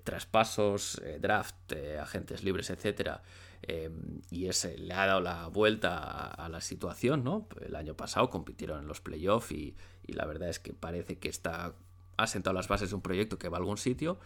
traspasos, 0.03 1.01
eh, 1.03 1.17
draft, 1.19 1.73
agentes 1.99 2.43
libres, 2.43 2.69
etc. 2.69 3.21
y 4.29 4.47
ese 4.47 4.77
le 4.77 4.93
ha 4.93 5.07
dado 5.07 5.21
la 5.21 5.47
vuelta 5.47 6.27
a, 6.27 6.49
la 6.49 6.61
situación. 6.61 7.23
¿no? 7.23 7.47
El 7.65 7.75
año 7.75 7.95
pasado 7.95 8.29
compitieron 8.29 8.81
en 8.81 8.87
los 8.87 9.01
playoffs 9.01 9.51
y, 9.51 9.75
la 10.07 10.25
verdad 10.25 10.49
es 10.49 10.59
que 10.59 10.73
parece 10.73 11.17
que 11.17 11.29
está, 11.29 11.73
ha 12.17 12.27
sentado 12.27 12.53
las 12.53 12.67
bases 12.67 12.89
de 12.89 12.95
un 12.95 13.01
proyecto 13.01 13.39
que 13.39 13.49
va 13.49 13.57
a 13.57 13.61
algún 13.61 13.77
sitio. 13.77 14.19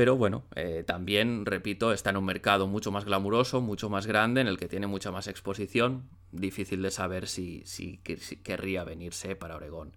Pero 0.00 0.16
bueno, 0.16 0.44
eh, 0.56 0.82
también, 0.86 1.44
repito, 1.44 1.92
está 1.92 2.08
en 2.08 2.16
un 2.16 2.24
mercado 2.24 2.66
mucho 2.66 2.90
más 2.90 3.04
glamuroso, 3.04 3.60
mucho 3.60 3.90
más 3.90 4.06
grande, 4.06 4.40
en 4.40 4.46
el 4.46 4.56
que 4.56 4.66
tiene 4.66 4.86
mucha 4.86 5.10
más 5.10 5.26
exposición. 5.26 6.08
Difícil 6.32 6.80
de 6.80 6.90
saber 6.90 7.28
si, 7.28 7.62
si, 7.66 7.98
querría 7.98 8.82
venirse 8.82 9.36
para 9.36 9.56
Oregón. 9.56 9.94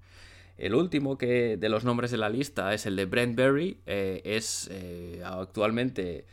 El 0.58 0.76
último 0.76 1.18
que, 1.18 1.56
de 1.56 1.70
los 1.70 1.86
nombres 1.86 2.12
de 2.12 2.18
la 2.18 2.28
lista 2.28 2.74
es 2.74 2.86
el 2.86 2.98
de 2.98 3.06
Brent 3.06 3.38
Berry. 3.38 3.80
Eh, 3.86 4.22
es 4.26 4.68
eh, 4.74 5.22
actualmente 5.24 6.26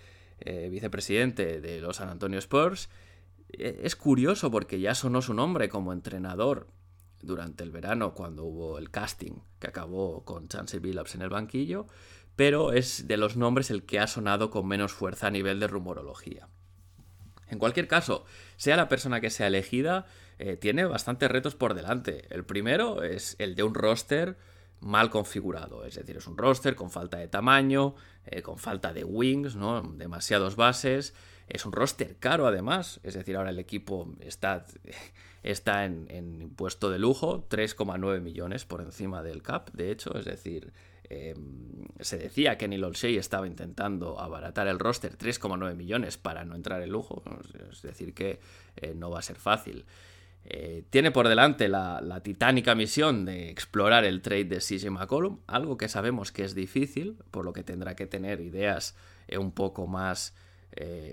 vicepresidente 0.45 1.61
de 1.61 1.81
los 1.81 1.99
San 1.99 2.09
Antonio 2.09 2.41
Spurs. 2.41 2.89
es 3.53 3.95
curioso 3.95 4.51
porque 4.51 4.81
ya 4.81 4.97
sonó 4.97 5.23
su 5.23 5.33
nombre 5.33 5.69
como 5.69 5.93
entrenador 5.93 6.67
durante 7.23 7.63
el 7.63 7.71
verano 7.71 8.15
cuando 8.15 8.45
hubo 8.45 8.79
el 8.79 8.91
casting 8.91 9.35
que 9.59 9.69
acabó 9.69 10.25
con 10.25 10.49
Chancey 10.49 10.81
Billups 10.81 11.15
en 11.15 11.23
el 11.23 11.29
banquillo 11.29 11.87
pero 12.41 12.73
es 12.73 13.07
de 13.07 13.19
los 13.19 13.37
nombres 13.37 13.71
el 13.71 13.83
que 13.83 14.01
ha 14.01 14.07
sonado 14.07 14.49
con 14.49 14.67
menos 14.67 14.93
fuerza 14.93 15.27
a 15.27 15.31
nivel 15.31 15.61
de 15.61 15.67
rumorología. 15.67 16.49
En 17.51 17.59
cualquier 17.59 17.87
caso, 17.87 18.25
sea 18.57 18.79
la 18.79 18.89
persona 18.89 19.21
que 19.21 19.29
sea 19.29 19.49
elegida, 19.49 20.07
eh, 20.39 20.57
tiene 20.57 20.87
bastantes 20.87 21.31
retos 21.31 21.55
por 21.55 21.75
delante. 21.75 22.25
El 22.31 22.47
primero 22.47 23.03
es 23.03 23.37
el 23.41 23.57
de 23.57 23.63
un 23.63 23.75
roster 23.75 24.39
mal 24.81 25.11
configurado, 25.11 25.85
es 25.85 25.97
decir, 25.97 26.17
es 26.17 26.27
un 26.27 26.39
roster 26.39 26.77
con 26.77 26.91
falta 26.91 27.19
de 27.19 27.29
tamaño, 27.29 27.95
eh, 28.25 28.41
con 28.41 28.57
falta 28.57 28.95
de 28.95 29.05
wings, 29.05 29.55
¿no? 29.55 29.83
demasiados 29.83 30.57
bases, 30.57 31.13
es 31.47 31.67
un 31.67 31.73
roster 31.73 32.17
caro 32.17 32.47
además, 32.47 33.01
es 33.03 33.13
decir, 33.13 33.37
ahora 33.37 33.51
el 33.51 33.59
equipo 33.59 34.15
está, 34.21 34.65
está 35.43 35.85
en, 35.85 36.07
en 36.09 36.41
impuesto 36.41 36.89
de 36.89 37.01
lujo, 37.01 37.47
3,9 37.51 38.23
millones 38.23 38.65
por 38.65 38.81
encima 38.81 39.23
del 39.23 39.43
cap, 39.43 39.69
de 39.75 39.91
hecho, 39.91 40.17
es 40.17 40.25
decir, 40.25 40.73
Em, 41.11 41.89
se 41.99 42.19
decía 42.19 42.57
que 42.57 42.69
Neil 42.69 42.85
Olshey 42.85 43.17
estaba 43.17 43.49
intentando 43.49 44.21
abaratar 44.21 44.69
el 44.69 44.79
roster 44.79 45.19
3,9 45.19 45.75
millones 45.75 46.17
para 46.17 46.45
no 46.45 46.55
entrar 46.55 46.81
en 46.83 46.91
lujo, 46.91 47.23
es 47.71 47.83
decir, 47.83 48.15
que 48.15 48.39
eh, 48.77 48.95
no 48.95 49.11
va 49.11 49.19
a 49.19 49.23
ser 49.23 49.37
fácil. 49.37 49.85
Eh, 50.45 50.85
tiene 50.89 51.11
por 51.11 51.29
delante 51.29 51.69
la, 51.69 52.21
titánica 52.23 52.77
misión 52.77 53.25
de 53.25 53.51
explorar 53.51 54.05
el 54.05 54.23
trade 54.23 54.45
de 54.45 54.59
CJ 54.59 54.89
McCollum, 54.91 55.41
algo 55.49 55.77
que 55.77 55.89
sabemos 55.89 56.31
que 56.31 56.45
es 56.45 56.55
difícil, 56.55 57.19
por 57.33 57.45
lo 57.45 57.53
que 57.53 57.65
tendrá 57.65 57.97
que 57.97 58.07
tener 58.07 58.41
ideas 58.41 58.97
eh, 59.27 59.37
un 59.37 59.51
poco 59.51 59.89
más, 59.89 60.35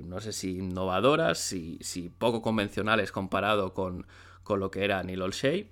no 0.04 0.22
sé 0.22 0.32
si 0.32 0.60
innovadoras, 0.60 1.40
si, 1.40 2.14
poco 2.20 2.44
convencionales 2.44 3.12
comparado 3.12 3.74
con, 3.74 4.06
con, 4.44 4.60
lo 4.60 4.70
que 4.70 4.86
era 4.86 5.02
Neil 5.02 5.24
Olshey. 5.24 5.72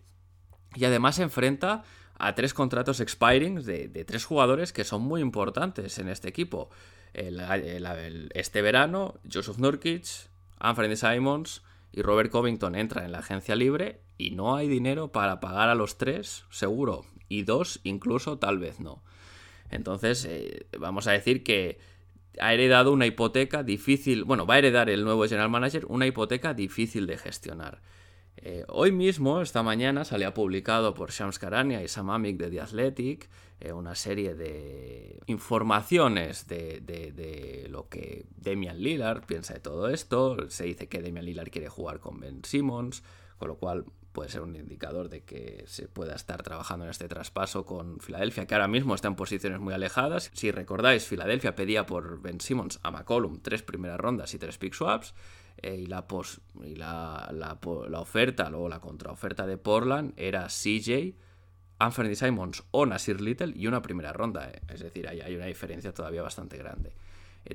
Y 0.73 0.83
además 0.83 1.17
se 1.17 1.23
enfrenta 1.23 1.83
a 2.17 2.35
tres 2.35 2.53
contratos 2.53 2.99
expiring 2.99 3.63
de, 3.63 4.05
tres 4.05 4.25
jugadores 4.25 4.73
que 4.73 4.83
son 4.83 5.01
muy 5.01 5.21
importantes 5.21 5.99
en 5.99 6.09
este 6.09 6.29
equipo. 6.29 6.69
este 7.13 8.61
verano, 8.61 9.15
Joseph 9.31 9.57
Nurkic, 9.57 10.05
Anthony 10.57 10.95
Simons 10.95 11.63
y 11.91 12.01
Robert 12.01 12.31
Covington 12.31 12.75
entran 12.75 13.05
en 13.05 13.11
la 13.11 13.19
agencia 13.19 13.55
libre 13.55 14.01
y 14.17 14.31
no 14.31 14.55
hay 14.55 14.67
dinero 14.67 15.11
para 15.11 15.39
pagar 15.39 15.69
a 15.69 15.75
los 15.75 15.97
tres, 15.97 16.45
seguro. 16.49 17.05
Y 17.27 17.43
dos, 17.43 17.79
incluso, 17.83 18.37
tal 18.37 18.59
vez 18.59 18.79
no. 18.79 19.03
Entonces, 19.69 20.25
eh, 20.25 20.67
vamos 20.77 21.07
a 21.07 21.11
decir 21.11 21.43
que 21.43 21.79
ha 22.39 22.53
heredado 22.53 22.91
una 22.91 23.05
hipoteca 23.05 23.63
difícil, 23.63 24.23
bueno, 24.23 24.45
va 24.45 24.55
a 24.55 24.57
heredar 24.59 24.89
el 24.89 25.03
nuevo 25.03 25.23
general 25.23 25.49
manager 25.49 25.85
una 25.87 26.05
hipoteca 26.05 26.53
difícil 26.53 27.07
de 27.07 27.17
gestionar. 27.17 27.81
Eh, 28.47 28.63
hoy 28.67 28.91
mismo, 28.91 29.41
esta 29.41 29.63
mañana, 29.63 30.03
ha 30.03 30.33
publicado 30.35 30.93
por 30.93 31.09
Shams 31.09 31.39
Karania 31.39 31.81
y 31.81 31.87
Sam 31.87 32.11
Amick 32.11 32.37
de 32.37 32.51
The 32.51 32.61
Athletic 32.61 33.27
eh, 33.59 33.73
una 33.73 33.95
serie 33.95 34.35
de 34.35 35.19
informaciones 35.25 36.45
de, 36.45 37.65
lo 37.71 37.89
que 37.89 38.27
Damian 38.37 38.77
Lillard 38.77 39.25
piensa 39.25 39.55
de 39.55 39.61
todo 39.61 39.89
esto. 39.89 40.37
Se 40.51 40.65
dice 40.65 40.87
que 40.87 41.01
Damian 41.01 41.25
Lillard 41.25 41.49
quiere 41.49 41.69
jugar 41.69 41.99
con 41.99 42.19
Ben 42.19 42.45
Simmons, 42.45 43.01
con 43.39 43.47
lo 43.47 43.55
cual 43.57 43.85
puede 44.11 44.29
ser 44.29 44.41
un 44.41 44.55
indicador 44.55 45.09
de 45.09 45.23
que 45.23 45.63
se 45.65 45.87
pueda 45.87 46.13
estar 46.13 46.43
trabajando 46.43 46.85
en 46.85 46.91
este 46.91 47.07
traspaso 47.07 47.65
con 47.65 47.99
Filadelfia, 47.99 48.45
que 48.45 48.53
ahora 48.53 48.67
mismo 48.67 48.93
está 48.93 49.07
en 49.07 49.15
posiciones 49.15 49.59
muy 49.59 49.73
alejadas. 49.73 50.29
Si 50.35 50.51
recordáis, 50.51 51.07
Filadelfia 51.07 51.55
pedía 51.55 51.87
por 51.87 52.21
Ben 52.21 52.39
Simmons 52.39 52.79
a 52.83 52.91
McCollum 52.91 53.39
tres 53.41 53.63
primeras 53.63 53.99
rondas 53.99 54.35
y 54.35 54.37
tres 54.37 54.59
pick 54.59 54.75
swaps. 54.75 55.15
Eh, 55.61 55.77
y, 55.81 55.85
la, 55.85 56.07
pos, 56.07 56.41
y 56.63 56.75
la, 56.75 57.29
la, 57.33 57.57
la, 57.89 57.99
oferta, 57.99 58.49
luego 58.49 58.69
la 58.69 58.79
contraoferta 58.79 59.47
de 59.47 59.57
Portland 59.57 60.13
era 60.17 60.47
CJ, 60.47 61.15
Anthony 61.79 62.15
Simons 62.15 62.63
o 62.71 62.85
Nasir 62.85 63.21
Little 63.21 63.53
y 63.55 63.67
una 63.67 63.81
primera 63.81 64.13
ronda. 64.13 64.49
Eh. 64.49 64.61
Es 64.69 64.81
decir, 64.81 65.07
hay, 65.07 65.21
hay, 65.21 65.35
una 65.35 65.45
diferencia 65.45 65.93
todavía 65.93 66.21
bastante 66.21 66.57
grande. 66.57 66.93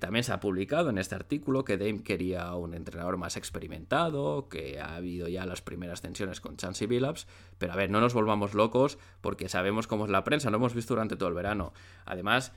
también 0.00 0.24
se 0.24 0.32
ha 0.32 0.40
publicado 0.40 0.90
en 0.90 0.98
este 0.98 1.14
artículo 1.14 1.64
que 1.64 1.76
Dame 1.76 2.02
quería 2.02 2.54
un 2.54 2.74
entrenador 2.74 3.16
más 3.16 3.36
experimentado, 3.36 4.48
que 4.48 4.80
ha 4.80 4.96
habido 4.96 5.28
ya 5.28 5.44
las 5.46 5.62
primeras 5.62 6.00
tensiones 6.00 6.40
con 6.40 6.56
Chansey 6.56 6.86
Billups, 6.86 7.26
pero 7.58 7.72
a 7.72 7.76
ver, 7.76 7.90
no 7.90 8.00
nos 8.00 8.14
volvamos 8.14 8.54
locos 8.54 8.98
porque 9.20 9.48
sabemos 9.48 9.86
cómo 9.86 10.04
es 10.04 10.10
la 10.10 10.24
prensa, 10.24 10.50
lo 10.50 10.56
hemos 10.56 10.74
visto 10.74 10.94
durante 10.94 11.16
todo 11.16 11.28
el 11.28 11.34
verano. 11.34 11.72
Además, 12.06 12.52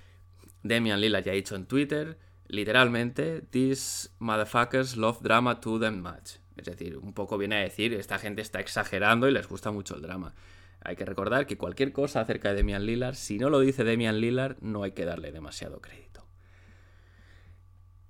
Damian 0.63 1.01
Lillard 1.01 1.25
ya 1.25 1.31
ha 1.31 1.35
dicho 1.35 1.55
en 1.55 1.65
Twitter, 1.65 2.17
literalmente, 2.53 3.41
these 3.49 4.11
motherfuckers 4.19 4.95
love 4.95 5.21
drama 5.21 5.59
to 5.59 5.79
them 5.79 6.01
much. 6.01 6.37
Es 6.55 6.65
decir, 6.65 6.97
un 6.97 7.13
poco 7.13 7.37
viene 7.37 7.55
a 7.55 7.59
decir, 7.61 7.93
esta 7.93 8.19
gente 8.19 8.43
está 8.43 8.59
exagerando 8.59 9.27
y 9.27 9.31
les 9.31 9.47
gusta 9.47 9.71
mucho 9.71 9.95
el 9.95 10.03
drama. 10.03 10.35
Hay 10.81 10.95
que 10.95 11.05
recordar 11.05 11.47
que 11.47 11.57
cualquier 11.57 11.91
cosa 11.91 12.21
acerca 12.21 12.49
de 12.49 12.57
Damian 12.57 12.85
Lillard, 12.85 13.15
si 13.15 13.39
no 13.39 13.49
lo 13.49 13.59
dice 13.59 13.83
Damian 13.83 14.21
Lillard, 14.21 14.57
no 14.61 14.83
hay 14.83 14.91
que 14.91 15.05
darle 15.05 15.31
demasiado 15.31 15.81
crédito. 15.81 16.27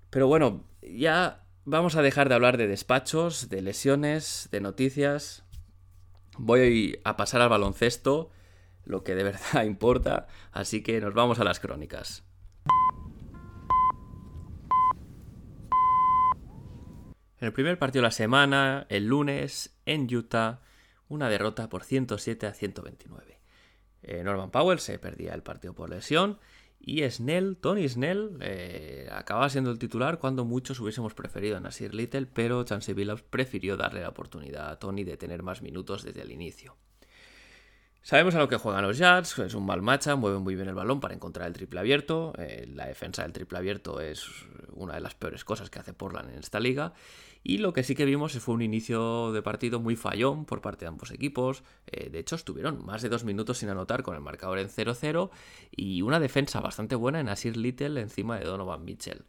Pero 0.09 0.27
bueno, 0.27 0.65
ya 0.81 1.45
vamos 1.63 1.95
a 1.95 2.01
dejar 2.01 2.27
de 2.27 2.35
hablar 2.35 2.57
de 2.57 2.67
despachos, 2.67 3.47
de 3.47 3.61
lesiones, 3.61 4.49
de 4.51 4.59
noticias. 4.59 5.45
Voy 6.37 6.99
a 7.05 7.15
pasar 7.15 7.41
al 7.41 7.49
baloncesto, 7.49 8.29
lo 8.83 9.05
que 9.05 9.15
de 9.15 9.23
verdad 9.23 9.63
importa, 9.63 10.27
así 10.51 10.83
que 10.83 10.99
nos 10.99 11.13
vamos 11.13 11.39
a 11.39 11.45
las 11.45 11.61
crónicas. 11.61 12.25
En 17.43 17.47
el 17.47 17.51
primer 17.53 17.77
partido 17.77 18.03
de 18.03 18.07
la 18.07 18.11
semana, 18.11 18.85
el 18.87 19.07
lunes, 19.07 19.75
en 19.85 20.07
Utah, 20.15 20.61
una 21.09 21.27
derrota 21.27 21.67
por 21.67 21.83
107 21.83 22.47
a 22.47 22.53
129. 22.53 23.37
Eh, 24.01 24.23
Norman 24.23 24.49
Powell 24.49 24.79
se 24.79 24.97
perdía 24.97 25.33
el 25.33 25.43
partido 25.43 25.73
por 25.73 25.89
lesión 25.89 26.39
y 26.79 27.01
Snell, 27.01 27.57
Tony 27.57 27.89
Snell, 27.89 28.37
eh, 28.39 29.09
acababa 29.11 29.49
siendo 29.49 29.71
el 29.71 29.77
titular 29.77 30.19
cuando 30.19 30.45
muchos 30.45 30.79
hubiésemos 30.79 31.15
preferido 31.15 31.57
a 31.57 31.59
Nasir 31.59 31.93
Little, 31.93 32.27
pero 32.27 32.63
Chancey 32.63 32.93
Billups 32.93 33.23
prefirió 33.23 33.75
darle 33.75 33.99
la 33.99 34.09
oportunidad 34.09 34.69
a 34.69 34.79
Tony 34.79 35.03
de 35.03 35.17
tener 35.17 35.43
más 35.43 35.61
minutos 35.61 36.03
desde 36.03 36.21
el 36.21 36.31
inicio. 36.31 36.77
Sabemos 38.03 38.35
a 38.35 38.39
lo 38.39 38.49
que 38.49 38.57
juegan 38.57 38.83
los 38.83 38.97
Jazz, 38.97 39.39
es 39.39 39.53
un 39.53 39.65
mal 39.65 39.81
macha, 39.81 40.17
mueven 40.17 40.41
muy 40.41 40.55
bien 40.55 40.67
el 40.67 40.75
balón 40.75 40.99
para 40.99 41.13
encontrar 41.13 41.47
el 41.47 41.53
triple 41.53 41.79
abierto. 41.79 42.33
Eh, 42.37 42.67
la 42.67 42.85
defensa 42.85 43.23
del 43.23 43.31
triple 43.31 43.57
abierto 43.57 44.01
es 44.01 44.27
una 44.73 44.95
de 44.95 44.99
las 44.99 45.15
peores 45.15 45.45
cosas 45.45 45.69
que 45.69 45.79
hace 45.79 45.93
Portland 45.93 46.29
en 46.31 46.39
esta 46.39 46.59
liga. 46.59 46.93
Y 47.43 47.59
lo 47.59 47.71
que 47.71 47.81
sí 47.83 47.95
que 47.95 48.03
vimos 48.03 48.33
fue 48.39 48.55
un 48.55 48.61
inicio 48.61 49.31
de 49.31 49.41
partido 49.41 49.79
muy 49.79 49.95
fallón 49.95 50.43
por 50.43 50.59
parte 50.59 50.83
de 50.83 50.89
ambos 50.89 51.11
equipos. 51.11 51.63
Eh, 51.87 52.09
de 52.09 52.19
hecho, 52.19 52.35
estuvieron 52.35 52.85
más 52.85 53.03
de 53.03 53.07
dos 53.07 53.23
minutos 53.23 53.59
sin 53.59 53.69
anotar 53.69 54.03
con 54.03 54.15
el 54.15 54.21
marcador 54.21 54.59
en 54.59 54.67
0-0 54.67 55.29
y 55.71 56.01
una 56.01 56.19
defensa 56.19 56.59
bastante 56.59 56.95
buena 56.95 57.21
en 57.21 57.29
Asir 57.29 57.55
Little 57.55 58.01
encima 58.01 58.37
de 58.37 58.43
Donovan 58.43 58.83
Mitchell. 58.83 59.23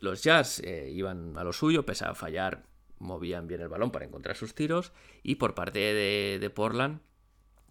Los 0.00 0.22
Jazz 0.22 0.60
eh, 0.60 0.90
iban 0.92 1.38
a 1.38 1.44
lo 1.44 1.54
suyo, 1.54 1.86
pese 1.86 2.04
a 2.04 2.14
fallar, 2.14 2.62
movían 2.98 3.46
bien 3.46 3.62
el 3.62 3.68
balón 3.68 3.90
para 3.90 4.04
encontrar 4.04 4.36
sus 4.36 4.54
tiros. 4.54 4.92
Y 5.22 5.36
por 5.36 5.54
parte 5.54 5.78
de 5.78 6.50
Portland, 6.50 7.00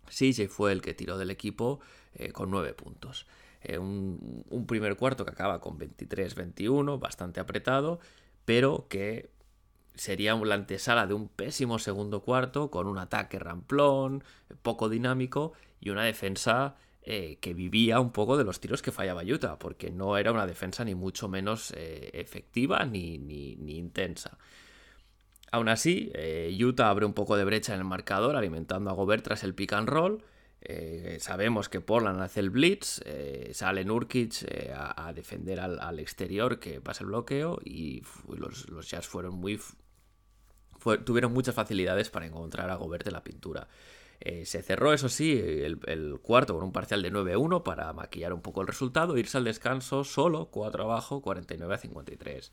CJ 0.09 0.47
fue 0.49 0.71
el 0.71 0.81
que 0.81 0.93
tiró 0.93 1.17
del 1.17 1.31
equipo 1.31 1.79
eh, 2.13 2.31
con 2.31 2.51
9 2.51 2.73
puntos. 2.73 3.27
Eh, 3.61 3.77
un, 3.77 4.65
primer 4.67 4.95
cuarto 4.95 5.25
que 5.25 5.31
acaba 5.31 5.59
con 5.59 5.77
23-21, 5.77 6.99
bastante 6.99 7.39
apretado, 7.39 7.99
pero 8.45 8.87
que 8.89 9.31
sería 9.95 10.35
la 10.35 10.55
antesala 10.55 11.07
de 11.07 11.13
un 11.13 11.27
pésimo 11.27 11.77
segundo 11.79 12.21
cuarto 12.21 12.71
con 12.71 12.87
un 12.87 12.97
ataque 12.97 13.37
ramplón, 13.37 14.23
poco 14.61 14.87
dinámico 14.89 15.53
y 15.81 15.89
una 15.89 16.03
defensa 16.03 16.75
eh, 17.01 17.37
que 17.41 17.53
vivía 17.53 17.99
un 17.99 18.11
poco 18.11 18.37
de 18.37 18.43
los 18.43 18.59
tiros 18.59 18.81
que 18.81 18.91
fallaba 18.91 19.23
Utah, 19.23 19.59
porque 19.59 19.91
no 19.91 20.17
era 20.17 20.31
una 20.31 20.47
defensa 20.47 20.85
ni 20.85 20.95
mucho 20.95 21.27
menos 21.27 21.73
efectiva 21.75 22.85
ni, 22.85 23.17
ni 23.17 23.77
intensa. 23.77 24.37
Aún 25.51 25.67
así, 25.69 26.11
eh, 26.13 26.55
Utah 26.63 26.89
abre 26.89 27.05
un 27.05 27.13
poco 27.13 27.35
de 27.35 27.43
brecha 27.43 27.73
en 27.73 27.79
el 27.79 27.85
marcador, 27.85 28.35
alimentando 28.35 28.89
a 28.89 28.93
Gobert 28.93 29.23
tras 29.23 29.43
el 29.43 29.55
pick 29.55 29.73
and 29.73 29.89
roll. 29.89 30.23
Eh, 30.61 31.17
sabemos 31.21 31.69
que 31.69 31.81
Portland 31.81 32.21
hace 32.21 32.41
el 32.41 32.49
blitz, 32.49 33.01
eh, 33.05 33.51
sale 33.53 33.85
Nurkic 33.85 34.45
a, 34.75 35.11
defender 35.13 35.59
al, 35.59 35.99
exterior 35.99 36.59
que 36.59 36.81
pasa 36.81 37.03
el 37.03 37.07
bloqueo 37.07 37.59
y 37.63 38.03
los, 38.27 38.67
Jazz 38.87 39.07
fueron 39.07 39.35
muy... 39.35 39.59
tuvieron 41.05 41.33
muchas 41.33 41.55
facilidades 41.55 42.09
para 42.09 42.25
encontrar 42.25 42.69
a 42.69 42.75
Gobert 42.75 43.07
en 43.07 43.13
la 43.13 43.23
pintura. 43.23 43.69
se 44.19 44.61
cerró, 44.61 44.93
eso 44.93 45.09
sí, 45.09 45.31
el, 45.31 45.79
el, 45.87 46.19
cuarto 46.21 46.53
con 46.53 46.63
un 46.63 46.73
parcial 46.73 47.01
de 47.01 47.11
9-1 47.11 47.63
para 47.63 47.91
maquillar 47.93 48.33
un 48.33 48.41
poco 48.41 48.61
el 48.61 48.67
resultado, 48.67 49.17
irse 49.17 49.37
al 49.37 49.45
descanso 49.45 50.03
solo 50.03 50.49
4 50.51 50.83
abajo, 50.83 51.21
49 51.21 51.73
a 51.73 51.77
53. 51.77 52.51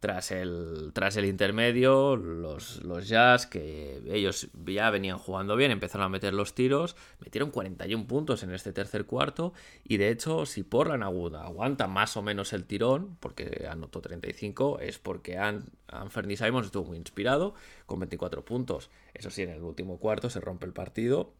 Tras 0.00 0.30
el, 0.30 0.92
tras 0.92 1.16
el 1.16 1.24
intermedio, 1.24 2.14
los, 2.14 2.84
los 2.84 3.08
Jazz, 3.08 3.48
que 3.48 4.00
ellos 4.06 4.48
ya 4.64 4.90
venían 4.90 5.18
jugando 5.18 5.56
bien, 5.56 5.72
empezaron 5.72 6.04
a 6.04 6.08
meter 6.08 6.32
los 6.34 6.54
tiros, 6.54 6.94
metieron 7.18 7.50
41 7.50 8.06
puntos 8.06 8.44
en 8.44 8.52
este 8.52 8.72
tercer 8.72 9.06
cuarto, 9.06 9.52
y 9.82 9.96
de 9.96 10.10
hecho, 10.10 10.46
si 10.46 10.62
Portland 10.62 11.02
aguanta 11.02 11.88
más 11.88 12.16
o 12.16 12.22
menos 12.22 12.52
el 12.52 12.64
tirón, 12.64 13.16
porque 13.18 13.66
anotó 13.68 14.00
35, 14.00 14.78
es 14.78 15.00
porque 15.00 15.36
Anthony 15.36 16.36
Simons 16.36 16.66
estuvo 16.66 16.84
muy 16.84 16.96
inspirado, 16.96 17.54
con 17.86 17.98
24 17.98 18.44
puntos. 18.44 18.90
Eso 19.14 19.30
sí, 19.30 19.42
en 19.42 19.50
el 19.50 19.62
último 19.62 19.98
cuarto 19.98 20.30
se 20.30 20.38
rompe 20.38 20.66
el 20.66 20.72
partido, 20.72 21.34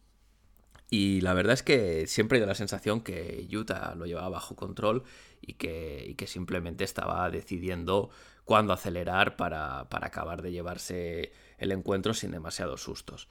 y 0.90 1.20
la 1.20 1.34
verdad 1.34 1.52
es 1.52 1.62
que 1.62 2.06
siempre 2.06 2.38
he 2.38 2.46
la 2.46 2.54
sensación 2.54 3.02
que 3.02 3.46
Utah 3.52 3.94
lo 3.94 4.06
llevaba 4.06 4.30
bajo 4.30 4.56
control 4.56 5.02
y 5.42 5.54
que, 5.54 6.04
y 6.08 6.14
que 6.14 6.26
simplemente 6.26 6.84
estaba 6.84 7.30
decidiendo 7.30 8.08
cuándo 8.48 8.72
acelerar 8.72 9.36
para, 9.36 9.80
acabar 9.90 10.40
de 10.40 10.50
llevarse 10.50 11.32
el 11.58 11.70
encuentro 11.70 12.14
sin 12.14 12.30
demasiados 12.30 12.82
sustos. 12.82 13.28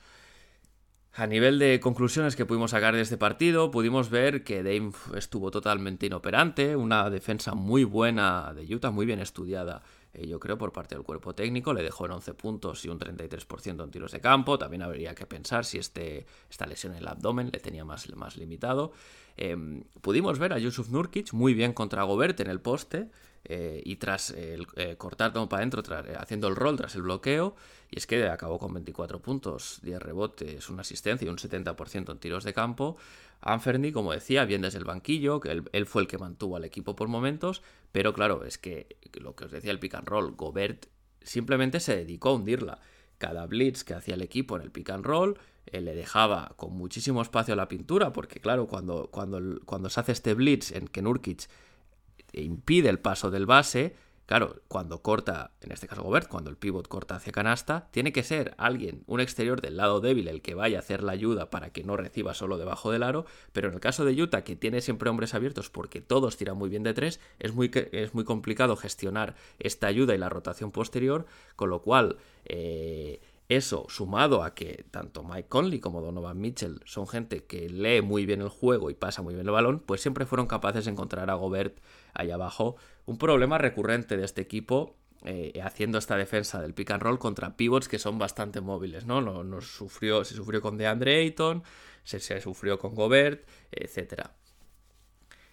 A 1.11 1.25
nivel 1.25 1.57
de 1.57 1.79
conclusiones 1.79 2.35
que 2.35 2.45
pudimos 2.45 2.69
sacar 2.69 2.93
de 2.93 3.01
este 3.01 3.17
partido, 3.17 3.71
pudimos 3.71 4.11
ver 4.11 4.43
que 4.43 4.61
Dame 4.61 4.91
estuvo 5.15 5.49
totalmente 5.49 6.05
inoperante, 6.05 6.75
una 6.75 7.09
defensa 7.09 7.55
muy 7.55 7.83
buena 7.83 8.53
de 8.53 8.71
Utah, 8.75 8.91
muy 8.91 9.07
bien 9.07 9.19
estudiada, 9.19 9.81
eh, 10.13 10.27
yo 10.27 10.39
creo, 10.39 10.59
por 10.59 10.71
parte 10.71 10.93
del 10.93 11.03
cuerpo 11.03 11.33
técnico, 11.33 11.73
le 11.73 11.81
dejó 11.81 12.05
en 12.05 12.11
11 12.11 12.35
puntos 12.35 12.85
y 12.85 12.89
un 12.89 12.99
33% 12.99 13.83
en 13.83 13.89
tiros 13.89 14.11
de 14.11 14.21
campo, 14.21 14.59
también 14.59 14.83
habría 14.83 15.15
que 15.15 15.25
pensar 15.25 15.65
si 15.65 15.79
este, 15.79 16.27
esta 16.47 16.67
lesión 16.67 16.93
en 16.93 16.99
el 16.99 17.07
abdomen 17.07 17.49
le 17.51 17.59
tenía 17.59 17.85
más, 17.85 18.07
más 18.15 18.37
limitado. 18.37 18.91
Em, 19.35 19.83
pudimos 20.01 20.37
ver 20.37 20.53
a 20.53 20.59
Yusuf 20.59 20.89
Nurkic 20.89 21.33
muy 21.33 21.55
bien 21.55 21.73
contra 21.73 22.03
Gobert 22.03 22.39
en 22.39 22.51
el 22.51 22.61
poste, 22.61 23.09
eh, 23.49 23.81
y 23.85 23.95
tras 23.95 24.31
el, 24.31 24.67
eh, 24.75 24.97
cortar 24.97 25.31
todo 25.31 25.47
para 25.47 25.61
adentro, 25.61 25.81
eh, 26.05 26.15
haciendo 26.19 26.49
el 26.49 26.55
rol 26.57 26.75
tras 26.75 26.95
el 26.95 27.03
bloqueo, 27.03 27.55
y 27.89 27.97
es 27.97 28.05
que 28.05 28.27
acabó 28.27 28.59
con 28.59 28.73
24 28.73 29.21
puntos, 29.21 29.79
10 29.83 30.01
rebotes, 30.01 30.69
una 30.69 30.81
asistencia 30.81 31.25
y 31.25 31.29
un 31.29 31.37
70% 31.37 32.11
en 32.11 32.17
tiros 32.19 32.43
de 32.43 32.53
campo. 32.53 32.97
Anferny, 33.39 33.93
como 33.93 34.11
decía, 34.11 34.43
bien 34.43 34.63
desde 34.63 34.79
el 34.79 34.83
banquillo, 34.83 35.39
que 35.39 35.63
él, 35.71 35.85
fue 35.85 36.01
el 36.01 36.09
que 36.09 36.17
mantuvo 36.17 36.57
al 36.57 36.65
equipo 36.65 36.93
por 36.97 37.07
momentos, 37.07 37.61
pero 37.93 38.13
claro, 38.13 38.43
es 38.43 38.57
que 38.57 38.97
lo 39.13 39.33
que 39.37 39.45
os 39.45 39.51
decía 39.51 39.71
el 39.71 39.79
pick 39.79 39.95
and 39.95 40.09
roll, 40.09 40.35
Gobert 40.35 40.87
simplemente 41.21 41.79
se 41.79 41.95
dedicó 41.95 42.29
a 42.29 42.33
hundirla. 42.33 42.81
Cada 43.17 43.45
blitz 43.45 43.85
que 43.85 43.93
hacía 43.93 44.15
el 44.15 44.23
equipo 44.23 44.57
en 44.57 44.63
el 44.63 44.71
pick 44.71 44.89
and 44.89 45.05
roll 45.05 45.39
le 45.71 45.95
dejaba 45.95 46.53
con 46.57 46.73
muchísimo 46.73 47.21
espacio 47.21 47.53
a 47.53 47.57
la 47.57 47.69
pintura, 47.69 48.11
porque 48.11 48.41
claro, 48.41 48.67
cuando, 48.67 49.07
cuando, 49.09 49.61
cuando 49.65 49.89
se 49.89 50.01
hace 50.01 50.11
este 50.11 50.33
blitz 50.33 50.73
en 50.73 50.89
que 50.89 51.01
impide 52.33 52.89
el 52.89 52.99
paso 52.99 53.31
del 53.31 53.45
base, 53.45 53.95
claro, 54.25 54.61
cuando 54.67 55.01
corta, 55.01 55.51
en 55.61 55.71
este 55.71 55.87
caso 55.87 56.03
Gobert, 56.03 56.27
cuando 56.27 56.49
el 56.49 56.57
pivot 56.57 56.87
corta 56.87 57.15
hacia 57.15 57.31
canasta, 57.31 57.87
tiene 57.91 58.11
que 58.11 58.23
ser 58.23 58.53
alguien, 58.57 59.03
un 59.07 59.19
exterior 59.19 59.61
del 59.61 59.77
lado 59.77 60.01
débil, 60.01 60.27
el 60.27 60.41
que 60.41 60.53
vaya 60.53 60.77
a 60.77 60.81
hacer 60.81 61.03
la 61.03 61.13
ayuda 61.13 61.49
para 61.49 61.71
que 61.71 61.83
no 61.83 61.97
reciba 61.97 62.33
solo 62.33 62.57
debajo 62.57 62.91
del 62.91 63.03
aro, 63.03 63.25
pero 63.53 63.69
en 63.69 63.75
el 63.75 63.79
caso 63.79 64.05
de 64.05 64.21
Utah, 64.21 64.43
que 64.43 64.55
tiene 64.55 64.81
siempre 64.81 65.09
hombres 65.09 65.33
abiertos 65.33 65.69
porque 65.69 66.01
todos 66.01 66.37
tiran 66.37 66.57
muy 66.57 66.69
bien 66.69 66.83
de 66.83 66.93
tres, 66.93 67.19
es 67.39 67.53
muy, 67.53 67.71
es 67.91 68.13
muy 68.13 68.25
complicado 68.25 68.75
gestionar 68.75 69.35
esta 69.59 69.87
ayuda 69.87 70.13
y 70.13 70.17
la 70.17 70.29
rotación 70.29 70.71
posterior, 70.71 71.25
con 71.55 71.69
lo 71.69 71.81
cual... 71.81 72.17
Eh, 72.45 73.21
eso, 73.49 73.85
sumado 73.89 74.43
a 74.43 74.53
que 74.53 74.85
tanto 74.91 75.23
Mike 75.23 75.47
Conley 75.47 75.79
como 75.79 76.01
Donovan 76.01 76.39
Mitchell 76.39 76.81
son 76.85 77.07
gente 77.07 77.45
que 77.45 77.69
lee 77.69 78.01
muy 78.01 78.25
bien 78.25 78.41
el 78.41 78.49
juego 78.49 78.89
y 78.89 78.93
pasa 78.93 79.21
muy 79.21 79.35
bien 79.35 79.45
el 79.45 79.53
balón, 79.53 79.79
pues 79.79 80.01
siempre 80.01 80.25
fueron 80.25 80.47
capaces 80.47 80.85
de 80.85 80.91
encontrar 80.91 81.29
a 81.29 81.35
Gobert 81.35 81.79
ahí 82.13 82.29
abajo. 82.31 82.75
Un 83.05 83.17
problema 83.17 83.57
recurrente 83.57 84.17
de 84.17 84.25
este 84.25 84.41
equipo 84.41 84.97
eh, 85.23 85.59
haciendo 85.63 85.97
esta 85.97 86.17
defensa 86.17 86.61
del 86.61 86.73
pick 86.73 86.91
and 86.91 87.01
roll 87.01 87.19
contra 87.19 87.55
pivots 87.55 87.87
que 87.87 87.99
son 87.99 88.19
bastante 88.19 88.59
móviles, 88.59 89.05
¿no? 89.05 89.61
Sufrió, 89.61 90.25
se 90.25 90.35
sufrió 90.35 90.61
con 90.61 90.77
DeAndre 90.77 91.19
Ayton, 91.21 91.63
se, 92.03 92.19
se 92.19 92.41
sufrió 92.41 92.77
con 92.77 92.95
Gobert, 92.95 93.47
etc. 93.71 94.29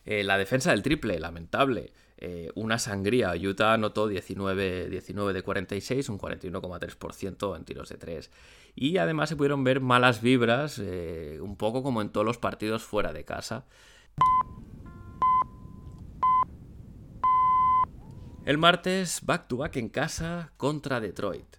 Eh, 0.04 0.22
la 0.24 0.36
defensa 0.36 0.72
del 0.72 0.82
triple, 0.82 1.18
lamentable. 1.18 1.92
Eh, 2.26 2.50
una 2.54 2.78
sangría. 2.78 3.34
Utah 3.34 3.74
anotó 3.74 4.08
19, 4.08 4.88
19 4.88 5.34
de 5.34 5.42
46, 5.42 6.08
un 6.08 6.18
41,3% 6.18 7.54
en 7.54 7.64
tiros 7.66 7.90
de 7.90 7.98
3. 7.98 8.30
Y 8.74 8.96
además 8.96 9.28
se 9.28 9.36
pudieron 9.36 9.62
ver 9.62 9.82
malas 9.82 10.22
vibras, 10.22 10.80
eh, 10.82 11.38
un 11.42 11.56
poco 11.56 11.82
como 11.82 12.00
en 12.00 12.08
todos 12.08 12.24
los 12.24 12.38
partidos 12.38 12.82
fuera 12.82 13.12
de 13.12 13.26
casa. 13.26 13.66
El 18.46 18.56
martes, 18.56 19.20
back 19.26 19.46
to 19.46 19.58
back 19.58 19.76
en 19.76 19.90
casa 19.90 20.54
contra 20.56 21.00
Detroit. 21.00 21.56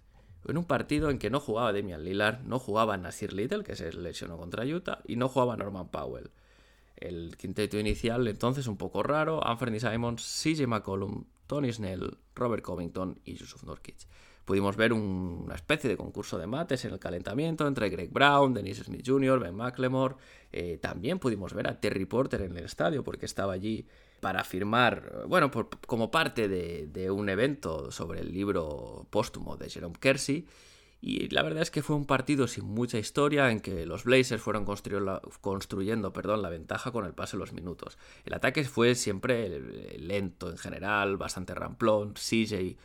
En 0.48 0.58
un 0.58 0.64
partido 0.64 1.10
en 1.10 1.20
que 1.20 1.30
no 1.30 1.38
jugaba 1.38 1.72
Damian 1.72 2.02
Lillard, 2.02 2.42
no 2.42 2.58
jugaba 2.58 2.96
Nasir 2.96 3.32
Little, 3.32 3.62
que 3.62 3.76
se 3.76 3.92
lesionó 3.92 4.36
contra 4.36 4.64
Utah, 4.64 4.98
y 5.06 5.14
no 5.14 5.28
jugaba 5.28 5.56
Norman 5.56 5.90
Powell. 5.90 6.32
El 6.96 7.36
quinteto 7.36 7.78
inicial 7.78 8.26
entonces 8.28 8.66
un 8.66 8.76
poco 8.76 9.02
raro, 9.02 9.46
Anthony 9.46 9.78
Simons, 9.78 10.42
CJ 10.42 10.66
McCollum, 10.66 11.24
Tony 11.46 11.72
Snell, 11.72 12.16
Robert 12.34 12.62
Covington 12.62 13.20
y 13.24 13.34
Yusuf 13.34 13.64
Nurkic. 13.64 13.96
Pudimos 14.46 14.76
ver 14.76 14.92
una 14.92 15.56
especie 15.56 15.90
de 15.90 15.96
concurso 15.96 16.38
de 16.38 16.46
mates 16.46 16.84
en 16.84 16.92
el 16.92 17.00
calentamiento 17.00 17.66
entre 17.66 17.90
Greg 17.90 18.12
Brown, 18.12 18.54
Dennis 18.54 18.78
Smith 18.78 19.02
Jr., 19.04 19.40
Ben 19.40 19.56
McLemore. 19.56 20.14
Eh, 20.52 20.78
también 20.80 21.18
pudimos 21.18 21.52
ver 21.52 21.66
a 21.66 21.80
Terry 21.80 22.04
Porter 22.04 22.42
en 22.42 22.56
el 22.56 22.64
estadio 22.64 23.02
porque 23.02 23.26
estaba 23.26 23.54
allí 23.54 23.86
para 24.20 24.44
firmar, 24.44 25.24
bueno, 25.26 25.50
como 25.86 26.12
parte 26.12 26.48
de, 26.48 27.10
un 27.10 27.28
evento 27.28 27.90
sobre 27.90 28.20
el 28.20 28.32
libro 28.32 29.06
póstumo 29.10 29.56
de 29.56 29.68
Jerome 29.68 29.96
Kersey. 29.98 30.46
Y 31.06 31.28
la 31.28 31.44
verdad 31.44 31.62
es 31.62 31.70
que 31.70 31.84
fue 31.84 31.94
un 31.94 32.04
partido 32.04 32.48
sin 32.48 32.64
mucha 32.64 32.98
historia 32.98 33.52
en 33.52 33.60
que 33.60 33.86
los 33.86 34.02
Blazers 34.02 34.42
fueron 34.42 34.64
construyendo 34.64 36.12
perdón, 36.12 36.42
la 36.42 36.48
ventaja 36.48 36.90
con 36.90 37.06
el 37.06 37.14
pase 37.14 37.36
de 37.36 37.42
los 37.42 37.52
minutos. 37.52 37.96
El 38.24 38.34
ataque 38.34 38.64
fue 38.64 38.96
siempre 38.96 39.60
lento 40.00 40.50
en 40.50 40.58
general, 40.58 41.16
bastante 41.16 41.54
ramplón. 41.54 42.14
CJ 42.14 42.76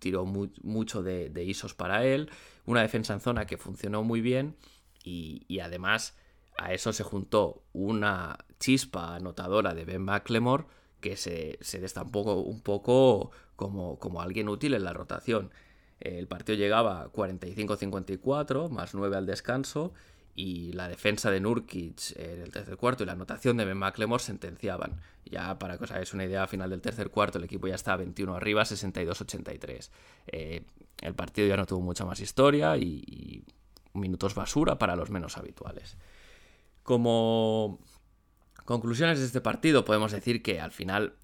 tiró 0.00 0.26
mucho 0.26 1.04
de, 1.04 1.30
ISOs 1.44 1.74
para 1.74 2.04
él. 2.04 2.32
Una 2.66 2.82
defensa 2.82 3.14
en 3.14 3.20
zona 3.20 3.46
que 3.46 3.58
funcionó 3.58 4.02
muy 4.02 4.22
bien. 4.22 4.56
Y, 5.04 5.60
además 5.60 6.16
a 6.56 6.72
eso 6.72 6.92
se 6.92 7.04
juntó 7.04 7.62
una 7.72 8.38
chispa 8.58 9.14
anotadora 9.14 9.72
de 9.74 9.84
Ben 9.84 10.02
McLemore 10.02 10.64
que 11.00 11.16
se, 11.16 11.60
se 11.60 11.78
destampó 11.78 12.22
un 12.42 12.60
poco 12.60 13.30
como, 13.54 14.00
como 14.00 14.20
alguien 14.20 14.48
útil 14.48 14.74
en 14.74 14.82
la 14.82 14.92
rotación. 14.92 15.52
El 16.00 16.26
partido 16.26 16.56
llegaba 16.56 17.02
a 17.02 17.12
45-54, 17.12 18.68
más 18.70 18.94
9 18.94 19.16
al 19.16 19.26
descanso, 19.26 19.92
y 20.34 20.72
la 20.72 20.88
defensa 20.88 21.30
de 21.30 21.40
Nurkic 21.40 22.16
en 22.16 22.42
el 22.42 22.52
tercer 22.52 22.76
cuarto 22.76 23.02
y 23.02 23.06
la 23.06 23.12
anotación 23.12 23.56
de 23.56 23.64
Ben 23.64 23.76
McLemore 23.76 24.22
sentenciaban. 24.22 25.00
Ya 25.24 25.58
para 25.58 25.76
que 25.76 25.84
os 25.84 25.90
hagáis 25.90 26.14
una 26.14 26.24
idea, 26.24 26.44
a 26.44 26.46
final 26.46 26.70
del 26.70 26.80
tercer 26.80 27.10
cuarto 27.10 27.38
el 27.38 27.44
equipo 27.44 27.66
ya 27.66 27.74
estaba 27.74 27.96
21 27.98 28.36
arriba, 28.36 28.62
62-83. 28.62 29.90
Eh, 30.28 30.62
el 31.02 31.14
partido 31.14 31.48
ya 31.48 31.56
no 31.56 31.66
tuvo 31.66 31.80
mucha 31.80 32.04
más 32.04 32.20
historia 32.20 32.76
y 32.76 33.44
minutos 33.94 34.34
basura 34.34 34.78
para 34.78 34.94
los 34.94 35.10
menos 35.10 35.36
habituales. 35.36 35.96
Como 36.84 37.80
conclusiones 38.64 39.18
de 39.18 39.26
este 39.26 39.40
partido 39.40 39.84
podemos 39.84 40.12
decir 40.12 40.42
que 40.42 40.60
al 40.60 40.70
final 40.70 41.14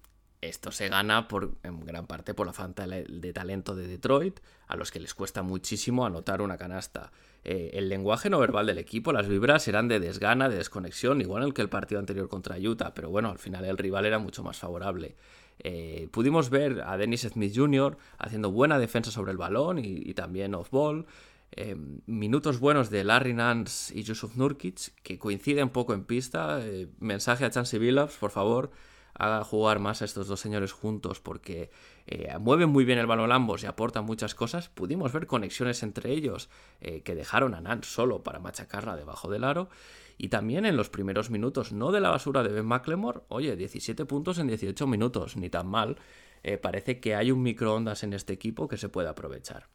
esto 0.41 0.71
se 0.71 0.89
gana 0.89 1.27
por, 1.27 1.55
en 1.63 1.85
gran 1.85 2.07
parte 2.07 2.33
por 2.33 2.47
la 2.47 2.53
falta 2.53 2.87
de 2.87 3.33
talento 3.33 3.75
de 3.75 3.87
Detroit, 3.87 4.39
a 4.67 4.75
los 4.75 4.91
que 4.91 4.99
les 4.99 5.13
cuesta 5.13 5.41
muchísimo 5.41 6.05
anotar 6.05 6.41
una 6.41 6.57
canasta. 6.57 7.11
Eh, 7.47 7.77
el 7.77 7.89
lenguaje 7.89 8.31
no 8.31 8.39
verbal 8.39 8.65
del 8.65 8.79
equipo, 8.79 9.13
las 9.13 9.27
vibras 9.27 9.67
eran 9.67 9.87
de 9.87 9.99
desgana, 9.99 10.49
de 10.49 10.57
desconexión, 10.57 11.21
igual 11.21 11.53
que 11.53 11.61
el 11.61 11.69
partido 11.69 11.99
anterior 11.99 12.27
contra 12.27 12.57
Utah, 12.57 12.95
pero 12.95 13.11
bueno, 13.11 13.29
al 13.29 13.37
final 13.37 13.65
el 13.65 13.77
rival 13.77 14.07
era 14.07 14.17
mucho 14.17 14.43
más 14.43 14.57
favorable. 14.57 15.15
Eh, 15.59 16.09
pudimos 16.11 16.49
ver 16.49 16.81
a 16.81 16.97
Dennis 16.97 17.21
Smith 17.21 17.53
Jr. 17.55 17.97
haciendo 18.17 18.49
buena 18.49 18.79
defensa 18.79 19.11
sobre 19.11 19.31
el 19.31 19.37
balón 19.37 19.77
y, 19.77 20.13
también 20.15 20.55
off-ball. 20.55 21.05
Eh, 21.51 21.75
minutos 22.07 22.59
buenos 22.59 22.89
de 22.89 23.03
Larry 23.03 23.35
Nance 23.35 23.97
y 23.97 24.01
Yusuf 24.01 24.35
Nurkic, 24.35 24.95
que 25.03 25.19
coinciden 25.19 25.69
poco 25.69 25.93
en 25.93 26.03
pista. 26.03 26.59
mensaje 26.99 27.45
a 27.45 27.51
Chansey 27.51 27.79
Billups, 27.79 28.17
por 28.17 28.31
favor, 28.31 28.71
haga 29.17 29.43
jugar 29.43 29.79
más 29.79 30.01
a 30.01 30.05
estos 30.05 30.27
dos 30.27 30.39
señores 30.39 30.71
juntos 30.73 31.19
porque 31.19 31.69
eh, 32.05 32.33
mueven 32.39 32.69
muy 32.69 32.85
bien 32.85 32.99
el 32.99 33.07
balón 33.07 33.31
ambos 33.31 33.63
y 33.63 33.65
aportan 33.65 34.05
muchas 34.05 34.35
cosas, 34.35 34.69
pudimos 34.69 35.11
ver 35.13 35.25
conexiones 35.25 35.83
entre 35.83 36.11
ellos 36.11 36.49
eh, 36.81 37.01
que 37.01 37.15
dejaron 37.15 37.55
a 37.55 37.61
Nan 37.61 37.83
solo 37.83 38.23
para 38.23 38.39
machacarla 38.39 38.95
debajo 38.95 39.29
del 39.29 39.43
aro. 39.43 39.69
Y 40.17 40.29
también 40.29 40.65
en 40.65 40.77
los 40.77 40.89
primeros 40.89 41.29
minutos, 41.29 41.73
no 41.73 41.91
de 41.91 41.99
la 41.99 42.09
basura 42.09 42.41
de 42.41 42.49
Ben 42.49 42.65
McLemore, 42.65 43.21
oye, 43.27 43.57
17 43.57 44.05
puntos 44.05 44.37
en 44.37 44.47
18 44.47 44.87
minutos, 44.87 45.35
ni 45.35 45.49
tan 45.49 45.67
mal. 45.67 45.97
Eh, 46.41 46.57
parece 46.57 47.01
que 47.01 47.15
hay 47.15 47.31
un 47.31 47.41
microondas 47.41 48.03
en 48.03 48.13
este 48.13 48.31
equipo 48.31 48.69
que 48.69 48.77
se 48.77 48.87
puede 48.87 49.09
aprovechar. 49.09 49.67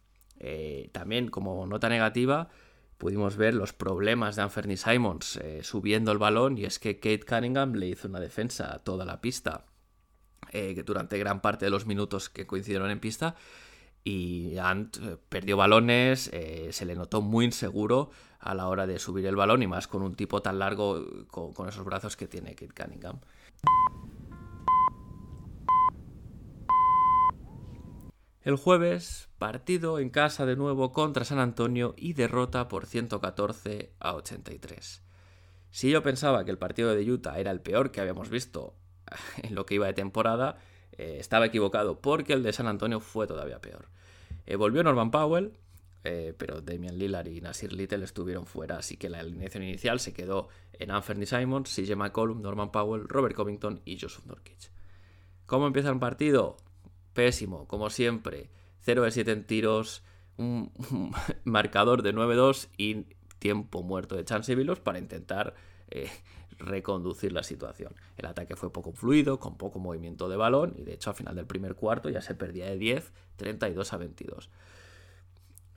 también 0.92 1.29
como 1.29 1.66
nota 1.66 1.90
negativa, 1.90 2.48
pudimos 3.00 3.36
ver 3.36 3.54
los 3.54 3.72
problemas 3.72 4.36
de 4.36 4.42
Anthony 4.42 4.76
Simons 4.76 5.36
eh, 5.36 5.60
subiendo 5.64 6.12
el 6.12 6.18
balón 6.18 6.58
y 6.58 6.66
es 6.66 6.78
que 6.78 7.00
Kate 7.00 7.24
Cunningham 7.26 7.72
le 7.72 7.88
hizo 7.88 8.06
una 8.06 8.20
defensa 8.20 8.74
a 8.74 8.78
toda 8.78 9.06
la 9.06 9.22
pista 9.22 9.64
eh, 10.52 10.80
durante 10.84 11.18
gran 11.18 11.40
parte 11.40 11.64
de 11.64 11.70
los 11.70 11.86
minutos 11.86 12.28
que 12.28 12.46
coincidieron 12.46 12.90
en 12.90 13.00
pista 13.00 13.36
y 14.04 14.58
Ant 14.58 14.98
eh, 14.98 15.16
perdió 15.30 15.56
balones, 15.56 16.30
se 16.70 16.84
le 16.84 16.94
notó 16.94 17.22
muy 17.22 17.46
inseguro 17.46 18.10
a 18.38 18.54
la 18.54 18.68
hora 18.68 18.86
de 18.86 18.98
subir 18.98 19.24
el 19.26 19.34
balón 19.34 19.62
y 19.62 19.66
más 19.66 19.88
con 19.88 20.02
un 20.02 20.14
tipo 20.14 20.42
tan 20.42 20.58
largo 20.58 21.26
con, 21.28 21.54
con 21.54 21.68
esos 21.70 21.84
brazos 21.86 22.18
que 22.18 22.28
tiene 22.28 22.54
Kate 22.54 22.74
Cunningham. 22.74 23.18
El 28.42 28.57
jueves, 28.57 29.29
partido 29.37 29.98
en 29.98 30.09
casa 30.09 30.46
de 30.46 30.57
nuevo 30.57 30.92
contra 30.92 31.26
San 31.26 31.38
Antonio 31.38 31.94
y 31.98 32.14
derrota 32.14 32.68
por 32.68 32.87
114 32.87 33.92
a 34.00 34.14
83. 34.14 35.03
Si 35.70 35.90
yo 35.90 36.03
pensaba 36.03 36.42
que 36.46 36.50
el 36.50 36.57
partido 36.57 36.94
de 36.94 37.11
Utah 37.11 37.38
era 37.38 37.50
el 37.50 37.61
peor 37.61 37.90
que 37.90 38.00
habíamos 38.00 38.31
visto 38.31 38.74
en 39.42 39.55
lo 39.55 39.66
que 39.66 39.74
iba 39.74 39.87
de 39.87 39.92
temporada, 39.92 40.57
eh, 40.92 41.18
estaba 41.20 41.44
equivocado 41.44 42.00
porque 42.00 42.33
el 42.33 42.42
de 42.42 42.55
San 42.55 42.66
Antonio 42.66 43.00
fue 43.00 43.26
todavía 43.26 43.61
peor. 43.61 43.88
Eh, 44.46 44.57
volvió 44.57 44.83
Norman 44.83 45.11
Powell, 45.11 45.59
eh, 46.05 46.33
pero 46.38 46.62
Damian 46.62 46.98
Lillard 46.98 47.29
y 47.29 47.42
Nasir 47.42 47.74
Little 47.74 48.05
estuvieron 48.05 48.46
fuera, 48.46 48.79
así 48.79 48.96
que 48.96 49.11
la 49.11 49.18
alineación 49.18 49.64
inicial 49.64 50.00
se 50.00 50.14
quedó 50.14 50.48
en 50.72 50.90
Anthony 50.90 51.26
Simons, 51.26 51.74
CJ 51.76 51.94
McCollum, 51.94 52.40
Norman 52.40 52.72
Powell, 52.72 53.07
Robert 53.07 53.37
Covington 53.37 53.83
y 53.85 54.00
Joseph 54.00 54.24
Nurkic. 54.24 54.70
¿Cómo 55.44 55.66
empieza 55.66 55.90
el 55.90 55.98
partido? 55.98 56.57
Pésimo, 57.12 57.66
como 57.66 57.90
siempre. 57.90 58.51
0 58.81 59.03
de 59.03 59.11
7 59.11 59.33
en 59.33 59.44
tiros, 59.46 60.03
un, 60.37 60.73
marcador 61.44 62.03
de 62.03 62.14
9-2 62.14 62.68
y 62.77 63.07
tiempo 63.38 63.83
muerto 63.83 64.16
de 64.16 64.25
Chance 64.25 64.55
para 64.83 64.99
intentar 64.99 65.55
eh, 65.90 66.11
reconducir 66.59 67.33
la 67.33 67.42
situación. 67.42 67.94
El 68.16 68.27
ataque 68.27 68.57
fue 68.57 68.73
poco 68.73 68.92
fluido, 68.92 69.40
con 69.40 69.57
poco 69.57 69.79
movimiento 69.79 70.29
de 70.29 70.37
balón 70.37 70.75
y 70.77 70.83
de 70.83 70.94
hecho 70.94 71.11
a 71.11 71.14
final 71.14 71.35
del 71.35 71.46
primer 71.46 71.75
cuarto 71.75 72.09
ya 72.11 72.20
se 72.20 72.35
perdía 72.35 72.66
de 72.66 72.77
10, 72.77 73.12
32 73.37 73.92
a 73.92 73.96
22. 73.96 74.51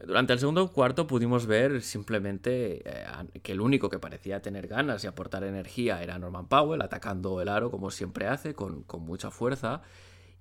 Durante 0.06 0.34
el 0.34 0.40
segundo 0.40 0.70
cuarto 0.70 1.08
pudimos 1.08 1.46
ver 1.46 1.82
simplemente 1.82 2.82
eh, 2.86 3.06
que 3.42 3.54
el 3.54 3.62
único 3.62 3.90
que 3.90 4.00
parecía 4.00 4.42
tener 4.42 4.68
ganas 4.68 5.04
y 5.04 5.08
aportar 5.08 5.46
energía 5.46 6.04
era 6.04 6.20
Norman 6.20 6.48
Powell, 6.48 6.82
atacando 6.82 7.42
el 7.42 7.48
aro 7.48 7.72
como 7.72 7.90
siempre 7.90 8.28
hace, 8.28 8.54
con, 8.54 8.84
con 8.84 9.04
mucha 9.04 9.32
fuerza 9.32 9.82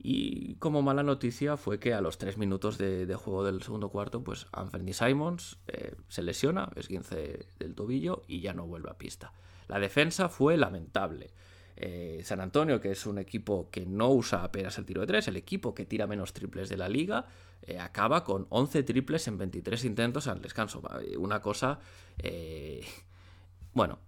y 0.04 0.56
como 0.56 0.82
mala 0.82 1.04
noticia 1.04 1.56
fue 1.56 1.78
que 1.78 1.94
a 1.94 2.00
los 2.00 2.18
tres 2.18 2.36
minutos 2.36 2.76
de, 2.76 3.14
juego 3.14 3.44
del 3.44 3.62
segundo 3.62 3.88
cuarto, 3.88 4.24
pues 4.24 4.48
Anthony 4.50 4.92
Simons 4.92 5.58
eh, 5.68 5.94
se 6.08 6.22
lesiona, 6.22 6.70
es 6.74 6.88
15 6.88 7.46
del 7.60 7.74
tobillo 7.76 8.22
y 8.26 8.40
ya 8.40 8.52
no 8.52 8.66
vuelve 8.66 8.90
a 8.90 8.98
pista. 8.98 9.32
La 9.68 9.78
defensa 9.78 10.28
fue 10.28 10.56
lamentable. 10.56 11.30
Eh, 11.76 12.20
San 12.24 12.40
Antonio, 12.40 12.80
que 12.80 12.90
es 12.90 13.06
un 13.06 13.18
equipo 13.18 13.70
que 13.70 13.86
no 13.86 14.10
usa 14.10 14.42
apenas 14.42 14.76
el 14.76 14.86
tiro 14.86 15.02
de 15.02 15.06
tres, 15.06 15.28
el 15.28 15.36
equipo 15.36 15.72
que 15.72 15.86
tira 15.86 16.08
menos 16.08 16.32
triples 16.32 16.68
de 16.68 16.76
la 16.76 16.88
liga, 16.88 17.26
eh, 17.62 17.78
acaba 17.78 18.24
con 18.24 18.48
11 18.48 18.82
triples 18.82 19.28
en 19.28 19.38
23 19.38 19.84
intentos 19.84 20.26
al 20.26 20.42
descanso. 20.42 20.82
Una 21.16 21.40
cosa, 21.40 21.78
bueno, 23.72 24.00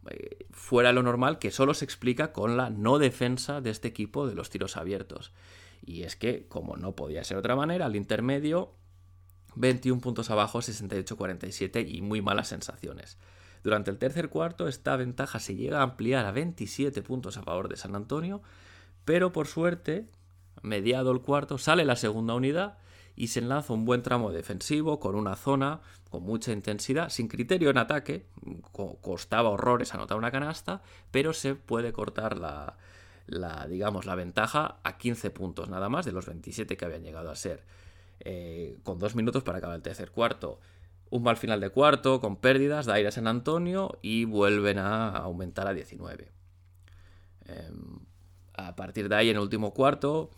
fuera 0.50 0.88
de 0.88 0.94
lo 0.94 1.04
normal, 1.04 1.38
que 1.38 1.52
solo 1.52 1.72
se 1.72 1.85
explica 1.85 2.33
con 2.33 2.57
la 2.57 2.68
no 2.68 2.98
defensa 2.98 3.61
de 3.61 3.70
este 3.70 3.87
equipo 3.87 4.26
de 4.26 4.35
los 4.35 4.50
tiros 4.50 4.76
abiertos. 4.76 5.33
Y 5.85 6.03
es 6.03 6.16
que, 6.16 6.47
como 6.49 6.77
no 6.77 6.97
podía 6.97 7.25
ser 7.25 7.37
de 7.37 7.40
otra 7.40 7.57
manera, 7.57 7.87
al 7.87 7.97
intermedio 7.97 8.75
21 9.57 10.01
puntos 10.01 10.31
abajo, 10.31 10.61
68-47 10.61 11.87
y 11.88 12.01
muy 12.01 12.23
malas 12.23 12.49
sensaciones. 12.49 13.18
Durante 13.62 13.90
el 13.90 13.99
tercer 13.99 14.29
cuarto 14.29 14.68
esta 14.68 14.97
ventaja 14.97 15.38
se 15.40 15.57
llega 15.57 15.81
a 15.81 15.83
ampliar 15.83 16.27
a 16.27 16.33
27 16.33 17.03
puntos 17.03 17.37
a 17.37 17.42
favor 17.42 17.68
de 17.68 17.77
San 17.77 17.97
Antonio, 17.97 18.42
pero 19.05 19.33
por 19.33 19.47
suerte, 19.47 20.07
mediado 20.62 21.11
el 21.12 21.20
cuarto, 21.20 21.59
sale 21.59 21.85
la 21.85 21.97
segunda 21.97 22.35
unidad 22.35 22.79
y 23.16 23.29
se 23.29 23.40
enlaza 23.40 23.73
un 23.73 23.85
buen 23.85 24.03
tramo 24.03 24.33
defensivo 24.33 24.99
con 24.99 25.14
una 25.14 25.37
zona 25.37 25.81
con 26.11 26.23
mucha 26.23 26.53
intensidad, 26.53 27.09
sin 27.09 27.29
criterio 27.29 27.70
en 27.70 27.79
ataque, 27.79 28.27
costaba 29.01 29.51
horrores 29.51 29.94
anotar 29.94 30.16
una 30.16 30.31
canasta, 30.31 30.83
pero 31.11 31.33
se 31.33 31.55
puede 31.55 31.92
cortar 31.92 32.38
la, 32.38 32.77
la, 33.26 33.66
digamos, 33.66 34.06
la 34.06 34.14
ventaja 34.14 34.80
a 34.82 34.98
15 34.98 35.30
puntos 35.30 35.68
nada 35.68 35.88
más 35.88 36.04
de 36.04 36.12
los 36.12 36.26
27 36.26 36.76
que 36.76 36.84
habían 36.84 37.02
llegado 37.02 37.30
a 37.30 37.37
ser. 37.37 37.64
Eh, 38.20 38.78
con 38.82 38.98
dos 38.98 39.14
minutos 39.14 39.42
para 39.42 39.58
acabar 39.58 39.76
el 39.76 39.82
tercer 39.82 40.10
cuarto. 40.10 40.60
Un 41.10 41.22
mal 41.22 41.37
final 41.37 41.60
de 41.60 41.70
cuarto, 41.70 42.20
con 42.20 42.37
pérdidas, 42.37 42.87
da 42.87 42.94
aire 42.94 43.08
a 43.08 43.12
San 43.12 43.26
Antonio 43.26 43.98
y 44.02 44.24
vuelven 44.24 44.78
a 44.78 45.08
aumentar 45.10 45.66
a 45.66 45.74
19. 45.74 46.32
Em, 47.46 48.00
a 48.54 48.74
partir 48.76 49.08
de 49.08 49.16
ahí, 49.16 49.30
en 49.30 49.37
el 49.37 49.42
último 49.42 49.74
cuarto, 49.74 50.30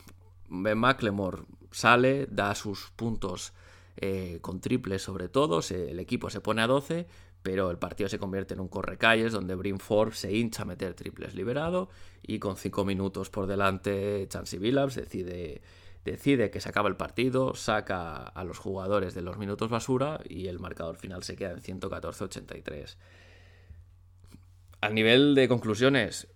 Ben 0.49 0.79
McLemore 0.79 1.43
sale, 1.71 2.27
da 2.27 2.55
sus 2.55 2.91
puntos 2.97 3.53
eh, 3.97 4.39
con 4.43 4.61
triples 4.61 5.03
sobre 5.03 5.29
todo, 5.29 5.61
el 5.71 5.99
equipo 5.99 6.29
se 6.29 6.41
pone 6.41 6.63
a 6.63 6.67
12, 6.67 7.07
pero 7.47 7.71
el 7.71 7.79
partido 7.79 8.09
se 8.09 8.19
convierte 8.19 8.55
en 8.55 8.61
un 8.61 8.67
correcalles 8.67 9.31
donde 9.31 9.55
Brim 9.55 9.79
Forbes 9.79 10.19
se 10.19 10.37
hincha 10.37 10.63
a 10.63 10.65
meter 10.65 10.95
triples 10.95 11.37
liberado 11.37 11.89
y 12.21 12.41
con 12.41 12.57
5 12.57 12.85
minutos 12.85 13.31
por 13.31 13.47
delante 13.47 14.27
Chansey 14.29 14.59
Billups 14.59 14.97
decide, 14.97 15.63
decide 16.05 16.51
que 16.51 16.61
se 16.61 16.69
acaba 16.69 16.89
el 16.89 16.97
partido, 16.97 17.55
saca 17.55 18.17
a 18.17 18.43
los 18.43 18.59
jugadores 18.59 19.15
de 19.15 19.23
los 19.23 19.39
minutos 19.39 19.71
basura 19.71 20.19
y 20.29 20.49
el 20.49 20.59
marcador 20.59 20.97
final 20.97 21.23
se 21.23 21.37
queda 21.37 21.53
en 21.53 21.61
114-83. 21.61 22.97
A 24.81 24.91
nivel 24.91 25.37
de 25.37 25.47
conclusiones, 25.47 26.27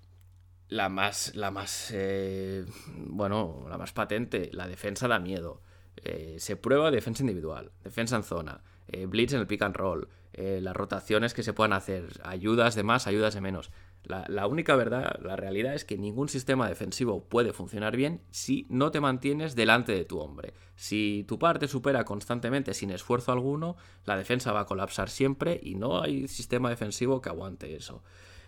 la 0.69 0.89
más, 0.89 1.35
la 1.35 1.51
más, 1.51 1.91
eh, 1.93 2.67
bueno, 2.99 3.67
la 3.69 3.79
más 3.79 3.93
patente, 3.93 4.49
la 4.53 4.69
defensa 4.69 5.09
da 5.09 5.19
miedo. 5.19 5.61
Eh, 5.97 6.37
se 6.39 6.55
prueba 6.55 6.93
defensa 6.93 7.25
individual, 7.25 7.73
defensa 7.83 8.15
en 8.15 8.23
zona, 8.23 8.63
eh, 8.93 9.07
blitz 9.07 9.33
en 9.33 9.41
el 9.41 9.47
pick 9.47 9.63
and 9.63 9.77
roll, 9.77 10.09
las 10.33 10.75
rotaciones 10.75 11.35
que 11.35 11.43
se 11.43 11.53
puedan 11.53 11.75
hacer, 11.75 12.19
ayudas 12.25 12.75
de 12.75 12.83
más, 12.83 13.07
ayudas 13.07 13.35
de 13.35 13.43
menos. 13.43 13.71
La, 14.05 14.25
la, 14.29 14.47
única 14.47 14.75
verdad, 14.75 15.21
la 15.21 15.37
realidad 15.37 15.75
es 15.75 15.85
que 15.85 15.99
ningún 15.99 16.31
sistema 16.31 16.67
defensivo 16.67 17.29
puede 17.29 17.53
funcionar 17.53 17.95
bien 17.95 18.23
si 18.31 18.67
no 18.71 18.91
te 18.91 19.01
mantienes 19.01 19.55
delante 19.55 19.93
de 19.93 20.07
tu 20.07 20.19
hombre. 20.19 20.55
Si 20.77 21.27
tu 21.29 21.39
parte 21.39 21.69
supera 21.69 22.05
constantemente 22.05 22.73
sin 22.73 22.91
esfuerzo 22.91 23.33
alguno, 23.33 23.77
la 24.07 24.17
defensa 24.17 24.53
va 24.53 24.61
a 24.61 24.67
colapsar 24.67 25.11
siempre 25.11 25.61
y 25.63 25.75
no 25.75 26.01
hay 26.01 26.27
sistema 26.27 26.71
defensivo 26.71 27.21
que 27.21 27.29
aguante 27.29 27.77
eso. 27.77 28.03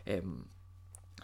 Em, 0.06 0.44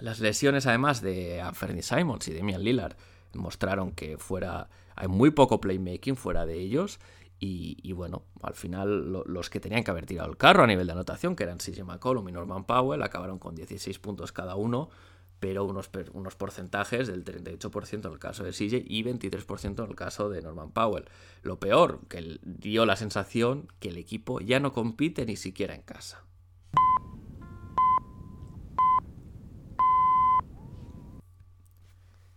las 0.00 0.20
lesiones, 0.20 0.66
además 0.66 1.00
de 1.00 1.40
Anthony 1.40 1.83
Simons 1.83 2.28
y 2.28 2.35
Damian 2.35 2.62
Lillard, 2.62 2.96
mostraron 3.35 3.92
que 3.92 4.18
fuera 4.18 4.68
hay 4.96 5.07
muy 5.07 5.31
poco 5.31 5.61
playmaking 5.61 6.16
fuera 6.16 6.44
de 6.44 6.59
ellos. 6.59 6.98
Y, 7.40 7.92
bueno, 7.92 8.24
al 8.42 8.55
final 8.55 9.12
los 9.27 9.48
que 9.48 9.61
tenían 9.61 9.85
que 9.85 9.92
haber 9.92 10.07
tirado 10.07 10.29
el 10.29 10.37
carro 10.37 10.64
a 10.64 10.66
nivel 10.66 10.87
de 10.87 10.92
anotación, 10.92 11.37
que 11.37 11.44
eran 11.44 11.59
CJ 11.59 11.85
McCollum 11.85 12.29
y 12.29 12.33
Norman 12.33 12.64
Powell, 12.64 13.03
acabaron 13.03 13.38
con 13.38 13.55
16 13.55 13.98
puntos 14.01 14.33
cada 14.33 14.57
uno, 14.57 14.90
pero 15.38 15.64
unos, 15.64 15.88
unos 16.14 16.35
porcentajes 16.35 17.07
del 17.07 17.24
38% 17.24 18.07
en 18.07 18.12
el 18.12 18.18
caso 18.18 18.42
de 18.42 18.51
CJ 18.51 18.85
y 18.85 19.05
23% 19.05 19.85
en 19.85 19.90
el 19.90 19.94
caso 19.94 20.29
de 20.31 20.42
Norman 20.42 20.72
Powell. 20.72 21.05
Lo 21.42 21.61
peor, 21.61 22.01
que 22.09 22.40
dio 22.42 22.85
la 22.87 22.96
sensación 22.96 23.68
que 23.79 23.90
el 23.90 23.98
equipo 23.98 24.40
ya 24.40 24.59
no 24.59 24.72
compite 24.72 25.24
ni 25.24 25.37
siquiera 25.37 25.77
en 25.77 25.83
casa. 25.83 26.24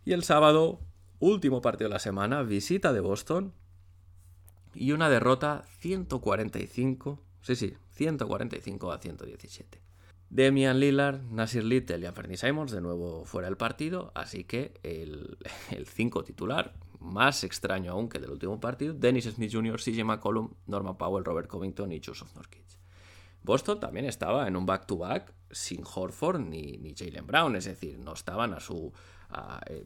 Y 0.04 0.14
el 0.14 0.24
sábado, 0.24 0.80
último 1.20 1.62
partido 1.62 1.88
de 1.88 1.94
la 1.94 2.00
semana, 2.00 2.44
visita 2.44 2.94
de 2.94 3.00
Boston 3.00 3.54
y 4.74 4.92
una 4.92 5.10
derrota 5.10 5.66
145, 5.80 7.20
sí, 7.42 7.56
sí, 7.56 7.74
145 7.92 8.92
a 8.92 8.98
117. 8.98 9.82
Demian 10.30 10.80
Lillard, 10.80 11.22
Nasir 11.30 11.66
Little 11.66 12.00
y 12.00 12.06
Anthony 12.06 12.38
Simons 12.38 12.72
de 12.72 12.80
nuevo 12.80 13.26
fuera 13.26 13.48
del 13.48 13.58
partido, 13.58 14.12
así 14.16 14.46
que 14.46 14.80
el 14.84 15.38
5 15.86 16.24
titular, 16.24 16.74
más 17.00 17.44
extraño 17.44 17.92
aún 17.92 18.08
que 18.08 18.20
del 18.20 18.32
último 18.32 18.60
partido, 18.60 18.94
Dennis 18.94 19.26
Smith 19.26 19.52
Jr., 19.52 19.82
CJ 19.82 20.06
McCollum, 20.06 20.54
Norman 20.68 20.98
Powell, 20.98 21.26
Robert 21.26 21.48
Covington 21.48 21.92
y 21.92 22.02
Joseph 22.04 22.34
Nurkic. 22.36 22.62
Boston 23.44 23.80
también 23.80 24.06
estaba 24.06 24.48
en 24.48 24.56
un 24.56 24.68
back-to-back 24.68 25.34
sin 25.50 25.84
Horford 25.84 26.40
ni, 26.40 26.78
ni 26.78 26.94
Jalen 26.96 27.26
Brown, 27.26 27.56
es 27.56 27.66
decir, 27.66 27.98
no 27.98 28.14
estaban 28.14 28.54
a 28.54 28.60
su, 28.60 28.94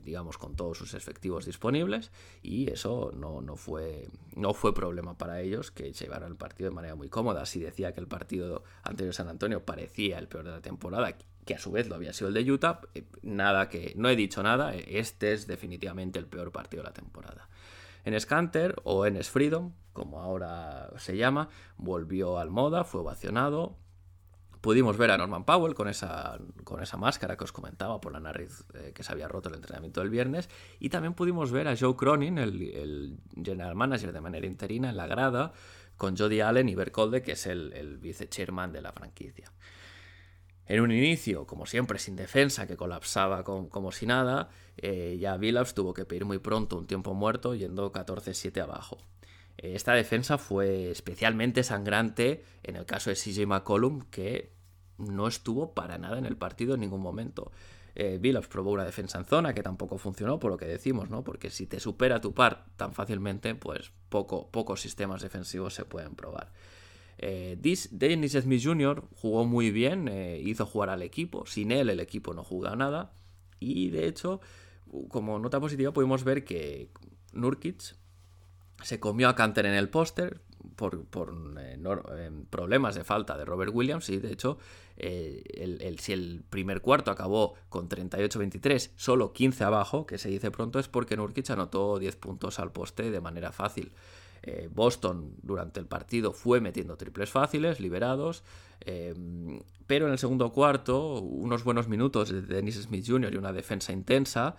digamos, 0.03 0.37
con 0.37 0.55
todos 0.55 0.77
sus 0.77 0.93
efectivos 0.93 1.45
disponibles 1.45 2.11
y 2.41 2.71
eso 2.71 3.11
no, 3.15 3.41
no, 3.41 3.55
fue, 3.55 4.07
no 4.35 4.53
fue 4.53 4.73
problema 4.73 5.17
para 5.17 5.41
ellos 5.41 5.71
que 5.71 5.91
llevaran 5.93 6.31
el 6.31 6.37
partido 6.37 6.69
de 6.69 6.75
manera 6.75 6.95
muy 6.95 7.09
cómoda. 7.09 7.45
Si 7.45 7.59
decía 7.59 7.93
que 7.93 7.99
el 7.99 8.07
partido 8.07 8.63
anterior 8.83 9.13
San 9.13 9.29
Antonio 9.29 9.63
parecía 9.63 10.19
el 10.19 10.27
peor 10.27 10.45
de 10.45 10.51
la 10.51 10.61
temporada, 10.61 11.15
que 11.45 11.55
a 11.55 11.59
su 11.59 11.71
vez 11.71 11.87
lo 11.87 11.95
había 11.95 12.13
sido 12.13 12.29
el 12.29 12.33
de 12.33 12.51
Utah, 12.51 12.81
eh, 12.93 13.03
nada 13.21 13.69
que, 13.69 13.93
no 13.95 14.09
he 14.09 14.15
dicho 14.15 14.43
nada, 14.43 14.73
este 14.75 15.33
es 15.33 15.47
definitivamente 15.47 16.19
el 16.19 16.25
peor 16.25 16.51
partido 16.51 16.83
de 16.83 16.89
la 16.89 16.93
temporada. 16.93 17.49
En 18.03 18.19
Scanter 18.19 18.75
o 18.83 19.05
en 19.05 19.23
Freedom, 19.23 19.73
como 19.93 20.21
ahora 20.21 20.91
se 20.97 21.17
llama, 21.17 21.49
volvió 21.77 22.37
al 22.37 22.51
moda, 22.51 22.83
fue 22.83 23.01
ovacionado, 23.01 23.77
Pudimos 24.65 24.97
ver 24.97 25.11
a 25.11 25.17
Norman 25.19 25.45
Powell 25.45 25.75
con 25.75 25.87
esa, 25.87 26.39
con 26.63 26.81
esa 26.81 26.97
máscara 26.97 27.37
que 27.37 27.43
os 27.43 27.51
comentaba 27.51 28.01
por 28.01 28.11
la 28.11 28.19
nariz 28.19 28.65
eh, 28.73 28.93
que 28.95 29.03
se 29.03 29.11
había 29.11 29.27
roto 29.27 29.49
el 29.49 29.53
entrenamiento 29.53 30.01
del 30.01 30.09
viernes. 30.09 30.49
Y 30.79 30.89
también 30.89 31.13
pudimos 31.13 31.51
ver 31.51 31.67
a 31.67 31.77
Joe 31.77 31.95
Cronin, 31.95 32.39
el, 32.39 33.19
general 33.35 33.75
manager 33.75 34.11
de 34.11 34.21
manera 34.21 34.47
interina, 34.47 34.89
en 34.89 34.97
la 34.97 35.05
grada, 35.05 35.53
con 35.97 36.17
Jody 36.17 36.41
Allen 36.41 36.67
y 36.67 36.73
Berkolde, 36.73 37.21
que 37.21 37.33
es 37.33 37.45
el, 37.45 37.73
el 37.73 37.99
vice-chairman 37.99 38.71
de 38.71 38.81
la 38.81 38.91
franquicia. 38.91 39.51
En 40.65 40.81
un 40.81 40.91
inicio, 40.91 41.45
como 41.45 41.67
siempre, 41.67 41.99
sin 41.99 42.15
defensa, 42.15 42.65
que 42.65 42.75
colapsaba 42.75 43.43
como 43.43 43.91
si 43.91 44.07
nada, 44.07 44.49
eh, 44.77 45.15
ya 45.19 45.37
Billups 45.37 45.75
tuvo 45.75 45.93
que 45.93 46.05
pedir 46.05 46.25
muy 46.25 46.39
pronto 46.39 46.75
un 46.75 46.87
tiempo 46.87 47.13
muerto, 47.13 47.53
yendo 47.53 47.91
14-7 47.91 48.63
abajo. 48.63 48.97
Eh, 49.65 49.75
esta 49.75 49.93
defensa 49.93 50.37
fue 50.37 50.91
especialmente 50.91 51.63
sangrante 51.63 52.43
en 52.63 52.75
el 52.75 52.85
caso 52.85 53.09
de 53.09 53.15
CJ 53.15 53.47
McCollum, 53.47 54.01
que 54.11 54.51
no 54.97 55.27
estuvo 55.27 55.73
para 55.73 55.97
nada 55.97 56.17
en 56.17 56.25
el 56.25 56.37
partido 56.37 56.75
en 56.75 56.81
ningún 56.81 57.01
momento. 57.01 57.51
Eh, 57.95 58.19
probó 58.49 58.71
una 58.71 58.83
defensa 58.83 59.17
en 59.17 59.25
zona 59.25 59.53
que 59.53 59.63
tampoco 59.63 59.97
funcionó, 59.97 60.37
por 60.39 60.51
lo 60.51 60.57
que 60.57 60.65
decimos, 60.65 61.09
¿no? 61.09 61.23
Porque 61.23 61.49
si 61.49 61.65
te 61.65 61.79
supera 61.79 62.21
tu 62.21 62.33
par 62.33 62.65
tan 62.75 62.93
fácilmente, 62.93 63.55
pues 63.55 63.91
poco, 64.09 64.51
pocos 64.51 64.81
sistemas 64.81 65.21
defensivos 65.21 65.73
se 65.73 65.85
pueden 65.85 66.13
probar. 66.15 66.51
Eh, 67.17 67.57
Dennis 67.91 68.33
Smith 68.33 68.61
Jr. 68.63 69.03
jugó 69.15 69.45
muy 69.45 69.71
bien, 69.71 70.09
eh, 70.09 70.41
hizo 70.43 70.65
jugar 70.65 70.89
al 70.89 71.01
equipo. 71.01 71.45
Sin 71.45 71.71
él, 71.71 71.89
el 71.89 72.01
equipo 72.01 72.33
no 72.33 72.43
jugaba 72.43 72.75
nada. 72.75 73.13
Y 73.59 73.89
de 73.89 74.07
hecho, 74.07 74.41
como 75.07 75.39
nota 75.39 75.59
positiva, 75.61 75.93
pudimos 75.93 76.25
ver 76.25 76.43
que 76.43 76.89
Nurkic 77.31 77.95
se 78.81 78.99
comió 78.99 79.29
a 79.29 79.35
Canter 79.35 79.65
en 79.65 79.73
el 79.73 79.89
póster, 79.89 80.41
por, 80.75 81.05
eh, 81.59 81.77
eh, 82.17 82.31
problemas 82.49 82.95
de 82.95 83.03
falta 83.03 83.37
de 83.37 83.45
Robert 83.45 83.71
Williams 83.73 84.09
y 84.09 84.17
de 84.17 84.31
hecho 84.31 84.57
eh, 84.97 85.43
el, 85.55 85.99
si 85.99 86.13
el 86.13 86.43
primer 86.49 86.81
cuarto 86.81 87.11
acabó 87.11 87.55
con 87.69 87.89
38-23, 87.89 88.91
solo 88.95 89.33
15 89.33 89.63
abajo, 89.63 90.05
que 90.05 90.17
se 90.17 90.29
dice 90.29 90.51
pronto, 90.51 90.79
es 90.79 90.87
porque 90.87 91.17
Nurkic 91.17 91.49
anotó 91.49 91.99
10 91.99 92.15
puntos 92.17 92.59
al 92.59 92.71
poste 92.71 93.11
de 93.11 93.21
manera 93.21 93.51
fácil. 93.51 93.91
Boston 94.69 95.33
durante 95.41 95.79
el 95.79 95.87
partido 95.87 96.31
fue 96.31 96.61
metiendo 96.61 96.97
triples 96.97 97.31
fáciles, 97.31 97.79
liberados, 97.79 98.43
pero 99.87 100.05
en 100.05 100.11
el 100.11 100.19
segundo 100.19 100.53
cuarto, 100.53 101.19
unos 101.19 101.63
buenos 101.63 101.87
minutos 101.87 102.29
de 102.29 102.41
Dennis 102.41 102.75
Smith 102.83 103.05
Jr. 103.07 103.33
y 103.33 103.37
una 103.37 103.51
defensa 103.51 103.91
intensa, 103.91 104.55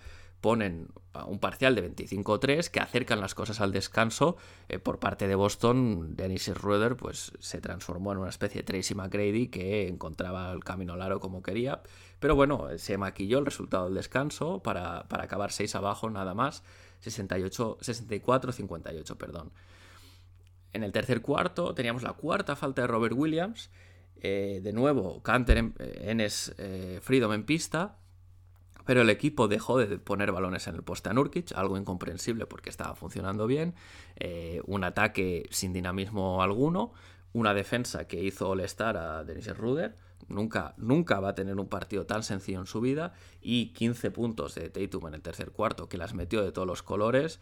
ponen 0.46 0.86
un 1.26 1.40
parcial 1.40 1.74
de 1.74 1.92
25-3 1.92 2.70
que 2.70 2.78
acercan 2.78 3.20
las 3.20 3.34
cosas 3.34 3.60
al 3.60 3.72
descanso. 3.72 4.36
Eh, 4.68 4.78
por 4.78 5.00
parte 5.00 5.26
de 5.26 5.34
Boston, 5.34 6.14
Dennis 6.14 6.44
Schroeder 6.44 6.94
pues, 6.94 7.32
se 7.40 7.60
transformó 7.60 8.12
en 8.12 8.18
una 8.18 8.28
especie 8.28 8.60
de 8.60 8.64
Tracy 8.64 8.94
McGrady 8.94 9.48
que 9.48 9.88
encontraba 9.88 10.52
el 10.52 10.62
camino 10.62 10.92
al 10.92 11.18
como 11.18 11.42
quería. 11.42 11.82
Pero 12.20 12.36
bueno, 12.36 12.68
se 12.76 12.96
maquilló 12.96 13.40
el 13.40 13.44
resultado 13.44 13.86
del 13.86 13.94
descanso 13.94 14.62
para, 14.62 15.04
acabar 15.10 15.50
6 15.50 15.74
abajo 15.74 16.08
nada 16.10 16.32
más. 16.32 16.62
64-58, 17.04 19.16
perdón. 19.16 19.50
En 20.72 20.84
el 20.84 20.92
tercer 20.92 21.22
cuarto 21.22 21.74
teníamos 21.74 22.04
la 22.04 22.12
cuarta 22.12 22.54
falta 22.54 22.82
de 22.82 22.86
Robert 22.86 23.16
Williams. 23.16 23.68
Eh, 24.20 24.60
de 24.62 24.72
nuevo, 24.72 25.24
Canter 25.24 25.58
en, 25.58 25.74
Enes 25.80 26.54
eh, 26.56 27.00
Freedom 27.02 27.32
en 27.32 27.44
pista 27.44 27.98
pero 28.86 29.02
el 29.02 29.10
equipo 29.10 29.48
dejó 29.48 29.78
de 29.78 29.98
poner 29.98 30.32
balones 30.32 30.68
en 30.68 30.76
el 30.76 30.82
poste 30.82 31.10
a 31.10 31.12
Nurkic, 31.12 31.52
algo 31.52 31.76
incomprensible 31.76 32.46
porque 32.46 32.70
estaba 32.70 32.94
funcionando 32.94 33.46
bien, 33.46 33.74
eh, 34.14 34.62
un 34.64 34.84
ataque 34.84 35.46
sin 35.50 35.72
dinamismo 35.72 36.40
alguno, 36.40 36.92
una 37.32 37.52
defensa 37.52 38.06
que 38.06 38.22
hizo 38.22 38.48
all-star 38.48 38.96
a 38.96 39.24
Dennis 39.24 39.54
Ruder, 39.56 39.96
nunca, 40.28 40.74
nunca 40.78 41.18
va 41.18 41.30
a 41.30 41.34
tener 41.34 41.58
un 41.58 41.68
partido 41.68 42.06
tan 42.06 42.22
sencillo 42.22 42.60
en 42.60 42.66
su 42.66 42.80
vida, 42.80 43.12
y 43.40 43.72
15 43.72 44.12
puntos 44.12 44.54
de 44.54 44.70
Tatum 44.70 45.08
en 45.08 45.14
el 45.14 45.22
tercer 45.22 45.50
cuarto, 45.50 45.88
que 45.88 45.98
las 45.98 46.14
metió 46.14 46.42
de 46.42 46.52
todos 46.52 46.68
los 46.68 46.84
colores, 46.84 47.40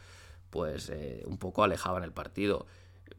pues 0.48 0.88
eh, 0.88 1.22
un 1.26 1.36
poco 1.36 1.62
alejaban 1.62 2.04
el 2.04 2.12
partido. 2.12 2.66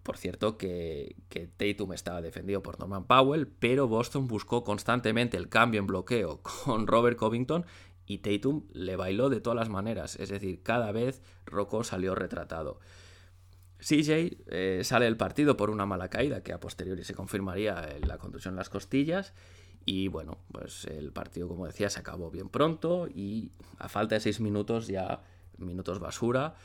Por 0.02 0.18
cierto, 0.18 0.58
que, 0.58 1.16
que, 1.30 1.48
Tatum 1.48 1.94
estaba 1.94 2.22
defendido 2.22 2.64
por 2.64 2.80
Norman 2.80 3.06
Powell, 3.06 3.48
pero 3.48 3.88
Boston 3.88 4.28
buscó 4.28 4.64
constantemente 4.64 5.38
el 5.38 5.48
cambio 5.48 5.80
en 5.80 5.88
bloqueo 5.88 6.42
con 6.66 6.88
Robert 6.88 7.18
Covington 7.18 7.66
y 8.06 8.20
Tatum 8.20 8.64
le 8.74 8.96
bailó 8.96 9.30
de 9.30 9.42
todas 9.42 9.58
las 9.58 9.70
maneras, 9.70 10.18
es 10.20 10.30
decir, 10.30 10.62
cada 10.62 10.92
vez 10.92 11.22
Rocco 11.46 11.84
salió 11.84 12.16
retratado. 12.16 12.80
CJ 13.80 14.38
eh, 14.48 14.82
sale 14.84 15.06
del 15.06 15.18
partido 15.18 15.58
por 15.58 15.70
una 15.70 15.86
mala 15.86 16.10
caída 16.10 16.42
que 16.42 16.54
a 16.54 16.60
posteriori 16.60 17.04
se 17.04 17.14
confirmaría 17.14 17.96
en 17.96 18.08
la 18.08 18.18
contusión 18.18 18.54
en 18.54 18.58
las 18.58 18.70
costillas 18.70 19.34
y 19.86 20.08
bueno, 20.08 20.40
pues 20.52 20.86
el 20.86 21.12
partido 21.12 21.48
como 21.48 21.68
decía 21.68 21.90
se 21.90 22.00
acabó 22.00 22.32
bien 22.32 22.50
pronto 22.50 23.08
y 23.08 23.52
a 23.78 23.90
falta 23.90 24.16
de 24.16 24.22
seis 24.22 24.40
minutos 24.40 24.88
ya, 24.88 25.22
minutos 25.58 26.00
basura, 26.00 26.56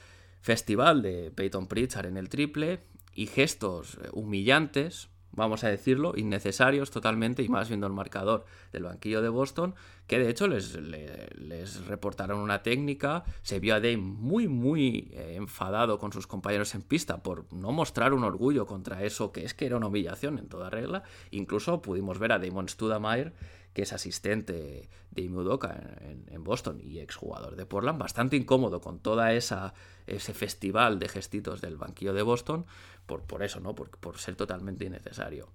festival 0.41 1.03
de 1.03 1.30
Peyton 1.30 1.66
Pritchard 1.66 2.07
en 2.07 2.16
el 2.16 2.28
triple 2.28 2.80
y 3.14 3.26
gestos 3.26 3.99
humillantes 4.12 5.09
vamos 5.32 5.64
a 5.64 5.68
decirlo, 5.68 6.14
innecesarios 6.16 6.90
totalmente 6.90 7.42
y 7.42 7.48
más 7.48 7.68
viendo 7.68 7.86
el 7.86 7.92
marcador 7.92 8.44
del 8.72 8.84
banquillo 8.84 9.22
de 9.22 9.28
Boston, 9.28 9.74
que 10.06 10.18
de 10.18 10.28
hecho 10.28 10.48
les, 10.48 10.74
les, 10.74 11.86
reportaron 11.86 12.40
una 12.40 12.62
técnica, 12.62 13.24
se 13.42 13.60
vio 13.60 13.74
a 13.74 13.80
Dame 13.80 13.96
muy 13.98 14.48
muy 14.48 15.10
eh, 15.12 15.34
enfadado 15.36 15.98
con 15.98 16.12
sus 16.12 16.26
compañeros 16.26 16.74
en 16.74 16.82
pista 16.82 17.22
por 17.22 17.52
no 17.52 17.72
mostrar 17.72 18.12
un 18.12 18.24
orgullo 18.24 18.66
contra 18.66 19.04
eso 19.04 19.32
que 19.32 19.44
es 19.44 19.54
que 19.54 19.66
era 19.66 19.76
una 19.76 19.86
humillación 19.86 20.38
en 20.38 20.48
toda 20.48 20.70
regla, 20.70 21.04
incluso 21.30 21.80
pudimos 21.80 22.18
ver 22.18 22.32
a 22.32 22.38
Damon 22.38 22.68
Studamayer 22.68 23.32
que 23.72 23.82
es 23.82 23.92
asistente 23.92 24.88
de 25.10 25.22
Imudoka 25.22 25.98
en, 26.00 26.44
Boston 26.44 26.80
y 26.82 26.98
exjugador 26.98 27.56
de 27.56 27.66
Portland, 27.66 27.98
bastante 27.98 28.36
incómodo 28.36 28.80
con 28.80 28.98
toda 28.98 29.32
esa 29.32 29.74
ese 30.06 30.34
festival 30.34 30.98
de 30.98 31.08
gestitos 31.08 31.60
del 31.60 31.76
banquillo 31.76 32.12
de 32.12 32.22
Boston, 32.22 32.66
por, 33.06 33.22
por 33.22 33.42
eso, 33.42 33.60
¿no? 33.60 33.74
Por, 33.74 33.90
por 33.90 34.18
ser 34.18 34.34
totalmente 34.34 34.84
innecesario. 34.84 35.52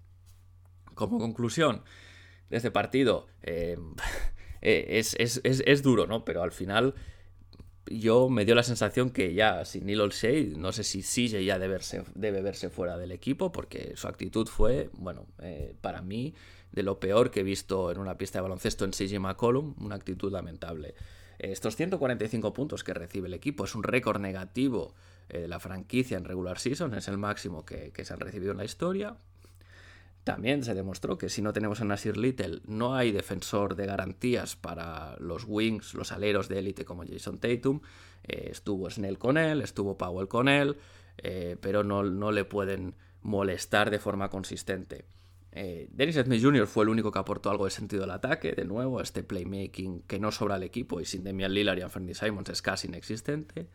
Como 0.93 1.17
conclusión 1.17 1.83
de 2.49 2.57
este 2.57 2.71
partido, 2.71 3.27
eh, 3.43 3.77
eh, 4.61 4.85
es, 4.89 5.15
es, 5.19 5.41
es, 5.43 5.83
duro, 5.83 6.07
¿no? 6.07 6.23
Pero 6.23 6.41
al 6.41 6.51
final 6.51 6.95
yo 7.87 8.29
me 8.29 8.45
dio 8.45 8.55
la 8.55 8.63
sensación 8.63 9.11
que 9.11 9.33
ya 9.33 9.63
sin 9.65 9.85
Neil 9.85 10.01
Olshey, 10.01 10.53
no 10.57 10.71
sé 10.71 10.83
si 10.83 11.01
CJ 11.01 11.43
ya 11.43 11.59
debe 11.59 11.73
verse, 11.73 12.03
debe 12.15 12.41
verse 12.41 12.69
fuera 12.69 12.97
del 12.97 13.11
equipo, 13.11 13.51
porque 13.51 13.93
su 13.95 14.07
actitud 14.07 14.47
fue, 14.47 14.89
bueno, 14.93 15.27
eh, 15.39 15.75
para 15.81 16.01
mí, 16.01 16.33
de 16.71 16.83
lo 16.83 16.99
peor 16.99 17.31
que 17.31 17.41
he 17.41 17.43
visto 17.43 17.91
en 17.91 17.99
una 17.99 18.17
pista 18.17 18.39
de 18.39 18.43
baloncesto 18.43 18.85
en 18.85 18.91
CJ 18.91 19.19
McCollum, 19.19 19.75
una 19.79 19.95
actitud 19.95 20.31
lamentable. 20.31 20.95
Estos 21.37 21.75
145 21.75 22.53
puntos 22.53 22.83
que 22.83 22.93
recibe 22.93 23.27
el 23.27 23.33
equipo 23.33 23.65
es 23.65 23.75
un 23.75 23.83
récord 23.83 24.19
negativo 24.19 24.93
eh, 25.29 25.41
de 25.41 25.47
la 25.47 25.59
franquicia 25.59 26.17
en 26.17 26.25
regular 26.25 26.59
season, 26.59 26.93
es 26.93 27.07
el 27.07 27.17
máximo 27.17 27.65
que, 27.65 27.91
se 28.03 28.13
han 28.13 28.19
recibido 28.19 28.51
en 28.51 28.57
la 28.57 28.65
historia. 28.65 29.17
También 30.25 30.63
se 30.63 30.73
demostró 30.73 31.19
que 31.19 31.29
si 31.29 31.43
no 31.43 31.53
tenemos 31.53 31.81
a 31.81 31.85
Nasir 31.85 32.17
Little, 32.17 32.61
no 32.65 32.95
hay 32.95 33.11
defensor 33.11 33.75
de 33.75 33.85
garantías 33.85 34.55
para 34.55 35.15
los 35.19 35.45
wings, 35.47 35.93
los 35.93 36.11
aleros 36.11 36.49
de 36.49 36.57
élite 36.57 36.83
como 36.83 37.05
Jason 37.05 37.37
Tatum. 37.37 37.81
Eh, 38.23 38.47
estuvo 38.49 38.89
Snell 38.89 39.19
con 39.19 39.37
él, 39.37 39.61
estuvo 39.61 39.99
Powell 39.99 40.27
con 40.27 40.49
él, 40.49 40.77
eh, 41.19 41.57
pero 41.61 41.83
no, 41.83 42.01
no 42.01 42.31
le 42.31 42.43
pueden 42.43 42.95
molestar 43.21 43.91
de 43.91 43.99
forma 43.99 44.29
consistente. 44.31 45.05
Eh, 45.51 45.89
Dennis 45.91 46.15
Smith 46.15 46.41
Jr. 46.41 46.65
fue 46.65 46.85
el 46.85 46.89
único 46.89 47.11
que 47.11 47.19
aportó 47.19 47.51
algo 47.51 47.65
de 47.65 47.71
sentido 47.71 48.05
al 48.05 48.11
ataque, 48.11 48.53
de 48.53 48.65
nuevo, 48.65 49.01
este 49.01 49.21
playmaking 49.21 50.01
que 50.07 50.19
no 50.19 50.31
sobra 50.31 50.55
al 50.55 50.63
equipo 50.63 50.99
y 51.01 51.05
sin 51.05 51.23
Demian 51.23 51.53
Lillard 51.53 51.77
y 51.77 51.81
Anthony 51.83 52.15
Simons 52.15 52.49
es 52.49 52.63
casi 52.63 52.87
inexistente. 52.87 53.67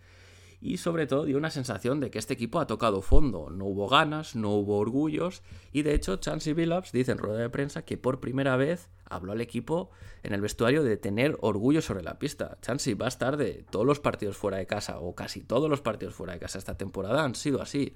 Y 0.60 0.76
sobre 0.76 1.06
todo 1.06 1.24
dio 1.24 1.38
una 1.38 1.50
sensación 1.50 2.00
de 2.00 2.10
que 2.10 2.18
este 2.18 2.34
equipo 2.34 2.60
ha 2.60 2.66
tocado 2.66 3.00
fondo, 3.00 3.48
no 3.50 3.64
hubo 3.64 3.88
ganas, 3.88 4.36
no 4.36 4.50
hubo 4.50 4.76
orgullos 4.78 5.42
y 5.72 5.82
de 5.82 5.94
hecho 5.94 6.16
Chansey 6.16 6.52
Billups 6.52 6.92
dice 6.92 7.12
en 7.12 7.18
rueda 7.18 7.38
de 7.38 7.48
prensa 7.48 7.82
que 7.82 7.96
por 7.96 8.20
primera 8.20 8.56
vez 8.56 8.90
habló 9.06 9.32
al 9.32 9.40
equipo 9.40 9.90
en 10.22 10.34
el 10.34 10.42
vestuario 10.42 10.82
de 10.82 10.96
tener 10.96 11.38
orgullo 11.40 11.80
sobre 11.80 12.02
la 12.02 12.18
pista. 12.18 12.58
Chansey 12.60 12.94
va 12.94 13.06
a 13.06 13.08
estar 13.08 13.36
de 13.38 13.64
todos 13.70 13.86
los 13.86 14.00
partidos 14.00 14.36
fuera 14.36 14.58
de 14.58 14.66
casa 14.66 15.00
o 15.00 15.14
casi 15.14 15.40
todos 15.40 15.70
los 15.70 15.80
partidos 15.80 16.14
fuera 16.14 16.34
de 16.34 16.40
casa 16.40 16.58
esta 16.58 16.76
temporada 16.76 17.24
han 17.24 17.34
sido 17.34 17.62
así. 17.62 17.94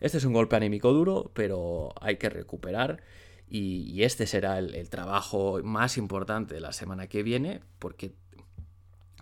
Este 0.00 0.18
es 0.18 0.24
un 0.24 0.32
golpe 0.32 0.56
anímico 0.56 0.92
duro, 0.92 1.30
pero 1.34 1.92
hay 2.00 2.16
que 2.16 2.30
recuperar. 2.30 3.02
Y, 3.50 4.02
este 4.02 4.26
será 4.26 4.58
el, 4.58 4.90
trabajo 4.90 5.60
más 5.62 5.96
importante 5.96 6.54
de 6.54 6.60
la 6.60 6.72
semana 6.72 7.06
que 7.06 7.22
viene, 7.22 7.60
porque 7.78 8.12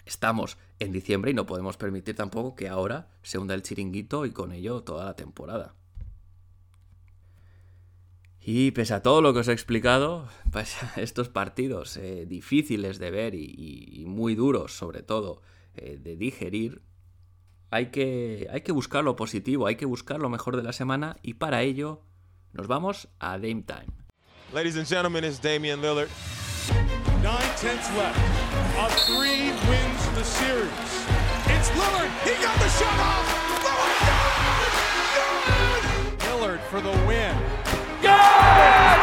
estamos 0.07 0.57
en 0.79 0.93
diciembre 0.93 1.33
y 1.33 1.35
no 1.35 1.45
podemos 1.45 1.77
permitir 1.77 2.15
tampoco 2.15 2.55
que 2.55 2.69
ahora 2.69 3.09
se 3.23 3.39
hunda 3.39 3.55
el 3.55 3.63
chiringuito 3.63 4.25
y 4.25 4.31
con 4.31 4.53
ello 4.53 4.83
toda 4.83 5.05
la 5.05 5.17
temporada. 5.17 5.75
Y 8.41 8.71
pese 8.71 8.95
a 8.95 9.03
todo 9.03 9.21
lo 9.23 9.35
que 9.35 9.41
os 9.41 9.49
he 9.49 9.53
explicado, 9.53 10.29
pese 10.53 10.87
a 10.95 11.03
estos 11.03 11.29
partidos 11.29 11.97
eh, 11.97 12.25
difíciles 12.27 12.99
de 12.99 13.11
ver 13.11 13.35
y, 13.35 14.05
muy 14.07 14.37
duros, 14.37 14.73
sobre 14.73 15.03
todo, 15.03 15.43
eh, 15.75 15.99
de 16.01 16.17
digerir, 16.17 16.83
hay 17.71 17.91
que, 17.91 18.47
hay 18.51 18.61
que 18.61 18.71
buscar 18.71 19.03
lo 19.03 19.17
positivo, 19.17 19.67
hay 19.67 19.75
que 19.75 19.85
buscar 19.85 20.21
lo 20.21 20.31
mejor 20.31 20.57
de 20.57 20.63
la 20.63 20.73
semana 20.73 21.17
y 21.23 21.35
para 21.35 21.63
ello 21.63 22.03
nos 22.53 22.69
vamos 22.69 23.09
a 23.19 23.33
Dame 23.33 23.63
Time. 23.63 23.93
Ladies 24.55 24.77
and 24.77 24.87
gentlemen, 24.87 25.25
it's 25.25 25.41
Damian 25.41 25.83
Lillard. 25.83 26.09
Nine 27.23 27.57
tenths 27.57 27.91
left. 27.97 28.17
A 28.79 28.89
three 29.07 29.51
wins 29.69 29.96
the 30.17 30.25
series. 30.25 30.73
It's 31.53 31.69
Lillard. 31.77 32.09
He 32.25 32.33
got 32.43 32.59
the 32.59 32.69
shot 32.71 32.99
off. 33.05 33.29
Lillard, 33.67 34.01
Lillard 36.25 36.61
for 36.71 36.81
the 36.81 36.93
win. 37.07 37.37
Yes! 38.01 38.97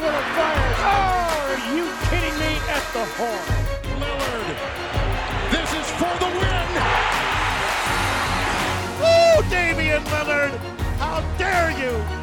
Lillard 0.00 0.28
fires. 0.32 0.80
Oh, 0.88 1.52
are 1.52 1.62
you 1.76 1.84
kidding 2.08 2.36
me? 2.40 2.52
At 2.72 2.84
the 2.96 3.04
horn. 3.20 3.48
Lillard. 4.00 4.56
This 5.52 5.68
is 5.74 5.86
for 6.00 6.14
the 6.16 6.30
win. 6.40 6.68
Oh, 9.04 9.44
Damian 9.50 10.02
Lillard. 10.04 10.56
How 10.96 11.20
dare 11.36 11.70
you? 11.72 12.21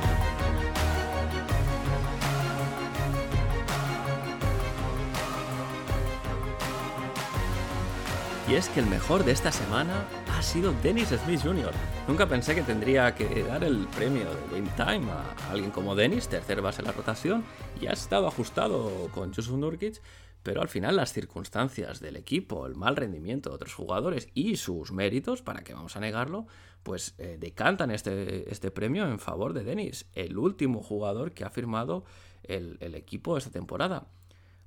Y 8.50 8.56
es 8.56 8.68
que 8.70 8.80
el 8.80 8.88
mejor 8.88 9.26
de 9.26 9.32
esta 9.32 9.52
semana 9.52 10.08
ha 10.32 10.41
sido 10.41 10.74
Dennis 10.82 11.10
Smith 11.10 11.41
Jr. 11.43 11.72
Nunca 12.08 12.28
pensé 12.28 12.56
que 12.56 12.64
tendría 12.64 13.14
que 13.14 13.43
dar 13.43 13.64
el 13.64 13.86
premio 13.89 14.26
de 14.26 14.60
Game 14.60 14.72
Time 14.76 15.12
a 15.12 15.52
alguien 15.52 15.70
como 15.70 15.93
Dennis, 15.93 16.28
tercer 16.30 16.60
base 16.60 16.82
de 16.82 16.88
la 16.88 16.93
rotación, 16.93 17.43
y 17.80 17.86
ha 17.86 17.91
estado 17.91 18.26
ajustado 18.26 19.08
con 19.14 19.32
Jusuf 19.32 19.56
Nurkic, 19.56 20.02
pero 20.41 20.64
al 20.64 20.68
final 20.68 20.95
las 20.95 21.14
circunstancias 21.14 22.00
del 22.00 22.16
equipo, 22.16 22.66
el 22.66 22.74
mal 22.74 22.95
rendimiento 22.95 23.50
de 23.50 23.56
otros 23.56 23.76
jugadores 23.76 24.30
y 24.34 24.56
sus 24.56 24.91
méritos, 24.91 25.43
para 25.43 25.64
que 25.64 25.76
vamos 25.76 25.95
a 25.95 26.00
negarlo, 26.00 26.47
pues 26.82 27.14
eh, 27.20 27.38
decantan 27.39 27.91
este, 27.91 28.52
este, 28.52 28.72
premio 28.72 29.08
en 29.08 29.20
favor 29.20 29.54
de 29.54 29.64
Dennis, 29.64 30.08
el 30.16 30.39
último 30.39 30.82
jugador 30.82 31.34
que 31.34 31.43
ha 31.45 31.52
firmado 31.52 32.04
el, 32.41 32.78
el 32.80 32.95
equipo 32.95 33.38
esta 33.38 33.52
temporada. 33.52 34.08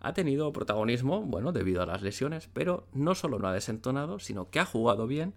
Ha 0.04 0.14
tenido 0.14 0.52
protagonismo, 0.52 1.22
bueno, 1.22 1.52
debido 1.52 1.80
a 1.80 1.86
las 1.86 2.02
lesiones, 2.02 2.48
pero 2.52 2.88
no 2.92 3.14
solo 3.14 3.38
no 3.38 3.46
ha 3.46 3.52
desentonado, 3.52 4.18
sino 4.18 4.50
que 4.50 4.58
ha 4.58 4.64
jugado 4.64 5.06
bien 5.06 5.32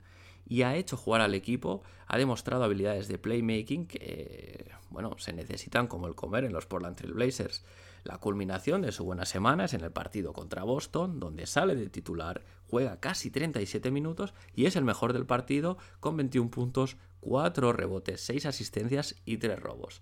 y 0.47 0.63
ha 0.63 0.75
hecho 0.75 0.97
jugar 0.97 1.21
al 1.21 1.35
equipo, 1.35 1.83
ha 2.07 2.17
demostrado 2.17 2.63
habilidades 2.63 3.07
de 3.07 3.19
playmaking 3.19 3.85
que, 3.85 4.71
bueno, 4.89 5.15
se 5.19 5.33
necesitan 5.33 5.85
como 5.85 6.07
el 6.07 6.15
comer 6.15 6.45
en 6.45 6.53
los 6.53 6.65
Portland 6.65 6.95
Trail 6.95 7.13
Blazers. 7.13 7.63
La 8.03 8.17
culminación 8.17 8.81
de 8.81 8.91
su 8.91 9.03
buena 9.03 9.25
semana 9.25 9.65
es 9.65 9.75
en 9.75 9.81
el 9.81 9.91
partido 9.91 10.33
contra 10.33 10.63
Boston, 10.63 11.19
donde 11.19 11.45
sale 11.45 11.75
de 11.75 11.89
titular, 11.89 12.41
juega 12.67 12.99
casi 12.99 13.29
37 13.29 13.91
minutos 13.91 14.33
y 14.55 14.65
es 14.65 14.75
el 14.75 14.83
mejor 14.83 15.13
del 15.13 15.27
partido 15.27 15.77
con 15.99 16.17
21 16.17 16.49
puntos, 16.49 16.97
4 17.19 17.71
rebotes, 17.71 18.19
6 18.21 18.47
asistencias 18.47 19.15
y 19.25 19.37
3 19.37 19.59
robos. 19.59 20.01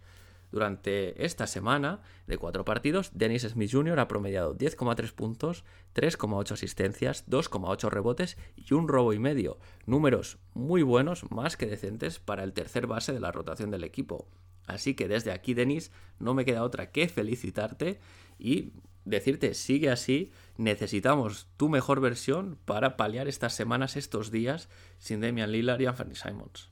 Durante 0.53 1.25
esta 1.25 1.47
semana 1.47 2.01
de 2.27 2.37
cuatro 2.37 2.63
partidos, 2.63 3.09
Dennis 3.15 3.41
Smith 3.41 3.71
Jr. 3.71 3.99
ha 3.99 4.07
promediado 4.07 4.55
10,3 4.55 5.11
puntos, 5.11 5.63
3,8 5.95 6.51
asistencias, 6.51 7.25
2,8 7.27 7.89
rebotes 7.89 8.37
y 8.55 8.75
un 8.75 8.87
robo 8.87 9.13
y 9.13 9.17
medio. 9.17 9.57
Números 9.87 10.37
muy 10.53 10.83
buenos, 10.83 11.31
más 11.31 11.57
que 11.57 11.65
decentes 11.65 12.19
para 12.19 12.43
el 12.43 12.53
tercer 12.53 12.85
base 12.85 13.13
de 13.13 13.19
la 13.19 13.31
rotación 13.31 13.71
del 13.71 13.83
equipo. 13.83 14.27
Así 14.67 14.93
que 14.93 15.07
desde 15.07 15.31
aquí, 15.31 15.55
Denis, 15.55 15.91
no 16.19 16.35
me 16.35 16.45
queda 16.45 16.61
otra 16.61 16.91
que 16.91 17.07
felicitarte 17.07 17.99
y 18.37 18.73
decirte, 19.05 19.55
sigue 19.55 19.89
así, 19.89 20.31
necesitamos 20.57 21.47
tu 21.57 21.67
mejor 21.67 21.99
versión 21.99 22.59
para 22.63 22.95
paliar 22.95 23.27
estas 23.27 23.55
semanas, 23.55 23.97
estos 23.97 24.29
días, 24.29 24.69
sin 24.99 25.19
Damian 25.19 25.51
Lillard 25.51 25.81
y 25.81 25.87
Anthony 25.87 26.13
Simons. 26.13 26.69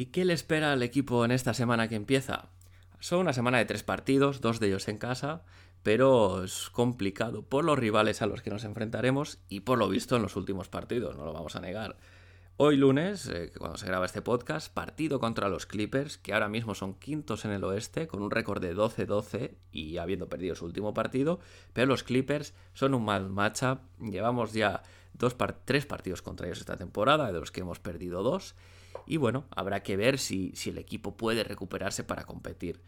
¿Y 0.00 0.06
qué 0.06 0.24
le 0.24 0.32
espera 0.32 0.72
al 0.72 0.82
equipo 0.82 1.26
en 1.26 1.30
esta 1.30 1.52
semana 1.52 1.86
que 1.86 1.94
empieza? 1.94 2.48
Son 3.00 3.18
una 3.18 3.34
semana 3.34 3.58
de 3.58 3.66
tres 3.66 3.82
partidos, 3.82 4.40
dos 4.40 4.58
de 4.58 4.68
ellos 4.68 4.88
en 4.88 4.96
casa, 4.96 5.42
pero 5.82 6.42
es 6.42 6.70
complicado 6.70 7.42
por 7.42 7.66
los 7.66 7.78
rivales 7.78 8.22
a 8.22 8.26
los 8.26 8.40
que 8.40 8.48
nos 8.48 8.64
enfrentaremos 8.64 9.40
y 9.50 9.60
por 9.60 9.76
lo 9.76 9.90
visto 9.90 10.16
en 10.16 10.22
los 10.22 10.36
últimos 10.36 10.70
partidos, 10.70 11.18
no 11.18 11.26
lo 11.26 11.34
vamos 11.34 11.54
a 11.54 11.60
negar. 11.60 11.98
Hoy 12.56 12.78
lunes, 12.78 13.26
eh, 13.26 13.52
cuando 13.58 13.76
se 13.76 13.88
graba 13.88 14.06
este 14.06 14.22
podcast, 14.22 14.72
partido 14.72 15.20
contra 15.20 15.50
los 15.50 15.66
Clippers, 15.66 16.16
que 16.16 16.32
ahora 16.32 16.48
mismo 16.48 16.74
son 16.74 16.94
quintos 16.94 17.44
en 17.44 17.50
el 17.50 17.62
oeste, 17.64 18.06
con 18.06 18.22
un 18.22 18.30
récord 18.30 18.62
de 18.62 18.74
12-12 18.74 19.56
y 19.70 19.98
habiendo 19.98 20.30
perdido 20.30 20.54
su 20.54 20.64
último 20.64 20.94
partido, 20.94 21.40
pero 21.74 21.88
los 21.88 22.04
Clippers 22.04 22.54
son 22.72 22.94
un 22.94 23.04
mal 23.04 23.28
matchup. 23.28 23.80
Llevamos 24.00 24.54
ya 24.54 24.82
dos 25.12 25.36
tres 25.66 25.84
partidos 25.84 26.22
contra 26.22 26.46
ellos 26.46 26.60
esta 26.60 26.78
temporada, 26.78 27.30
de 27.30 27.38
los 27.38 27.52
que 27.52 27.60
hemos 27.60 27.80
perdido 27.80 28.22
dos. 28.22 28.54
Y 29.06 29.16
bueno, 29.16 29.44
habrá 29.50 29.82
que 29.82 29.96
ver 29.96 30.18
si, 30.18 30.52
si 30.54 30.70
el 30.70 30.78
equipo 30.78 31.16
puede 31.16 31.44
recuperarse 31.44 32.04
para 32.04 32.24
competir. 32.24 32.82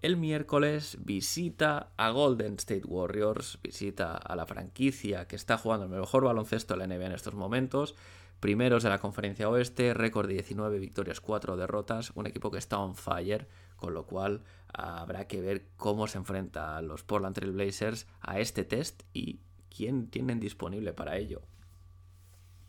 El 0.00 0.16
miércoles 0.16 0.96
visita 1.00 1.90
a 1.96 2.10
Golden 2.10 2.54
State 2.54 2.86
Warriors, 2.86 3.58
visita 3.62 4.16
a 4.16 4.36
la 4.36 4.46
franquicia 4.46 5.26
que 5.26 5.34
está 5.34 5.58
jugando 5.58 5.86
el 5.86 6.00
mejor 6.00 6.24
baloncesto 6.24 6.74
de 6.74 6.78
la 6.78 6.86
NBA 6.86 7.06
en 7.06 7.12
estos 7.12 7.34
momentos. 7.34 7.96
Primeros 8.38 8.84
de 8.84 8.90
la 8.90 9.00
conferencia 9.00 9.48
oeste, 9.48 9.94
récord 9.94 10.28
de 10.28 10.34
19 10.34 10.78
victorias, 10.78 11.20
4 11.20 11.56
derrotas, 11.56 12.12
un 12.14 12.28
equipo 12.28 12.52
que 12.52 12.58
está 12.58 12.78
on 12.78 12.94
fire, 12.94 13.48
con 13.74 13.92
lo 13.92 14.06
cual 14.06 14.44
habrá 14.72 15.26
que 15.26 15.40
ver 15.40 15.66
cómo 15.76 16.06
se 16.06 16.18
enfrenta 16.18 16.80
los 16.80 17.02
Portland 17.02 17.34
Trail 17.34 17.52
Blazers 17.52 18.06
a 18.20 18.38
este 18.38 18.62
test 18.62 19.02
y 19.12 19.40
quién 19.68 20.08
tienen 20.08 20.38
disponible 20.38 20.92
para 20.92 21.16
ello. 21.16 21.42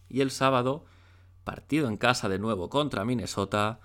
Y 0.10 0.22
el 0.22 0.32
sábado, 0.32 0.86
partido 1.44 1.88
en 1.88 1.98
casa 1.98 2.30
de 2.30 2.40
nuevo 2.40 2.70
contra 2.70 3.06
Minnesota, 3.06 3.80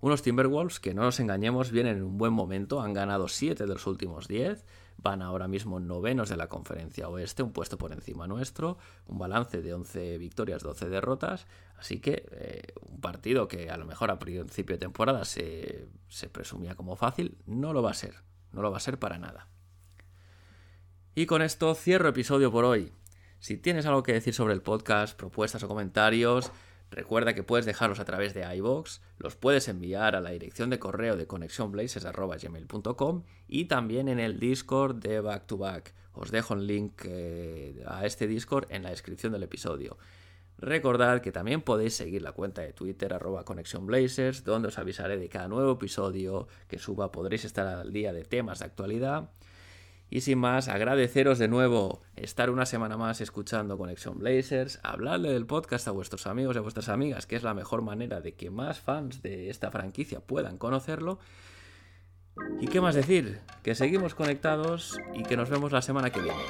unos 0.00 0.22
Timberwolves 0.22 0.80
que 0.80 0.94
no 0.94 1.02
nos 1.02 1.20
engañemos 1.20 1.70
vienen 1.70 1.98
en 1.98 2.02
un 2.02 2.18
buen 2.18 2.32
momento, 2.32 2.80
han 2.80 2.92
ganado 2.92 3.28
7 3.28 3.62
de 3.64 3.72
los 3.72 3.86
últimos 3.86 4.26
10, 4.26 4.64
van 4.98 5.22
ahora 5.22 5.48
mismo 5.48 5.80
novenos 5.80 6.28
de 6.28 6.36
la 6.36 6.48
conferencia 6.48 7.08
oeste, 7.08 7.42
un 7.42 7.52
puesto 7.52 7.78
por 7.78 7.92
encima 7.92 8.26
nuestro, 8.26 8.78
un 9.06 9.18
balance 9.18 9.62
de 9.62 9.74
11 9.74 10.18
victorias, 10.18 10.62
12 10.62 10.88
derrotas, 10.88 11.46
así 11.78 12.00
que 12.00 12.26
eh, 12.32 12.72
un 12.80 13.00
partido 13.00 13.46
que 13.46 13.70
a 13.70 13.76
lo 13.76 13.86
mejor 13.86 14.10
a 14.10 14.18
principio 14.18 14.74
de 14.74 14.80
temporada 14.80 15.24
se, 15.24 15.88
se 16.08 16.28
presumía 16.28 16.74
como 16.74 16.96
fácil, 16.96 17.38
no 17.46 17.72
lo 17.72 17.82
va 17.82 17.92
a 17.92 17.94
ser, 17.94 18.16
no 18.50 18.62
lo 18.62 18.70
va 18.70 18.78
a 18.78 18.80
ser 18.80 18.98
para 18.98 19.18
nada. 19.18 19.48
Y 21.14 21.26
con 21.26 21.42
esto 21.42 21.74
cierro 21.74 22.08
episodio 22.08 22.50
por 22.50 22.64
hoy. 22.64 22.92
Si 23.38 23.56
tienes 23.56 23.86
algo 23.86 24.02
que 24.02 24.14
decir 24.14 24.32
sobre 24.34 24.54
el 24.54 24.62
podcast, 24.62 25.16
propuestas 25.16 25.62
o 25.62 25.68
comentarios, 25.68 26.50
Recuerda 26.92 27.34
que 27.34 27.42
puedes 27.42 27.64
dejarlos 27.64 27.98
a 28.00 28.04
través 28.04 28.34
de 28.34 28.44
iBox, 28.56 29.00
los 29.16 29.34
puedes 29.34 29.66
enviar 29.68 30.14
a 30.14 30.20
la 30.20 30.28
dirección 30.28 30.68
de 30.68 30.78
correo 30.78 31.16
de 31.16 31.26
conexionblazers.gmail.com 31.26 33.22
y 33.48 33.64
también 33.64 34.08
en 34.08 34.20
el 34.20 34.38
Discord 34.38 34.96
de 34.96 35.20
Back 35.20 35.46
to 35.46 35.56
Back. 35.56 35.94
Os 36.12 36.30
dejo 36.30 36.52
un 36.52 36.66
link 36.66 37.00
eh, 37.06 37.82
a 37.86 38.04
este 38.04 38.26
Discord 38.26 38.66
en 38.68 38.82
la 38.82 38.90
descripción 38.90 39.32
del 39.32 39.42
episodio. 39.42 39.96
Recordad 40.58 41.22
que 41.22 41.32
también 41.32 41.62
podéis 41.62 41.94
seguir 41.94 42.20
la 42.20 42.32
cuenta 42.32 42.60
de 42.60 42.74
Twitter 42.74 43.14
arroba 43.14 43.42
donde 44.44 44.68
os 44.68 44.78
avisaré 44.78 45.16
de 45.16 45.30
cada 45.30 45.48
nuevo 45.48 45.72
episodio 45.72 46.46
que 46.68 46.78
suba. 46.78 47.10
Podréis 47.10 47.46
estar 47.46 47.66
al 47.66 47.90
día 47.90 48.12
de 48.12 48.24
temas 48.24 48.58
de 48.58 48.66
actualidad 48.66 49.30
y 50.12 50.20
sin 50.20 50.38
más, 50.38 50.68
agradeceros 50.68 51.38
de 51.38 51.48
nuevo 51.48 52.02
estar 52.16 52.50
una 52.50 52.66
semana 52.66 52.98
más 52.98 53.22
escuchando 53.22 53.78
Conexión 53.78 54.18
Blazers, 54.18 54.78
hablarle 54.82 55.32
del 55.32 55.46
podcast 55.46 55.88
a 55.88 55.90
vuestros 55.90 56.26
amigos 56.26 56.54
y 56.54 56.58
a 56.58 56.60
vuestras 56.60 56.90
amigas, 56.90 57.24
que 57.24 57.34
es 57.34 57.42
la 57.42 57.54
mejor 57.54 57.80
manera 57.80 58.20
de 58.20 58.34
que 58.34 58.50
más 58.50 58.78
fans 58.78 59.22
de 59.22 59.48
esta 59.48 59.70
franquicia 59.70 60.20
puedan 60.20 60.58
conocerlo. 60.58 61.18
¿Y 62.60 62.66
qué 62.66 62.82
más 62.82 62.94
decir? 62.94 63.40
Que 63.62 63.74
seguimos 63.74 64.14
conectados 64.14 64.98
y 65.14 65.22
que 65.22 65.38
nos 65.38 65.48
vemos 65.48 65.72
la 65.72 65.80
semana 65.80 66.10
que 66.10 66.20
viene. 66.20 66.42